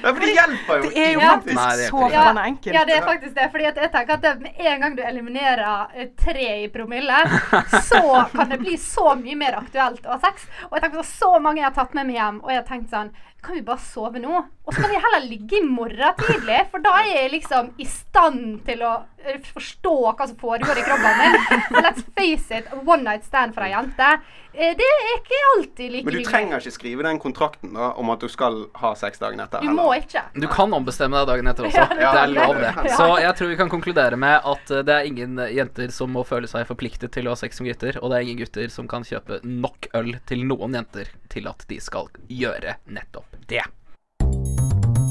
Ja, 0.03 0.11
for 0.11 0.21
det 0.21 0.29
hjelper 0.35 0.77
jo 0.77 0.89
Det 0.89 1.01
er 1.01 1.11
jo 1.15 1.23
faktisk 1.23 1.57
Nei, 1.57 1.65
er 1.73 1.89
så 1.89 1.97
forbanna 1.97 2.45
enkelt. 2.51 2.75
Ja, 2.77 2.85
det 2.85 2.97
er 2.97 3.07
faktisk 3.07 3.35
det. 3.39 3.49
Fordi 3.55 3.67
at 3.71 3.81
jeg 3.81 3.91
tenker 3.95 4.17
at 4.17 4.23
det, 4.27 4.33
med 4.43 4.71
en 4.73 4.85
gang 4.85 4.97
du 4.97 5.03
eliminerer 5.07 5.97
eh, 5.97 6.09
tre 6.19 6.47
i 6.63 6.69
promille, 6.73 7.19
så 7.89 8.03
kan 8.35 8.53
det 8.53 8.61
bli 8.61 8.77
så 8.77 9.15
mye 9.19 9.37
mer 9.39 9.57
aktuelt 9.63 10.05
å 10.05 10.15
ha 10.15 10.21
sex. 10.27 10.45
Og 10.69 10.77
jeg 10.77 10.85
tenker 10.85 11.01
på 11.01 11.09
så 11.09 11.35
mange 11.39 11.63
jeg 11.63 11.69
har 11.71 11.77
tatt 11.77 11.97
med 11.97 12.09
meg 12.11 12.19
hjem, 12.21 12.41
og 12.43 12.53
jeg 12.53 12.61
har 12.61 12.67
tenkt 12.69 12.93
sånn 12.93 13.13
Kan 13.43 13.57
vi 13.57 13.65
bare 13.65 13.81
sove 13.83 14.21
nå? 14.23 14.43
Og 14.63 14.71
så 14.71 14.79
kan 14.79 14.93
vi 14.93 15.01
heller 15.03 15.25
ligge 15.27 15.57
i 15.57 15.65
morgen 15.67 16.13
tidlig, 16.21 16.61
for 16.71 16.85
da 16.85 16.93
er 17.01 17.09
jeg 17.09 17.33
liksom 17.33 17.73
i 17.81 17.87
stand 17.89 18.61
til 18.69 18.85
å 18.87 18.93
eh, 19.25 19.41
forstå 19.49 19.97
hva 20.05 20.29
som 20.29 20.37
foregår 20.39 20.79
i 20.79 20.85
kroppen 20.85 21.19
min. 21.19 21.35
Let's 21.83 22.05
face 22.15 22.61
it, 22.61 22.69
one 22.85 23.03
night 23.03 23.25
stand 23.27 23.57
for 23.57 23.65
ei 23.65 23.73
jente 23.73 24.13
Det 24.53 24.85
er 24.85 25.07
ikke 25.15 25.37
alltid 25.55 25.91
like 25.91 26.05
Men 26.05 26.13
du 26.13 26.25
trenger 26.27 26.61
ikke 26.61 26.73
skrive 26.75 27.05
den 27.07 27.19
kontrakten 27.21 27.73
da, 27.73 27.87
om 27.97 28.11
at 28.13 28.21
du 28.21 28.29
skal 28.29 28.67
ha 28.77 28.91
sex 28.97 29.17
dagen 29.21 29.41
etter. 29.41 29.65
Du 29.65 29.73
må 29.73 29.87
ikke. 29.97 30.21
Du 30.37 30.45
kan 30.51 30.73
ombestemme 30.77 31.17
deg 31.23 31.31
dagen 31.31 31.49
etter 31.49 31.69
også. 31.69 31.87
Ja, 32.03 32.11
Det 32.13 32.21
er 32.21 32.33
lov, 32.33 32.59
det. 32.61 32.73
Så 32.93 33.07
jeg 33.23 33.33
tror 33.39 33.49
vi 33.49 33.57
kan 33.57 33.71
konkludere 33.71 34.17
med 34.19 34.45
at 34.53 34.73
eh, 34.73 34.83
det 34.85 34.93
er 34.93 35.09
ingen 35.09 35.39
jenter 35.55 35.93
som 35.95 36.13
må 36.13 36.25
føle 36.27 36.49
seg 36.49 36.67
forpliktet 36.69 37.13
til 37.15 37.29
å 37.29 37.33
ha 37.33 37.39
sex 37.39 37.57
som 37.57 37.67
gutter, 37.67 37.97
og 38.01 38.11
det 38.11 38.19
er 38.19 38.27
ingen 38.27 38.41
gutter 38.43 38.69
som 38.73 38.89
kan 38.89 39.05
kjøpe 39.07 39.39
nok 39.47 39.89
øl 39.97 40.13
til 40.29 40.45
noen 40.49 40.77
jenter 40.77 41.09
til 41.33 41.49
at 41.49 41.65
de 41.69 41.79
skal 41.81 42.11
gjøre 42.29 42.77
nettopp 42.93 43.39
det. 43.49 43.63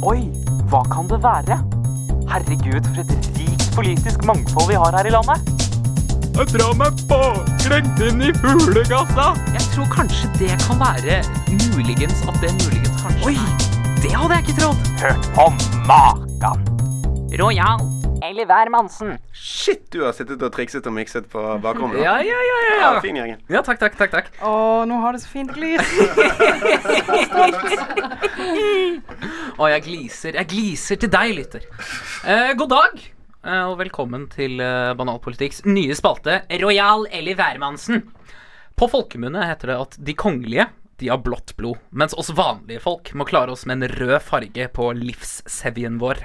Oi, 0.06 0.20
hva 0.70 0.84
kan 0.90 1.10
det 1.10 1.18
være? 1.22 1.58
Herregud, 2.30 2.86
for 2.94 3.02
et 3.02 3.28
rikt 3.38 3.68
politisk 3.74 4.24
mangfold 4.28 4.70
vi 4.70 4.78
har 4.78 4.94
her 4.98 5.10
i 5.10 5.14
landet. 5.14 5.61
Jeg 6.32 6.46
drar 6.54 6.72
meg 6.80 6.92
baklengt 7.10 7.98
inn 8.06 8.22
i 8.24 8.30
fuglegata. 8.40 9.26
Jeg 9.52 9.64
tror 9.74 9.86
kanskje 9.92 10.26
det 10.40 10.54
kan 10.64 10.76
være 10.80 11.16
muligens 11.76 12.18
at 12.30 12.36
det 12.42 12.50
muligens 12.62 12.96
kanskje 13.02 13.22
Oi, 13.28 13.36
det 14.02 14.12
hadde 14.16 14.34
jeg 14.38 14.42
ikke 14.46 14.56
trodd. 14.62 14.78
Hørt 15.02 15.24
på 15.36 15.44
makan. 15.90 16.58
Royal 17.40 17.80
eller 18.22 18.44
hvermannsen. 18.46 19.16
Shit, 19.34 19.82
du 19.92 20.04
har 20.06 20.12
sittet 20.16 20.42
og 20.46 20.52
trikset 20.54 20.86
og 20.86 20.92
mikset 20.94 21.24
på 21.32 21.40
bakrommet. 21.62 21.98
Ja, 22.00 22.14
ja, 22.22 22.38
ja, 22.48 22.58
ja, 22.68 22.74
Ja, 22.80 22.90
ja. 22.94 23.00
fin 23.02 23.16
gjengen. 23.18 23.38
Ja, 23.50 23.60
takk, 23.66 23.78
takk, 23.82 23.96
takk. 23.98 24.10
takk. 24.14 24.26
Å, 24.46 24.52
nå 24.88 25.00
har 25.02 25.12
du 25.16 25.20
så 25.22 25.28
fint 25.32 25.50
glis. 25.52 25.82
å, 29.60 29.68
jeg 29.74 29.82
gliser. 29.88 30.32
Jeg 30.38 30.46
gliser 30.54 30.96
til 31.02 31.10
deg, 31.12 31.28
lytter. 31.40 31.62
Eh, 32.22 32.52
god 32.58 32.70
dag, 32.76 32.92
og 33.42 33.74
velkommen 33.80 34.28
til 34.30 34.60
eh, 34.62 34.92
Banalpolitikks 34.94 35.64
nye 35.66 35.96
spalte 35.98 36.44
Royal 36.62 37.08
eller 37.10 37.34
Værmannsen. 37.34 38.04
På 38.78 38.86
folkemunne 38.86 39.42
heter 39.48 39.72
det 39.72 39.78
at 39.82 39.96
de 39.98 40.14
kongelige 40.14 40.68
de 41.02 41.08
har 41.10 41.18
blått 41.24 41.56
blod, 41.58 41.80
mens 41.90 42.14
oss 42.14 42.30
vanlige 42.38 42.84
folk 42.84 43.10
må 43.18 43.26
klare 43.26 43.50
oss 43.50 43.64
med 43.66 43.80
en 43.80 43.96
rød 43.98 44.20
farge 44.22 44.68
på 44.70 44.92
livssevjen 44.94 45.98
vår. 45.98 46.22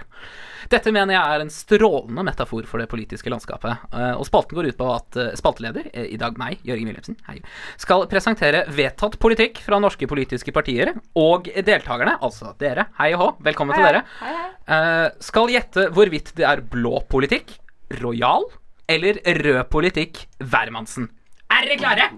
Dette 0.72 0.92
mener 0.92 1.14
jeg 1.16 1.36
er 1.38 1.44
en 1.44 1.52
strålende 1.54 2.24
metafor 2.28 2.66
for 2.70 2.82
det 2.82 2.90
politiske 2.92 3.30
landskapet. 3.32 3.86
Eh, 3.94 4.14
Og 4.18 4.26
spalten 4.28 4.58
går 4.58 4.70
ut 4.72 4.78
på 4.80 4.88
at 4.96 5.18
eh, 5.22 5.32
spalteleder, 5.38 5.90
eh, 5.94 6.08
i 6.14 6.18
dag 6.22 6.38
meg, 6.42 6.60
Jørgen 6.68 6.90
Wilhelmsen, 6.90 7.18
hei, 7.30 7.38
skal 7.78 8.08
presentere 8.12 8.66
vedtatt 8.74 9.18
politikk 9.22 9.62
fra 9.66 9.80
norske 9.84 10.08
politiske 10.10 10.54
partier, 10.56 10.94
og 11.16 11.50
deltakerne, 11.68 12.18
altså 12.22 12.54
dere, 12.62 12.88
hei 13.00 13.12
og 13.16 13.22
hå, 13.22 13.30
velkommen 13.52 13.78
til 13.78 13.86
dere, 13.88 14.04
Hei, 14.22 14.34
hei. 14.36 14.50
eh, 14.78 15.10
skal 15.24 15.48
gjette 15.54 15.90
hvorvidt 15.96 16.34
det 16.38 16.46
er 16.50 16.62
blå 16.62 17.02
politikk, 17.10 17.58
rojal, 18.02 18.50
eller 18.90 19.20
rød 19.24 19.64
politikk, 19.72 20.26
hvermannsen. 20.40 21.10
Er 21.52 21.66
dere 21.68 21.78
klare? 21.80 22.10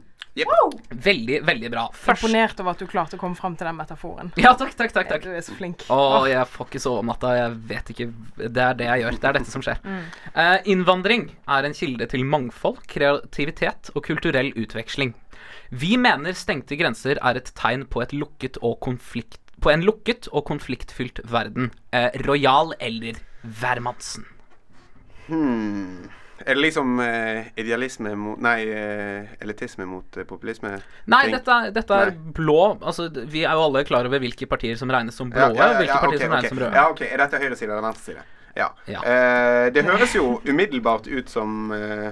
Veldig, 0.89 1.39
veldig 1.47 1.69
bra. 1.73 1.86
Først 1.95 2.25
Imponert 2.25 2.60
over 2.62 2.75
at 2.75 2.82
du 2.82 2.88
klarte 2.89 3.17
å 3.17 3.21
komme 3.21 3.38
fram 3.39 3.56
til 3.60 3.69
den 3.69 3.78
metaforen. 3.80 4.34
Ja, 4.39 4.54
takk, 4.58 4.75
takk, 4.78 4.93
takk. 4.95 5.10
takk. 5.12 5.25
Du 5.28 5.36
er 5.36 5.43
så 5.45 5.56
flink. 5.58 5.86
Å, 5.91 6.25
jeg 6.30 6.45
får 6.54 6.69
ikke 6.69 6.84
sove 6.84 7.04
om 7.04 7.10
natta. 7.12 7.34
Jeg 7.38 7.56
vet 7.69 7.93
ikke 7.93 8.10
Det 8.45 8.65
er 8.65 8.78
det 8.80 8.89
jeg 8.89 9.04
gjør. 9.04 9.19
Det 9.19 9.30
er 9.30 9.39
dette 9.39 9.54
som 9.54 9.65
skjer. 9.65 9.82
Mm. 9.84 10.04
Uh, 10.36 10.58
innvandring 10.73 11.25
er 11.58 11.67
en 11.67 11.78
kilde 11.78 12.10
til 12.12 12.25
mangfold, 12.28 12.82
kreativitet 12.89 13.91
og 13.95 14.06
kulturell 14.08 14.54
utveksling. 14.58 15.13
Vi 15.69 15.93
mener 16.02 16.34
stengte 16.34 16.78
grenser 16.80 17.19
er 17.21 17.38
et 17.38 17.52
tegn 17.58 17.86
på, 17.89 18.02
et 18.02 18.13
lukket 18.15 18.58
og 18.65 18.80
konflikt, 18.82 19.38
på 19.62 19.69
en 19.69 19.84
lukket 19.86 20.30
og 20.34 20.47
konfliktfylt 20.49 21.21
verden. 21.30 21.69
Eh, 21.93 22.10
royal 22.25 22.73
eller 22.80 23.19
hvermannsen. 23.43 24.25
Hmm. 25.28 26.10
Er 26.45 26.56
det 26.56 26.62
liksom 26.63 26.99
eh, 27.04 27.49
idealisme 27.60 28.13
mot 28.15 28.39
Nei, 28.41 28.62
eh, 28.71 29.28
elitisme 29.43 29.86
mot 29.89 30.17
eh, 30.17 30.23
populisme? 30.30 30.71
Nei, 31.12 31.25
dette, 31.34 31.58
dette 31.75 31.97
er 31.99 32.12
Nei. 32.13 32.32
blå 32.38 32.60
Altså, 32.80 33.10
vi 33.12 33.43
er 33.43 33.54
jo 33.58 33.65
alle 33.67 33.84
klar 33.88 34.08
over 34.08 34.21
hvilke 34.23 34.47
partier 34.49 34.80
som 34.80 34.89
regnes 34.93 35.15
som 35.19 35.30
blå, 35.34 35.49
og 35.52 35.58
hvilke 35.80 35.99
partier 35.99 36.19
ok, 36.19 36.23
som 36.23 36.36
regnes 36.38 36.49
som 36.54 36.62
røde. 36.63 36.73
Ja, 36.75 36.88
ok. 36.93 37.02
Er 37.10 37.17
dette 37.25 37.41
høyreside 37.43 37.71
eller 37.75 37.86
venstreside? 37.89 38.25
Ja. 38.58 38.69
Ja. 38.89 39.04
Eh, 39.06 39.67
det 39.75 39.84
høres 39.88 40.15
jo 40.15 40.39
umiddelbart 40.47 41.08
ut 41.08 41.30
som 41.30 41.71
eh, 41.75 42.10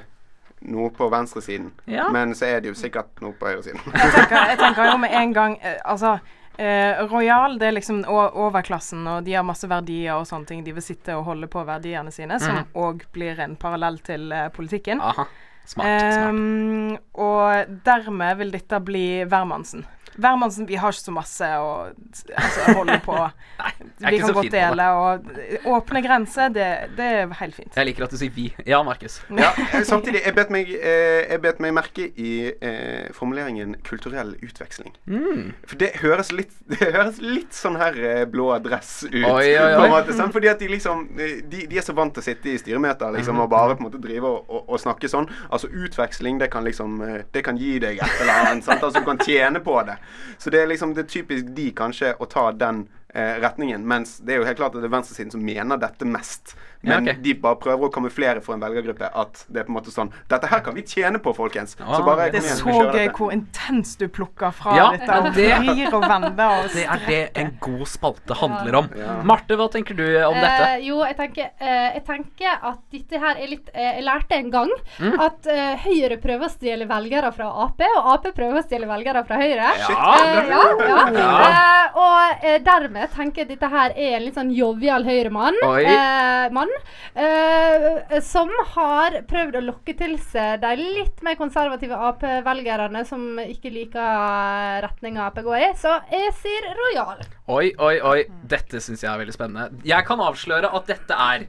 noe 0.68 0.90
på 0.96 1.08
venstresiden, 1.14 1.72
Ja. 1.88 2.08
men 2.14 2.34
så 2.36 2.46
er 2.50 2.60
det 2.62 2.72
jo 2.72 2.78
sikkert 2.78 3.22
noe 3.22 3.34
på 3.38 3.46
høyresiden. 3.50 3.82
Jeg 3.94 4.12
tenker, 4.16 4.38
jeg 4.54 4.58
tenker 4.62 4.92
jo 4.92 4.98
med 5.02 5.14
en 5.14 5.34
gang 5.36 5.58
eh, 5.62 5.78
Altså, 5.86 6.18
eh, 6.58 7.04
Royal 7.08 7.58
det 7.60 7.70
er 7.70 7.76
liksom 7.78 8.04
overklassen, 8.08 9.06
og 9.08 9.26
de 9.26 9.36
har 9.38 9.46
masse 9.48 9.68
verdier 9.70 10.18
og 10.18 10.28
sånne 10.30 10.50
ting. 10.50 10.64
De 10.66 10.76
vil 10.76 10.86
sitte 10.86 11.16
og 11.18 11.26
holde 11.30 11.50
på 11.52 11.64
verdiene 11.68 12.14
sine, 12.14 12.40
som 12.42 12.64
òg 12.78 13.06
blir 13.16 13.40
en 13.44 13.58
parallell 13.60 14.00
til 14.06 14.32
eh, 14.32 14.50
politikken. 14.54 15.04
Aha. 15.04 15.28
Smart. 15.68 15.84
smart. 15.84 16.30
Ehm, 16.32 16.98
og 17.20 17.78
dermed 17.84 18.38
vil 18.40 18.54
dette 18.56 18.80
bli 18.88 19.08
hvermannsen. 19.28 19.84
Hvermannsen, 20.18 20.66
vi 20.66 20.78
har 20.80 20.96
ikke 20.96 21.04
så 21.10 21.14
masse 21.14 21.48
å 21.62 21.72
altså, 21.92 22.78
holde 22.78 22.98
på. 23.06 23.18
Vi 24.00 24.20
kan 24.20 24.34
godt 24.34 24.52
dele, 24.52 24.88
og 24.94 25.28
åpne 25.66 26.02
grenser, 26.06 26.50
det, 26.54 26.68
det 26.98 27.06
er 27.22 27.34
helt 27.40 27.56
fint. 27.56 27.76
Jeg 27.76 27.86
liker 27.90 28.04
at 28.08 28.12
du 28.12 28.18
sier 28.18 28.32
vi. 28.36 28.48
Ja, 28.66 28.82
Markus. 28.84 29.20
Ja, 29.30 29.52
eh, 29.74 29.84
samtidig, 29.88 30.22
jeg 30.26 30.36
bet 30.38 30.50
meg, 30.54 30.70
eh, 30.76 31.24
jeg 31.32 31.42
bet 31.42 31.60
meg 31.64 31.74
merke 31.78 32.08
i 32.16 32.32
eh, 32.62 33.08
formuleringen 33.14 33.76
'kulturell 33.84 34.36
utveksling'. 34.44 34.94
Mm. 35.08 35.54
For 35.68 35.76
det 35.82 35.92
høres 36.02 36.32
litt, 36.32 36.52
det 36.72 36.80
høres 36.94 37.22
litt 37.22 37.54
sånn 37.54 37.78
her 37.80 37.98
eh, 37.98 38.26
blå 38.26 38.50
dress 38.64 39.04
ut. 39.08 39.14
Oi, 39.24 39.48
oi, 39.58 39.74
oi. 39.82 39.90
måte. 39.90 40.14
Fordi 40.38 40.48
at 40.52 40.60
de 40.60 40.68
liksom 40.68 41.08
de, 41.18 41.66
de 41.68 41.78
er 41.78 41.82
så 41.86 41.94
vant 41.96 42.14
til 42.14 42.22
å 42.22 42.26
sitte 42.26 42.50
i 42.52 42.58
styremøter 42.58 43.12
liksom, 43.16 43.36
Mhm. 43.38 43.44
og 43.44 43.50
bare 43.50 43.76
på 43.76 43.84
en 43.84 43.90
måte 43.92 44.02
drive 44.02 44.26
og, 44.28 44.46
og, 44.50 44.70
og 44.70 44.80
snakke 44.80 45.08
sånn. 45.10 45.28
Altså 45.52 45.68
utveksling, 45.72 46.40
det 46.40 46.50
kan 46.52 46.64
liksom 46.64 46.98
Det 47.34 47.44
kan 47.44 47.58
gi 47.58 47.78
deg 47.80 47.98
et 48.02 48.22
eller 48.22 48.34
annet. 48.34 48.64
Sant? 48.66 48.84
Altså 48.84 49.00
du 49.00 49.06
kan 49.06 49.18
tjene 49.18 49.60
på 49.64 49.76
det. 49.86 49.98
Så 50.38 50.50
det 50.50 50.62
er 50.62 50.68
liksom 50.68 50.94
det 50.96 51.06
er 51.06 51.10
typisk 51.12 51.46
de 51.56 51.72
kanskje 51.72 52.14
å 52.20 52.26
ta 52.30 52.52
den 52.52 52.88
retningen. 53.14 53.86
Mens 53.88 54.18
det 54.20 54.36
er 54.36 54.42
jo 54.42 54.48
helt 54.48 54.60
klart 54.60 54.76
at 54.76 54.84
det 54.84 54.90
er 54.90 54.96
venstresiden 54.98 55.32
som 55.34 55.46
mener 55.46 55.80
dette 55.82 56.08
mest. 56.08 56.56
Ja, 56.88 57.00
Men 57.00 57.22
de 57.22 57.34
bare 57.44 57.56
prøver 57.60 57.88
å 57.90 57.92
kamuflere 57.94 58.42
for 58.44 58.54
en 58.56 58.62
velgergruppe 58.64 59.10
at 59.14 59.46
det 59.52 59.62
er 59.62 59.68
på 59.68 59.74
en 59.74 59.78
måte 59.78 59.92
sånn 59.94 60.12
Dette 60.30 60.48
her 60.48 60.60
kan 60.66 60.74
vi 60.78 60.82
tjene 60.88 61.20
på, 61.20 61.34
folkens. 61.36 61.76
Ah. 61.82 61.98
Så 61.98 62.04
bare 62.06 62.30
Det 62.32 62.40
kom 62.42 62.48
er 62.48 62.48
igjen, 62.48 62.58
så 62.58 62.66
gøy 62.68 62.92
dette. 62.94 63.16
hvor 63.18 63.32
intenst 63.36 64.00
du 64.00 64.08
plukker 64.08 64.52
fra 64.54 64.76
Ja, 64.78 64.88
dette. 64.96 65.18
Og 65.18 65.34
det- 65.34 65.58
vrir 65.60 65.94
og 65.94 66.02
vender 66.08 66.48
og 66.64 66.70
Det 66.78 66.86
er 66.88 67.00
det 67.08 67.22
en 67.36 67.52
god 67.62 67.86
spalte 67.88 68.34
handler 68.40 68.76
om. 68.82 68.90
Ja. 68.98 69.18
Marte, 69.24 69.56
hva 69.58 69.70
tenker 69.72 69.96
du 69.98 70.04
om 70.24 70.34
dette? 70.34 70.68
Eh, 70.78 70.86
jo, 70.88 71.02
jeg 71.04 71.18
tenker, 71.18 71.50
eh, 71.60 71.94
jeg 71.98 72.06
tenker 72.06 72.60
at 72.72 72.80
dette 72.92 73.20
her 73.20 73.36
er 73.38 73.48
litt 73.48 73.70
eh, 73.74 73.94
Jeg 73.98 74.04
lærte 74.06 74.32
en 74.38 74.50
gang 74.52 74.70
Mm. 75.00 75.20
at 75.20 75.48
eh, 75.48 75.76
Høyre 75.84 76.18
prøver 76.22 76.46
å 76.48 76.52
stjele 76.52 76.86
velgere 76.88 77.32
fra 77.34 77.48
Ap, 77.66 77.82
og 77.82 78.08
Ap 78.14 78.24
prøver 78.36 78.60
å 78.62 78.66
stjele 78.66 78.88
velgere 78.88 79.26
fra 79.28 79.36
Høyre. 79.38 79.68
Ja, 79.78 80.14
Eh, 80.18 80.50
ja, 80.50 80.64
ja. 80.80 81.10
Ja. 81.18 81.32
Eh, 81.48 81.98
og 81.98 82.64
dermed 82.64 83.10
tenker 83.16 83.42
jeg 83.44 83.48
at 83.52 83.60
dette 83.60 83.70
her 83.70 83.92
er 83.96 84.16
en 84.18 84.24
litt 84.26 84.36
sånn 84.36 84.52
jovial 84.56 85.04
Høyre-mann. 85.04 85.56
Eh, 85.64 86.50
mann, 86.54 86.70
eh, 87.14 88.20
som 88.26 88.52
har 88.74 89.22
prøvd 89.30 89.60
å 89.60 89.66
lokke 89.70 89.98
til 89.98 90.18
seg 90.32 90.62
de 90.64 90.76
litt 90.80 91.24
mer 91.26 91.40
konservative 91.40 91.98
Ap-velgerne 92.10 93.06
som 93.08 93.42
ikke 93.44 93.74
liker 93.74 94.84
retninga 94.86 95.28
Ap 95.30 95.42
går 95.46 95.68
i. 95.70 95.74
Så 95.80 96.00
jeg 96.14 96.34
sier 96.42 96.72
Royal. 96.78 97.37
Oi, 97.48 97.70
oi, 97.80 97.94
oi. 98.04 98.26
Dette 98.44 98.82
syns 98.84 99.06
jeg 99.06 99.08
er 99.08 99.22
veldig 99.22 99.32
spennende. 99.32 99.78
Jeg 99.88 100.04
kan 100.04 100.20
avsløre 100.20 100.68
at 100.76 100.90
dette 100.90 101.16
er 101.16 101.46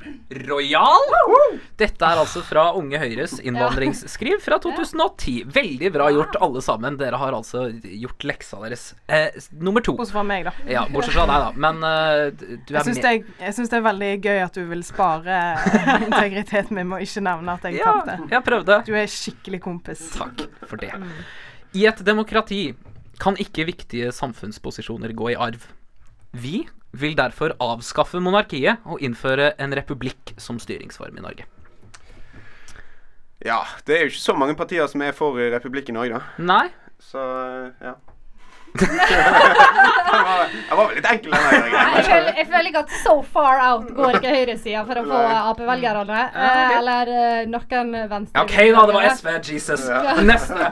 Royal. 0.47 1.09
Dette 1.81 2.07
er 2.07 2.21
altså 2.23 2.39
fra 2.47 2.69
Unge 2.79 3.01
Høyres 3.03 3.41
innvandringsskriv 3.43 4.37
fra 4.45 4.61
2010. 4.63 5.41
Veldig 5.57 5.89
bra 5.97 6.07
gjort, 6.15 6.37
alle 6.47 6.63
sammen. 6.63 7.01
Dere 7.01 7.19
har 7.19 7.35
altså 7.35 7.65
gjort 7.83 8.27
leksa 8.31 8.61
deres. 8.63 8.85
Eh, 9.11 9.35
nummer 9.59 9.83
to. 9.83 9.97
Bortsett 9.99 10.15
fra 10.15 10.23
meg, 10.29 10.47
da. 10.47 10.53
Ja, 10.71 10.85
bortsett 10.93 11.17
fra 11.17 11.25
deg, 11.33 11.49
da. 11.49 11.65
Men 11.67 11.83
uh, 11.83 12.31
du 12.39 12.71
er 12.71 12.79
Jeg 12.79 12.87
syns, 12.93 13.01
det 13.03 13.15
jeg 13.49 13.57
syns 13.57 13.73
det 13.75 13.81
er 13.81 13.85
veldig 13.89 14.11
gøy 14.29 14.39
at 14.45 14.61
du 14.61 14.63
vil 14.71 14.85
spare 14.87 15.41
integriteten 16.07 16.79
min 16.79 16.93
med 16.93 17.01
å 17.01 17.09
ikke 17.09 17.25
nevne 17.27 17.57
at 17.59 17.67
jeg 17.67 17.81
Ja, 17.81 17.97
tapte. 17.99 18.21
jeg 18.37 18.47
prøvde. 18.47 18.79
Du 18.87 18.93
er 18.95 19.11
skikkelig 19.11 19.61
kompis. 19.67 20.07
Takk 20.15 20.47
for 20.63 20.79
det. 20.79 20.93
I 21.75 21.89
et 21.91 22.07
demokrati 22.07 22.69
kan 23.19 23.35
ikke 23.43 23.67
viktige 23.67 24.15
samfunnsposisjoner 24.15 25.11
gå 25.19 25.33
i 25.35 25.37
arv. 25.49 25.67
Vi 26.33 26.67
vil 26.99 27.15
derfor 27.17 27.55
avskaffe 27.63 28.21
monarkiet 28.21 28.85
og 28.89 29.01
innføre 29.05 29.53
en 29.61 29.75
republikk 29.77 30.35
som 30.41 30.59
styringsform 30.61 31.17
i 31.19 31.25
Norge. 31.25 31.47
Ja, 33.45 33.63
det 33.87 33.95
er 33.95 34.03
jo 34.03 34.13
ikke 34.13 34.25
så 34.25 34.35
mange 34.35 34.57
partier 34.59 34.89
som 34.91 35.03
er 35.05 35.15
for 35.15 35.39
republikk 35.39 35.93
i 35.93 35.95
Norge, 35.95 36.19
da. 36.19 36.43
Nei? 36.43 36.67
Så 36.99 37.23
eh, 37.23 37.91
ja. 37.91 37.95
Den, 38.79 40.77
var, 40.77 40.87
vel 40.89 40.95
litt 40.99 41.09
enkel, 41.11 41.33
den 41.33 41.41
gangen. 41.43 41.97
Jeg 41.97 42.05
føler, 42.07 42.31
jeg 42.37 42.47
føler 42.51 42.69
ikke 42.71 42.83
at 42.85 42.95
so 43.03 43.15
far 43.35 43.63
out 43.65 43.91
går 43.97 44.19
ikke 44.19 44.33
høyresida 44.35 44.85
for 44.89 45.01
å 45.01 45.05
få 45.09 45.21
Ap-velgerne. 45.39 46.21
Eh, 46.29 46.77
Eller 46.79 47.13
eh, 47.15 47.43
noen 47.51 47.93
venstre. 48.11 48.45
OK, 48.45 48.57
da. 48.75 48.85
Det 48.91 48.97
var 48.99 49.09
SV. 49.15 49.29
Jesus. 49.49 49.87
Neste. 50.29 50.71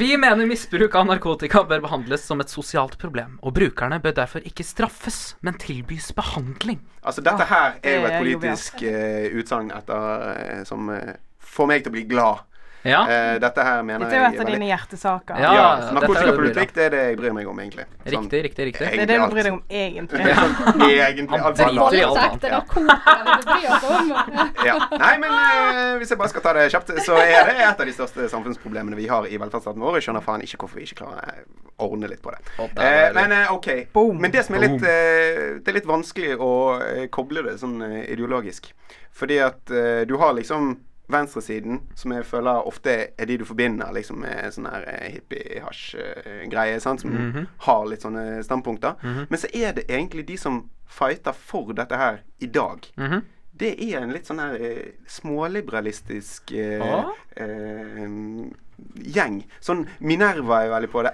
Vi 0.00 0.10
mener 0.20 0.48
misbruk 0.48 0.96
av 1.00 1.08
narkotika 1.10 1.64
bør 1.68 1.84
behandles 1.86 2.26
som 2.28 2.42
et 2.44 2.52
sosialt 2.52 2.98
problem, 3.00 3.38
og 3.42 3.56
brukerne 3.56 4.00
bør 4.04 4.18
derfor 4.22 4.44
ikke 4.46 4.66
straffes, 4.66 5.20
men 5.44 5.58
tilbys 5.60 6.12
behandling. 6.16 6.82
Altså, 7.04 7.24
dette 7.24 7.44
her 7.50 7.78
er 7.82 7.98
jo 7.98 8.08
et 8.08 8.14
er 8.14 8.22
politisk 8.22 8.82
uh, 8.84 9.38
utsagn 9.40 9.70
etter 9.76 10.64
som 10.68 10.88
uh, 10.88 11.16
får 11.44 11.70
meg 11.70 11.84
til 11.84 11.92
å 11.92 11.96
bli 11.98 12.04
glad. 12.08 12.44
Ja. 12.84 13.00
Eh, 13.08 13.38
dette 13.40 13.64
her 13.64 13.82
mener 13.82 14.04
Dette 14.04 14.16
er 14.18 14.24
jo 14.24 14.30
et 14.34 14.40
av 14.44 14.50
dine 14.52 14.66
hjertesaker. 14.68 15.38
Ja, 15.40 15.52
Ja, 15.56 15.68
narkotikapolitikk, 15.96 16.74
det 16.76 16.84
er 16.84 16.90
det 16.92 17.02
jeg 17.08 17.16
bryr 17.20 17.32
meg 17.36 17.48
om, 17.48 17.60
egentlig. 17.64 17.86
Sånn, 18.04 18.26
Riktig, 18.28 18.42
riktig, 18.44 18.66
riktig. 18.68 18.90
Det 18.92 19.04
er 19.04 19.06
det 19.08 19.18
du 19.22 19.26
bryr 19.32 19.48
deg 19.48 19.54
om 19.56 19.62
egentlig. 19.70 20.26
Ja. 20.28 20.34
Sånn, 20.36 20.84
egentlig 20.90 21.28
Han 21.30 21.46
alt 21.48 21.56
driter 21.56 21.96
i 21.96 22.02
alt 22.04 22.18
annet, 22.24 22.44
ja. 22.44 22.60
Ja. 24.64 24.76
Nei, 25.00 25.14
men 25.22 25.32
eh, 25.32 25.96
hvis 26.00 26.12
jeg 26.12 26.18
bare 26.20 26.32
skal 26.32 26.44
ta 26.44 26.52
det 26.56 26.66
kjapt, 26.72 26.92
så 27.04 27.16
er 27.20 27.48
det 27.50 27.56
et 27.64 27.80
av 27.80 27.88
de 27.88 27.94
største 27.96 28.28
samfunnsproblemene 28.32 28.96
vi 28.98 29.06
har 29.10 29.26
i 29.28 29.38
velferdsstaten 29.40 29.80
vår. 29.84 29.98
Jeg 29.98 30.08
skjønner 30.08 30.24
faen 30.24 30.44
ikke 30.44 30.60
hvorfor 30.64 30.80
vi 30.80 30.86
ikke 30.88 31.00
klarer 31.02 31.44
å 31.80 31.88
ordne 31.90 32.08
litt 32.10 32.22
på 32.24 32.32
det. 32.34 32.40
Eh, 32.60 33.10
men 33.16 33.32
eh, 33.34 33.52
OK. 33.54 33.68
Boom. 33.96 34.20
Men 34.22 34.30
det 34.34 34.44
som 34.46 34.56
er 34.58 34.66
litt, 34.68 34.82
eh, 34.84 35.60
det 35.64 35.72
er 35.72 35.78
litt 35.80 35.88
vanskelig 35.88 36.36
å 36.38 36.52
eh, 36.84 37.06
koble 37.14 37.42
det 37.48 37.56
sånn 37.62 37.80
eh, 37.82 38.02
ideologisk. 38.14 38.70
Fordi 39.14 39.40
at 39.42 39.70
eh, 39.74 40.02
du 40.10 40.16
har 40.20 40.34
liksom 40.36 40.74
venstresiden, 41.08 41.80
som 41.94 42.12
jeg 42.12 42.24
føler 42.24 42.66
ofte 42.66 42.90
er 43.18 43.26
de 43.26 43.36
du 43.38 43.44
forbinder 43.44 43.92
liksom 43.92 44.20
med 44.24 44.54
sånn 44.54 44.66
her 44.70 44.86
eh, 44.88 45.10
hippie-hasj-greie, 45.18 46.80
som 46.80 46.98
som 46.98 47.10
-hmm. 47.10 47.46
har 47.58 47.86
litt 47.86 48.02
sånne 48.02 48.42
standpunkter. 48.44 48.94
Men 49.28 49.38
så 49.38 49.46
er 49.54 49.72
det 49.72 49.84
egentlig 49.88 50.26
de 50.26 50.36
som 50.36 50.70
fighter 50.86 51.32
for 51.32 51.72
dette 51.72 51.96
her 51.96 52.18
i 52.40 52.46
dag. 52.46 52.86
Mhm. 52.96 53.22
Det 53.56 53.94
er 53.94 54.00
en 54.02 54.12
litt 54.12 54.26
sånn 54.26 54.40
her 54.40 54.54
eh, 54.60 54.92
småliberalistisk 55.06 56.52
eh, 56.52 56.80
Ah. 56.82 57.10
eh, 57.36 58.08
gjeng. 59.14 59.44
Sånn 59.60 59.86
Minerva 60.00 60.64
er 60.64 60.70
veldig 60.70 60.90
på 60.90 61.02
det. 61.02 61.12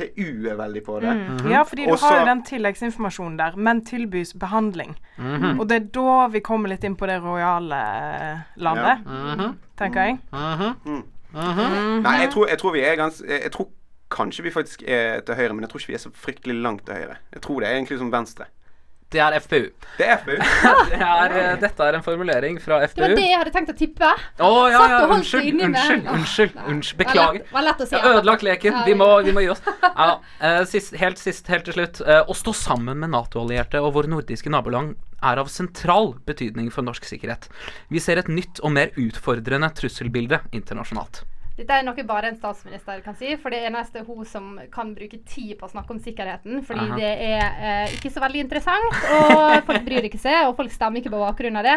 FPU 0.00 0.48
er 0.50 0.56
veldig 0.58 0.82
på 0.86 0.98
det. 1.00 1.14
Mm. 1.16 1.50
Ja, 1.50 1.62
fordi 1.68 1.86
du 1.86 1.92
Også, 1.92 2.06
har 2.06 2.20
jo 2.20 2.26
den 2.30 2.42
tilleggsinformasjonen 2.48 3.38
der, 3.38 3.56
men 3.56 3.84
tilbys 3.84 4.34
behandling. 4.34 4.96
Mhm. 5.18 5.60
Og 5.60 5.68
det 5.68 5.76
er 5.76 5.88
da 5.94 6.26
vi 6.32 6.40
kommer 6.40 6.72
litt 6.72 6.84
inn 6.84 6.96
på 6.96 7.06
det 7.06 7.20
rojale 7.22 7.80
eh, 7.80 8.38
landet, 8.56 9.04
-hmm. 9.06 9.54
tenker 9.78 10.02
jeg. 10.02 10.18
-hmm. 10.32 10.74
Mm. 10.84 11.02
Mhm. 11.32 12.02
Nei, 12.02 12.16
jeg 12.20 12.30
tror, 12.30 12.48
jeg 12.48 12.58
tror 12.58 12.72
vi 12.72 12.80
er 12.80 12.96
gans... 12.96 13.22
Jeg 13.28 13.40
jeg 13.42 13.52
tror 13.52 13.68
kanskje 14.10 14.42
vi 14.42 14.50
faktisk 14.50 14.82
er 14.86 15.20
til 15.20 15.34
høyre, 15.34 15.54
men 15.54 15.60
jeg 15.60 15.70
tror 15.70 15.78
ikke 15.78 15.88
vi 15.88 15.94
er 15.94 15.98
så 15.98 16.10
fryktelig 16.14 16.62
langt 16.62 16.86
til 16.86 16.94
høyre. 16.94 17.16
Jeg 17.32 17.42
tror 17.42 17.60
det 17.60 17.68
er 17.68 17.72
egentlig 17.72 17.98
som 17.98 18.12
venstre. 18.12 18.44
Det 19.10 19.18
er 19.18 19.34
FPU. 19.42 19.64
Det 19.98 20.06
er 20.06 20.18
FPU. 20.20 20.36
Det 20.90 20.98
er, 21.02 21.32
eh, 21.34 21.54
dette 21.58 21.82
er 21.88 21.96
en 21.98 22.02
formulering 22.06 22.60
fra 22.62 22.76
FPU. 22.86 23.00
Det 23.00 23.08
var 23.08 23.16
det 23.18 23.24
jeg 23.26 23.38
hadde 23.40 23.52
tenkt 23.56 23.72
å 23.72 23.76
tippe. 23.78 24.10
Å 24.46 24.50
ja, 24.70 24.78
Satt 24.78 24.92
ja, 24.94 25.00
unnskyld, 25.16 25.62
unnskyld, 25.66 26.06
unnskyld, 26.14 26.54
unnskyld. 26.70 26.98
Beklager. 27.00 27.40
lett- 27.40 27.52
var 27.56 27.66
lett 27.66 27.82
å 27.82 27.88
si 27.90 27.96
Jeg 27.96 28.04
har 28.04 28.20
ødelagt 28.20 28.44
leken. 28.46 28.78
Vi 28.86 28.94
må, 28.94 29.08
vi- 29.18 29.24
vi 29.30 29.34
må 29.34 29.42
gi 29.42 29.50
oss. 29.56 29.62
Ja, 29.82 30.08
eh, 30.40 30.60
sist, 30.70 30.94
helt 31.02 31.18
sist, 31.18 31.46
helt 31.50 31.64
til 31.66 31.74
slutt. 31.74 32.00
eh, 32.06 32.22
å 32.22 32.34
stå 32.38 32.54
sammen 32.54 32.98
med 33.02 33.10
Nato-allierte 33.10 33.82
og 33.82 33.94
våre 33.98 34.06
nordiske 34.14 34.48
naboland 34.50 34.94
er 35.22 35.36
av 35.42 35.48
sentral 35.52 36.14
betydning 36.24 36.70
for 36.72 36.82
norsk 36.86 37.02
sikkerhet. 37.04 37.48
Vi 37.90 37.98
ser 38.00 38.16
et 38.22 38.28
nytt 38.28 38.60
og 38.62 38.70
mer 38.72 38.88
utfordrende 38.96 39.68
trusselbilde 39.74 40.40
internasjonalt. 40.52 41.24
Dette 41.60 41.76
er 41.76 41.84
noe 41.84 42.04
bare 42.08 42.30
en 42.30 42.38
statsminister 42.38 43.02
kan 43.04 43.16
si, 43.18 43.34
for 43.36 43.52
det 43.52 43.58
er 43.60 43.68
eneste 43.68 44.00
hun 44.06 44.24
som 44.24 44.54
kan 44.72 44.94
bruke 44.96 45.18
tid 45.28 45.58
på 45.60 45.66
å 45.66 45.72
snakke 45.74 45.92
om 45.92 46.00
sikkerheten. 46.00 46.62
Fordi 46.64 46.86
Aha. 46.86 46.96
det 46.96 47.10
er 47.26 47.42
eh, 47.44 47.96
ikke 47.98 48.12
så 48.14 48.22
veldig 48.24 48.46
interessant, 48.46 49.02
og 49.18 49.58
folk 49.68 49.84
bryr 49.84 50.08
ikke 50.08 50.22
seg, 50.22 50.46
og 50.48 50.56
folk 50.56 50.72
stemmer 50.72 51.02
ikke 51.02 51.12
på 51.12 51.20
bakgrunn 51.20 51.60
av 51.60 51.68
det. 51.68 51.76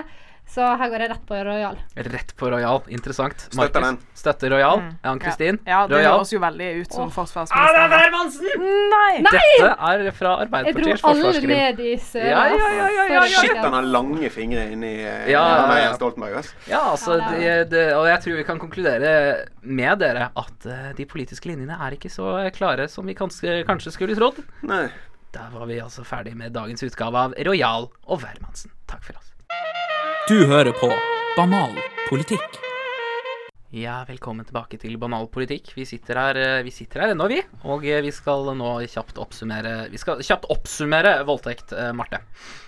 Så 0.53 0.61
her 0.77 0.89
går 0.91 1.01
jeg 1.01 1.09
rett 1.09 1.23
på 1.25 1.37
Royal. 1.47 1.77
Rett 2.13 2.31
på 2.37 2.49
Royal. 2.53 2.81
Interessant. 2.93 3.47
Støtter 3.47 3.81
den. 3.81 3.97
Støtter 4.13 4.53
Royal. 4.53 4.83
Mm. 4.83 4.91
Ann-Kristin? 5.11 5.57
Ja, 5.65 5.79
det 5.89 5.97
Royal? 5.97 6.19
høres 6.19 6.33
jo 6.35 6.41
veldig 6.43 6.67
ut 6.77 6.93
som 6.93 7.07
oh. 7.07 7.13
forsvarsminister. 7.15 7.95
Hermansen! 7.95 8.67
Nei! 8.93 9.23
Dette 9.25 9.71
er 9.73 10.05
fra 10.13 10.35
Arbeiderpartiets 10.43 11.01
forsvarskrim. 11.01 11.53
Jeg 11.55 11.73
dro 11.77 11.79
alle 11.79 11.79
ned 11.79 11.81
i 11.87 11.95
søla. 12.05 12.27
Ja, 12.29 12.43
ja, 12.53 12.69
ja, 12.77 12.89
ja, 12.97 13.07
ja, 13.09 13.23
ja. 13.23 13.41
Shit, 13.41 13.57
han 13.57 13.77
har 13.79 13.89
lange 13.97 14.29
fingre 14.33 14.67
inni 14.75 14.93
uh, 15.01 15.25
Ja, 15.31 15.41
ja, 15.41 15.79
ja. 15.87 15.95
Stoltenberg. 15.97 16.37
Også. 16.43 16.59
Ja, 16.69 16.83
altså, 16.91 17.17
Ja, 17.17 17.63
det 17.63 17.73
det, 17.73 17.95
og 17.97 18.07
jeg 18.07 18.21
tror 18.23 18.37
vi 18.39 18.45
kan 18.47 18.61
konkludere 18.61 19.13
med 19.61 19.99
dere 20.03 20.29
at 20.39 20.69
uh, 20.69 20.91
de 20.97 21.07
politiske 21.09 21.49
linjene 21.49 21.77
er 21.81 21.97
ikke 21.97 22.11
så 22.13 22.35
klare 22.55 22.87
som 22.91 23.09
vi 23.09 23.17
kanskje, 23.17 23.61
kanskje 23.67 23.95
skulle 23.95 24.17
trodd. 24.19 24.41
Nei. 24.67 24.85
Da 25.33 25.47
var 25.49 25.65
vi 25.65 25.81
altså 25.81 26.05
ferdig 26.05 26.35
med 26.37 26.53
dagens 26.53 26.85
utgave 26.85 27.27
av 27.29 27.37
Royal 27.47 27.89
og 28.05 28.21
Wermansen. 28.21 28.73
Takk 28.89 29.01
for 29.07 29.17
oss. 29.17 29.33
Du 30.27 30.45
hører 30.45 30.71
på 30.71 30.87
Banal 31.35 31.75
politikk. 32.09 32.59
Ja, 33.73 34.03
velkommen 34.05 34.45
tilbake 34.45 34.77
til 34.77 34.99
Banal 35.01 35.23
politikk. 35.33 35.71
Vi 35.73 35.81
sitter 35.89 36.19
her, 36.19 36.37
eh, 36.37 36.59
vi 36.61 36.69
sitter 36.69 37.01
her 37.01 37.13
ennå, 37.15 37.25
vi. 37.25 37.39
Og 37.65 37.81
eh, 37.89 38.03
vi 38.05 38.11
skal 38.13 38.51
nå 38.53 38.67
kjapt 38.85 39.17
oppsummere 39.17 39.87
Vi 39.89 39.97
skal 39.97 40.21
kjapt 40.21 40.45
oppsummere 40.53 41.15
voldtekt, 41.25 41.73
eh, 41.73 41.89
Marte. 41.89 42.19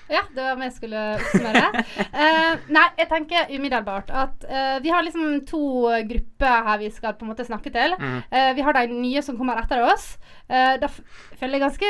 Ja, 0.09 0.23
det 0.33 0.41
var 0.41 0.57
vi 0.57 0.71
skulle 0.73 1.03
oppsummere. 1.19 1.83
uh, 2.09 2.65
nei, 2.77 2.87
jeg 2.97 3.09
tenker 3.09 3.53
umiddelbart 3.53 4.09
at 4.09 4.49
uh, 4.49 4.81
vi 4.81 4.89
har 4.93 5.05
liksom 5.05 5.39
to 5.45 5.61
grupper 6.09 6.67
her 6.71 6.81
vi 6.81 6.89
skal 6.93 7.13
på 7.13 7.25
en 7.25 7.33
måte 7.35 7.45
snakke 7.45 7.73
til. 7.73 7.93
Mm. 8.01 8.19
Uh, 8.33 8.51
vi 8.57 8.65
har 8.65 8.77
de 8.77 8.85
nye 8.97 9.21
som 9.25 9.37
kommer 9.37 9.61
etter 9.61 9.85
oss. 9.85 10.15
Da 10.49 10.89
føler 10.89 11.57
jeg 11.57 11.65
ganske 11.65 11.89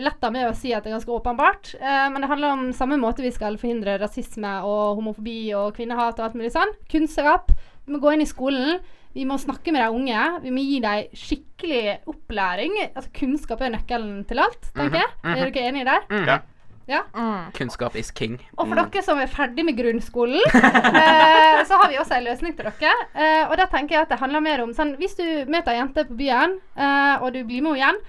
letta 0.00 0.30
med 0.32 0.48
å 0.48 0.54
si 0.56 0.72
at 0.74 0.84
det 0.84 0.90
er 0.90 0.98
ganske 0.98 1.12
åpenbart. 1.14 1.74
Eh, 1.80 2.06
men 2.12 2.22
det 2.22 2.30
handler 2.30 2.54
om 2.54 2.64
samme 2.76 2.98
måte 3.00 3.24
vi 3.24 3.32
skal 3.34 3.56
forhindre 3.60 3.96
rasisme 4.02 4.58
og 4.66 5.00
homofobi 5.00 5.54
og 5.56 5.74
kvinnehat 5.76 6.18
og 6.18 6.28
alt 6.28 6.38
mulig 6.38 6.52
sånn. 6.54 6.74
Kunnskap. 6.90 7.52
Vi 7.86 7.92
må 7.94 8.00
gå 8.02 8.12
inn 8.14 8.24
i 8.24 8.28
skolen. 8.28 8.78
Vi 9.14 9.24
må 9.28 9.36
snakke 9.38 9.70
med 9.72 9.82
de 9.84 9.90
unge. 9.94 10.22
Vi 10.42 10.50
må 10.50 10.62
gi 10.64 10.80
dem 10.82 11.12
skikkelig 11.14 11.98
opplæring. 12.10 12.72
Altså 12.94 13.10
Kunnskap 13.14 13.60
er 13.62 13.70
nøkkelen 13.76 14.24
til 14.26 14.40
alt, 14.42 14.66
tenker 14.74 15.02
jeg. 15.04 15.12
Mhm, 15.22 15.36
Er 15.36 15.50
dere 15.50 15.68
enige 15.68 15.84
der? 15.90 16.02
Mm. 16.10 16.26
Ja. 16.26 16.38
Ja. 16.86 16.98
Kunnskap 17.56 17.94
is 17.96 18.10
king. 18.10 18.34
Og 18.58 18.66
for 18.68 18.76
dere 18.76 19.02
som 19.06 19.16
er 19.22 19.30
ferdig 19.32 19.64
med 19.64 19.78
grunnskolen, 19.78 20.42
eh, 20.54 21.62
så 21.64 21.78
har 21.80 21.88
vi 21.88 21.96
også 22.00 22.18
en 22.18 22.26
løsning 22.26 22.56
til 22.58 22.66
dere. 22.68 22.92
Eh, 23.14 23.44
og 23.48 23.56
da 23.56 23.64
tenker 23.72 23.96
jeg 23.96 24.02
at 24.04 24.12
det 24.12 24.18
handler 24.20 24.44
mer 24.44 24.60
om 24.66 24.74
sånn 24.76 24.96
Hvis 25.00 25.16
du 25.16 25.24
møter 25.48 25.72
ei 25.72 25.78
jente 25.78 26.04
på 26.10 26.18
byen, 26.18 26.58
eh, 26.76 27.22
og 27.22 27.32
du 27.32 27.40
blir 27.48 27.62
med 27.64 27.78
henne 27.78 27.80
igjen, 27.80 28.02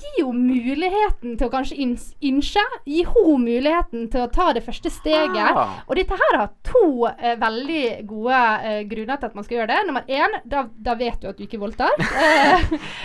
gi- 0.00 0.24
henne 0.24 0.44
muligheten 0.64 1.36
til 1.38 1.46
å 1.48 1.52
kanskje 1.52 1.76
inns 1.84 2.06
innse. 2.24 2.62
Gi 2.88 3.04
henne 3.08 3.38
muligheten 3.44 4.08
til 4.12 4.24
å 4.24 4.30
ta 4.32 4.50
det 4.56 4.64
første 4.66 4.90
steget. 4.92 5.54
Ah. 5.54 5.80
Og 5.88 5.96
dette 5.98 6.18
her 6.20 6.38
har 6.40 6.50
to 6.66 7.06
eh, 7.14 7.36
veldig 7.40 7.84
gode 8.10 8.40
eh, 8.64 8.82
grunner 8.90 9.20
til 9.20 9.30
at 9.30 9.34
man 9.38 9.44
skal 9.46 9.58
gjøre 9.60 9.70
det. 9.72 9.80
Nummer 9.88 10.04
én, 10.08 10.38
da, 10.44 10.64
da 10.88 10.94
vet 11.00 11.20
du 11.22 11.28
at 11.30 11.38
du 11.38 11.44
ikke 11.46 11.60
voldtar. 11.62 11.94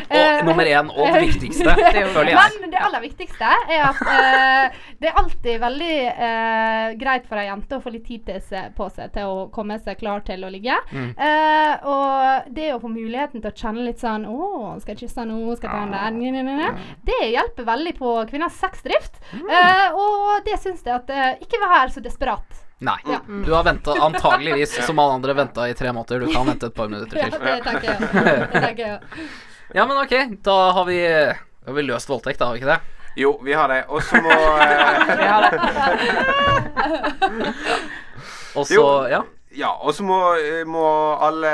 Eh, 0.09 0.15
Og 0.15 0.15
eh, 0.17 0.45
nummer 0.45 0.65
én, 0.65 0.87
og 0.89 1.13
det 1.13 1.19
viktigste, 1.27 1.69
føler 2.15 2.31
jeg. 2.31 2.53
men 2.61 2.71
det 2.71 2.79
aller 2.81 3.01
viktigste 3.03 3.49
er 3.69 3.83
at 3.85 3.99
eh, 4.09 4.77
det 5.01 5.09
er 5.11 5.19
alltid 5.21 5.59
veldig 5.61 5.97
eh, 6.09 6.85
greit 6.99 7.27
for 7.29 7.37
ei 7.41 7.45
jente 7.49 7.77
å 7.77 7.83
få 7.83 7.91
litt 7.93 8.07
tid 8.07 8.23
til 8.25 8.39
seg, 8.41 8.71
på 8.77 8.87
seg 8.95 9.11
til 9.13 9.29
å 9.29 9.43
komme 9.53 9.77
seg 9.83 9.99
klar 10.01 10.23
til 10.25 10.43
å 10.47 10.49
ligge. 10.51 10.75
Mm. 10.91 11.11
Eh, 11.13 11.85
og 11.89 12.49
det 12.55 12.71
å 12.73 12.79
få 12.81 12.89
muligheten 12.91 13.43
til 13.43 13.51
å 13.51 13.55
kjenne 13.59 13.85
litt 13.85 14.01
sånn 14.01 14.25
Å, 14.29 14.75
skal 14.81 14.95
jeg 14.95 15.03
kysse 15.05 15.25
nå? 15.29 15.37
Skal 15.59 15.69
jeg 15.69 15.75
ta 15.75 15.83
den 15.85 15.93
der? 15.93 16.17
Nye, 16.19 16.31
nye, 16.39 16.57
nye. 16.57 16.71
Det 17.05 17.19
hjelper 17.31 17.63
veldig 17.67 17.93
på 17.97 18.13
kvinners 18.29 18.55
sexdrift. 18.59 19.19
Eh, 19.33 19.87
og 19.93 20.43
det 20.45 20.57
syns 20.61 20.81
jeg 20.85 20.95
at 20.95 21.09
eh, 21.13 21.31
Ikke 21.45 21.59
vær 21.61 21.87
så 21.93 22.01
desperat. 22.03 22.65
Nei. 22.79 22.95
Du 23.45 23.51
har 23.51 23.63
venta 23.67 23.91
antageligvis, 24.05 24.77
som 24.87 24.99
alle 25.03 25.17
andre, 25.19 25.33
venta 25.35 25.65
i 25.67 25.73
tre 25.75 25.91
måneder. 25.91 26.19
Du 26.23 26.31
kan 26.31 26.47
vente 26.47 26.69
et 26.69 26.75
par 26.77 26.87
minutter 26.87 27.17
Ja, 27.19 27.27
til. 27.29 27.39
det 27.43 27.63
tenker 27.65 27.87
jeg. 27.91 27.99
Det 28.53 28.61
tenker 28.63 28.85
jeg. 28.87 28.99
Ja, 29.75 29.83
men 29.85 29.99
ok, 30.01 30.13
da 30.41 30.53
har 30.73 30.85
vi, 30.87 30.95
har 31.05 31.73
vi 31.77 31.81
løst 31.85 32.09
voldtekt, 32.09 32.39
da, 32.39 32.45
har 32.49 32.55
vi 32.55 32.63
ikke 32.63 32.71
det? 32.71 32.79
Jo, 33.21 33.35
vi 33.45 33.53
har 33.53 33.67
det. 33.69 33.83
Og 33.93 34.01
så 34.01 34.17
må 34.23 34.31
eh, 34.63 35.49
Og 38.57 38.65
så, 38.67 38.85
ja. 39.11 39.21
Ja, 39.57 39.71
og 39.81 39.95
så 39.97 40.03
må, 40.05 40.17
må 40.69 40.83
alle 41.25 41.51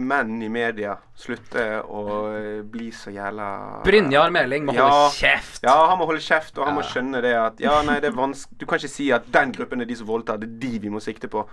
menn 0.00 0.38
i 0.40 0.48
media 0.52 0.94
slutte 1.20 1.64
å 1.84 2.04
eh, 2.32 2.62
bli 2.64 2.86
så 2.96 3.12
jævla 3.12 3.48
Brynjar 3.84 4.32
Meling 4.32 4.64
må 4.64 4.72
holde 4.72 5.10
kjeft. 5.18 5.60
Ja, 5.66 5.74
han 5.90 6.00
må 6.00 6.06
holde 6.08 6.22
kjeft, 6.24 6.56
og 6.56 6.64
han 6.64 6.78
må 6.78 6.84
skjønne 6.86 7.20
det 7.24 7.34
at 7.36 7.60
Ja, 7.60 7.74
nei, 7.84 7.98
det 8.00 8.08
er 8.08 8.16
vanskelig 8.16 8.62
Du 8.62 8.64
kan 8.64 8.80
ikke 8.80 8.92
si 8.94 9.10
at 9.12 9.28
den 9.34 9.52
gruppen 9.56 9.84
er 9.84 9.90
de 9.90 9.98
som 10.00 10.08
voldtar. 10.08 10.40
Det 10.40 10.48
er 10.48 10.56
de 10.64 10.80
vi 10.86 10.94
må 10.94 11.02
sikte 11.04 11.28
på. 11.28 11.44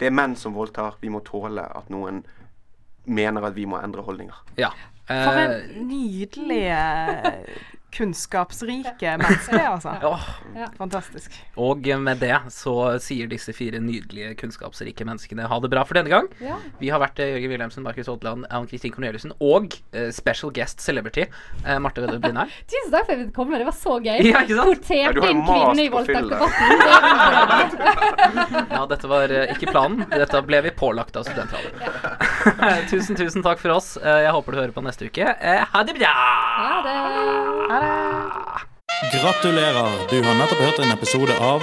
Det 0.00 0.08
er 0.08 0.16
menn 0.16 0.38
som 0.40 0.56
voldtar. 0.56 0.96
Vi 1.02 1.12
må 1.12 1.20
tåle 1.26 1.66
at 1.68 1.92
noen 1.92 2.22
mener 3.04 3.44
at 3.44 3.56
vi 3.58 3.68
må 3.68 3.82
endre 3.82 4.04
holdninger. 4.06 4.40
Ja. 4.56 4.72
For 5.10 5.36
en 5.36 5.86
nydelig 5.90 6.62
eh, 6.72 7.60
kunnskapsrike 7.92 9.16
mennesker, 9.20 9.60
altså. 9.68 9.94
ja. 10.56 10.68
Fantastisk. 10.78 11.34
og 11.60 11.86
med 12.00 12.22
det 12.22 12.36
så 12.52 12.74
sier 13.02 13.28
disse 13.28 13.52
fire 13.56 13.80
nydelige, 13.82 14.34
kunnskapsrike 14.40 15.04
menneskene 15.06 15.48
ha 15.48 15.58
det 15.60 15.70
bra 15.72 15.84
for 15.84 15.98
denne 15.98 16.12
gang. 16.12 16.28
Ja. 16.40 16.56
Vi 16.80 16.88
har 16.92 17.02
vært 17.02 17.20
eh, 17.20 17.34
Jørgen 17.34 17.52
Wilhelmsen, 17.52 17.84
Markus 17.84 18.08
Odland, 18.08 18.46
Ann 18.50 18.68
Kristin 18.70 18.94
Corneliussen 18.94 19.34
og 19.38 19.76
uh, 19.92 20.08
special 20.14 20.52
guest 20.54 20.80
celebrity 20.80 21.26
uh, 21.66 21.76
Marte 21.82 22.04
Vedde 22.04 22.20
Blindheim. 22.22 22.52
Tusen 22.72 22.92
takk 22.94 23.06
for 23.06 23.12
at 23.12 23.18
jeg 23.18 23.26
fikk 23.26 23.36
komme. 23.36 23.60
Det 23.60 23.68
var 23.68 23.76
så 23.76 23.98
gøy. 23.98 24.18
Ja, 24.24 24.42
ikke 24.46 24.58
sant? 24.58 24.68
Portert 24.72 25.18
du 25.18 25.22
inn 25.28 25.44
kvinne 25.46 25.82
i 25.84 25.92
voldtektsdebatten. 25.92 26.68
Ja, 28.72 28.82
dette 28.88 29.08
var 29.10 29.32
uh, 29.32 29.52
ikke 29.52 29.70
planen. 29.70 30.06
Dette 30.10 30.40
ble 30.46 30.62
vi 30.64 30.72
pålagt 30.76 31.16
av 31.18 31.26
studentradioen. 31.28 31.76
tusen, 32.90 33.18
tusen 33.18 33.44
takk 33.44 33.60
for 33.62 33.76
oss. 33.76 33.94
Jeg 34.00 34.32
håper 34.32 34.54
du 34.54 34.60
hører 34.60 34.74
på 34.74 34.84
neste 34.84 35.08
uke. 35.10 35.26
Ha 35.26 35.84
det 35.86 35.96
bra! 35.98 36.12
Ha 36.62 36.72
det. 36.86 37.81
Gratulerer, 39.12 40.10
du 40.10 40.22
har 40.22 40.34
nettopp 40.34 40.58
hørt 40.58 40.78
en 40.78 40.92
episode 40.94 41.38
av 41.38 41.62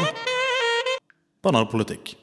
Banalpolitikk. 1.44 2.16